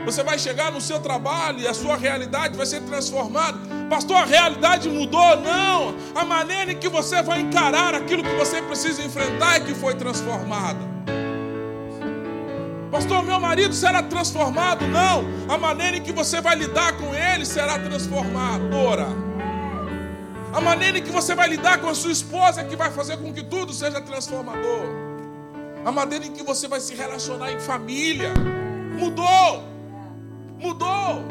Você 0.05 0.23
vai 0.23 0.37
chegar 0.37 0.71
no 0.71 0.79
seu 0.79 0.99
trabalho 0.99 1.59
e 1.59 1.67
a 1.67 1.73
sua 1.73 1.97
realidade 1.97 2.55
vai 2.55 2.67
ser 2.67 2.81
transformada. 2.81 3.57
Pastor, 3.89 4.17
a 4.17 4.25
realidade 4.25 4.87
mudou? 4.87 5.35
Não. 5.37 5.95
A 6.13 6.23
maneira 6.23 6.73
em 6.73 6.77
que 6.77 6.87
você 6.87 7.23
vai 7.23 7.41
encarar 7.41 7.95
aquilo 7.95 8.21
que 8.21 8.35
você 8.35 8.61
precisa 8.61 9.01
enfrentar 9.01 9.55
é 9.55 9.59
que 9.61 9.73
foi 9.73 9.95
transformada. 9.95 10.81
Pastor, 12.91 13.23
meu 13.23 13.39
marido 13.39 13.73
será 13.73 14.03
transformado? 14.03 14.85
Não. 14.85 15.25
A 15.51 15.57
maneira 15.57 15.97
em 15.97 16.03
que 16.03 16.11
você 16.11 16.39
vai 16.39 16.55
lidar 16.55 16.95
com 16.95 17.11
ele 17.15 17.43
será 17.43 17.79
transformadora. 17.79 19.24
A 20.55 20.61
maneira 20.61 21.01
que 21.01 21.11
você 21.11 21.35
vai 21.35 21.49
lidar 21.49 21.79
com 21.79 21.89
a 21.89 21.93
sua 21.93 22.13
esposa 22.13 22.61
é 22.61 22.63
que 22.63 22.77
vai 22.77 22.89
fazer 22.89 23.17
com 23.17 23.33
que 23.33 23.43
tudo 23.43 23.73
seja 23.73 23.99
transformador. 23.99 24.85
A 25.83 25.91
maneira 25.91 26.25
em 26.25 26.31
que 26.31 26.43
você 26.43 26.65
vai 26.65 26.79
se 26.79 26.95
relacionar 26.95 27.51
em 27.51 27.59
família 27.59 28.31
mudou 28.97 29.75
mudou. 30.57 31.25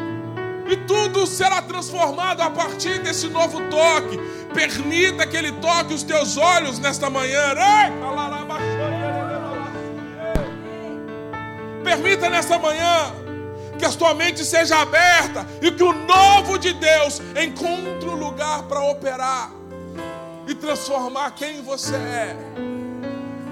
E 0.68 0.77
tudo 0.77 1.27
será 1.27 1.61
transformado 1.62 2.41
a 2.41 2.51
partir 2.51 3.01
desse 3.01 3.29
novo 3.29 3.61
toque. 3.68 4.18
Permita 4.53 5.27
que 5.27 5.37
Ele 5.37 5.53
toque 5.53 5.95
os 5.95 6.03
teus 6.03 6.37
olhos 6.37 6.79
nesta 6.79 7.11
manhã. 7.11 7.55
Permita 11.83 12.31
nesta 12.31 12.59
manhã 12.59 13.24
que 13.85 13.89
a 13.89 13.93
tua 13.93 14.14
mente 14.14 14.43
seja 14.47 14.78
aberta 14.78 15.47
e 15.61 15.70
que 15.70 15.82
o 15.82 15.93
novo 15.93 16.59
de 16.59 16.72
Deus 16.72 17.20
encontre 17.37 18.09
um 18.09 18.14
lugar 18.14 18.62
para 18.62 18.80
operar 18.80 19.51
e 20.49 20.55
transformar 20.55 21.32
quem 21.32 21.62
você 21.62 21.95
é. 21.95 22.35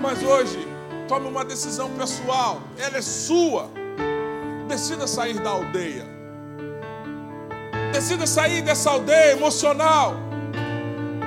Mas 0.01 0.23
hoje, 0.23 0.67
tome 1.07 1.29
uma 1.29 1.45
decisão 1.45 1.91
pessoal, 1.91 2.63
ela 2.79 2.97
é 2.97 3.03
sua. 3.03 3.69
Decida 4.69 5.07
sair 5.07 5.39
da 5.39 5.51
aldeia. 5.51 6.07
Decida 7.93 8.27
sair 8.27 8.63
dessa 8.63 8.89
aldeia 8.89 9.33
emocional. 9.33 10.15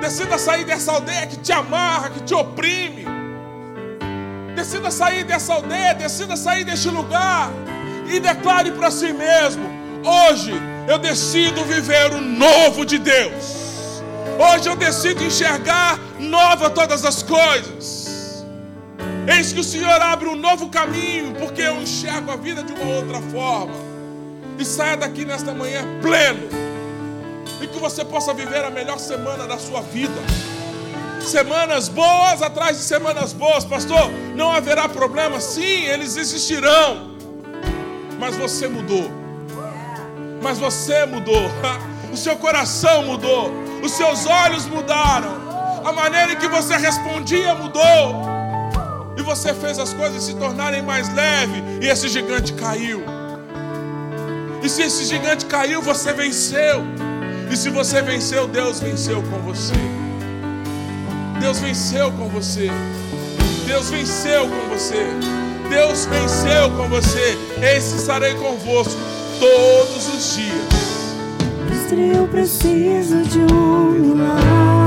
Decida 0.00 0.36
sair 0.36 0.64
dessa 0.64 0.90
aldeia 0.90 1.28
que 1.28 1.36
te 1.36 1.52
amarra, 1.52 2.10
que 2.10 2.20
te 2.24 2.34
oprime. 2.34 3.04
Decida 4.56 4.90
sair 4.90 5.22
dessa 5.22 5.54
aldeia, 5.54 5.94
decida 5.94 6.36
sair 6.36 6.64
deste 6.64 6.88
lugar 6.88 7.52
e 8.08 8.20
declare 8.20 8.70
para 8.72 8.90
si 8.90 9.12
mesmo: 9.12 9.64
hoje 10.04 10.52
eu 10.88 10.98
decido 10.98 11.64
viver 11.64 12.12
o 12.12 12.20
novo 12.20 12.84
de 12.84 12.98
Deus. 12.98 14.02
Hoje 14.38 14.68
eu 14.68 14.76
decido 14.76 15.24
enxergar 15.24 15.98
nova 16.20 16.70
todas 16.70 17.04
as 17.04 17.22
coisas. 17.22 18.44
Eis 19.26 19.52
que 19.52 19.60
o 19.60 19.64
Senhor 19.64 20.00
abre 20.00 20.28
um 20.28 20.36
novo 20.36 20.68
caminho, 20.68 21.34
porque 21.34 21.62
eu 21.62 21.80
enxergo 21.82 22.30
a 22.30 22.36
vida 22.36 22.62
de 22.62 22.72
uma 22.72 22.96
outra 22.96 23.20
forma. 23.22 23.74
E 24.58 24.64
saia 24.64 24.96
daqui 24.96 25.24
nesta 25.24 25.52
manhã 25.52 25.82
pleno. 26.00 26.48
E 27.60 27.66
que 27.66 27.78
você 27.78 28.04
possa 28.04 28.32
viver 28.32 28.64
a 28.64 28.70
melhor 28.70 28.98
semana 28.98 29.46
da 29.46 29.58
sua 29.58 29.80
vida. 29.80 30.14
Semanas 31.20 31.88
boas 31.88 32.40
atrás 32.40 32.76
de 32.76 32.84
semanas 32.84 33.32
boas, 33.32 33.64
pastor. 33.64 34.10
Não 34.36 34.52
haverá 34.52 34.88
problema, 34.88 35.40
sim, 35.40 35.86
eles 35.86 36.16
existirão. 36.16 37.15
Mas 38.18 38.36
você 38.36 38.68
mudou. 38.68 39.10
Mas 40.42 40.58
você 40.58 41.06
mudou. 41.06 41.50
O 42.12 42.16
seu 42.16 42.36
coração 42.36 43.04
mudou. 43.04 43.52
Os 43.82 43.92
seus 43.92 44.24
olhos 44.24 44.64
mudaram. 44.64 45.36
A 45.84 45.92
maneira 45.92 46.32
em 46.32 46.36
que 46.36 46.48
você 46.48 46.74
respondia 46.74 47.54
mudou 47.54 48.36
e 49.16 49.22
você 49.22 49.54
fez 49.54 49.78
as 49.78 49.92
coisas 49.94 50.22
se 50.22 50.34
tornarem 50.34 50.82
mais 50.82 51.12
leves, 51.14 51.62
e 51.80 51.88
esse 51.88 52.08
gigante 52.08 52.52
caiu. 52.52 53.02
E 54.62 54.68
se 54.68 54.82
esse 54.82 55.04
gigante 55.04 55.46
caiu, 55.46 55.80
você 55.80 56.12
venceu. 56.12 56.84
E 57.50 57.56
se 57.56 57.70
você 57.70 58.02
venceu, 58.02 58.46
Deus 58.46 58.80
venceu 58.80 59.22
com 59.22 59.38
você. 59.38 59.74
Deus 61.40 61.60
venceu 61.60 62.12
com 62.12 62.28
você. 62.28 62.68
Deus 63.66 63.88
venceu 63.90 64.48
com 64.48 64.68
você. 64.68 65.06
Deus 65.68 66.06
venceu 66.06 66.70
com 66.76 66.88
você. 66.88 67.38
Esse 67.62 67.96
estarei 67.96 68.34
convosco 68.34 69.00
todos 69.38 70.08
os 70.14 70.36
dias. 70.36 71.16
Mestre, 71.68 72.16
eu 72.16 72.26
preciso 72.28 73.22
de 73.22 73.38
um 73.38 73.90
milagre. 73.90 74.86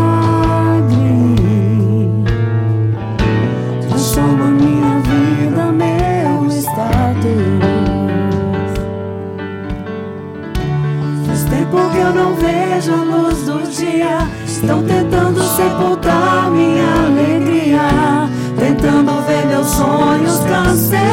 porque 11.71 11.97
eu 11.97 12.13
não 12.13 12.35
vejo 12.35 12.93
a 12.93 13.03
luz 13.03 13.45
do 13.45 13.61
dia. 13.69 14.27
Estão 14.45 14.83
tentando 14.83 15.41
sepultar 15.43 16.51
minha 16.51 17.05
alegria, 17.05 17.81
tentando 18.59 19.21
ver 19.21 19.45
meus 19.47 19.67
sonhos 19.67 20.39
cancelados. 20.41 21.09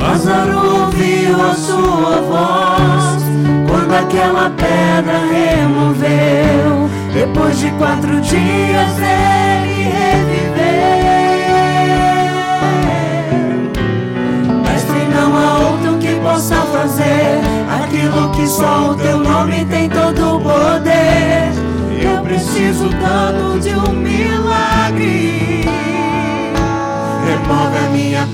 Lázaro 0.00 0.84
ouviu 0.84 1.40
a 1.42 1.54
sua 1.54 2.20
voz 2.22 3.22
quando 3.68 3.92
aquela 3.94 4.50
pedra 4.50 5.18
removeu. 5.30 6.88
Depois 7.12 7.58
de 7.58 7.70
quatro 7.72 8.20
dias 8.20 8.98
ele 8.98 9.82
reviveu. 9.82 10.55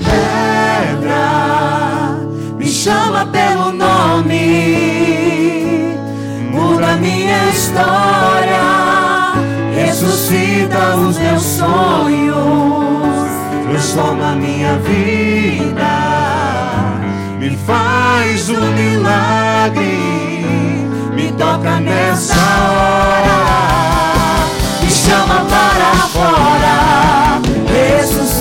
Pedra, 0.03 1.27
me 2.57 2.65
chama 2.65 3.25
pelo 3.27 3.71
nome, 3.71 4.37
muda 6.51 6.95
minha 6.97 7.49
história, 7.49 8.63
ressuscita 9.75 10.95
os 10.95 11.17
meus 11.17 11.43
sonhos, 11.43 13.29
transforma 13.69 14.35
minha 14.35 14.77
vida 14.79 16.13
me 17.43 17.57
faz 17.57 18.49
um 18.49 18.71
milagre, 18.71 20.45
me 21.13 21.29
toca 21.33 21.81
nessa 21.81 22.33
hora, 22.35 23.39
me 24.81 24.89
chama 24.89 25.45
para 25.49 25.93
fora, 26.07 27.12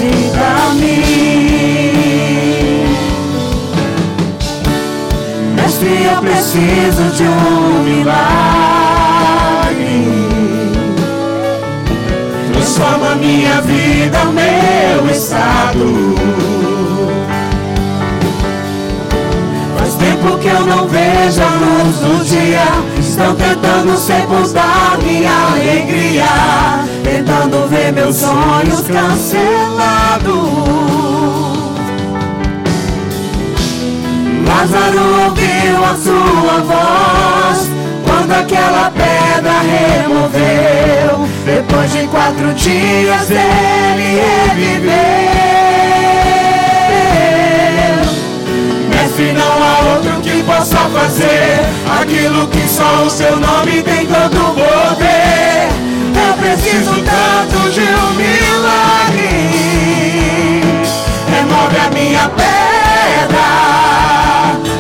ressuscita-me. 0.03 1.03
Mestre, 5.55 6.05
eu 6.05 6.21
preciso 6.21 7.11
de 7.17 7.23
um 7.25 7.83
milagre, 7.85 8.17
transforma 12.53 13.15
minha 13.17 13.61
vida, 13.63 14.25
meu 14.25 15.11
estado. 15.11 16.13
tempo 20.03 20.37
que 20.39 20.49
eu 20.49 20.67
não 20.67 20.89
vejo 20.89 21.43
a 21.43 21.55
luz 21.55 21.97
do 21.99 22.25
dia. 22.25 22.65
Estão 22.99 23.35
tentando 23.35 23.97
sepultar 23.97 24.99
minha 25.03 25.31
alegria, 25.53 26.25
tentando 27.13 27.69
ver 27.69 27.93
meus 27.93 28.17
sonhos 28.17 28.81
cancelados. 28.87 30.33
Lázaro 34.47 35.25
ouviu 35.27 35.85
a 35.85 35.95
sua 35.97 36.59
voz 36.71 37.69
quando 38.07 38.33
aquela 38.33 38.91
pedra 38.91 39.61
removeu. 39.61 41.29
Depois 41.45 41.93
de 41.93 42.07
quatro 42.07 42.55
dias 42.55 43.31
ele 43.31 44.23
reviveu. 44.49 44.93
Mestre, 48.89 49.33
não 49.33 49.63
há 49.63 49.95
outro 49.95 50.21
que 50.23 50.43
possa 50.45 50.79
fazer 50.79 51.61
aquilo 52.01 52.47
que 52.49 52.67
só 52.69 53.03
o 53.05 53.11
seu 53.11 53.37
nome 53.37 53.83
tem 53.83 54.07
tanto 54.07 54.39
poder. 54.55 55.42
Preciso 56.53 56.93
tanto 56.97 57.71
de 57.71 57.81
um 57.81 58.13
milagre. 58.13 59.33
Remove 61.31 61.79
a 61.79 61.89
minha 61.95 62.29
pedra, 62.29 63.49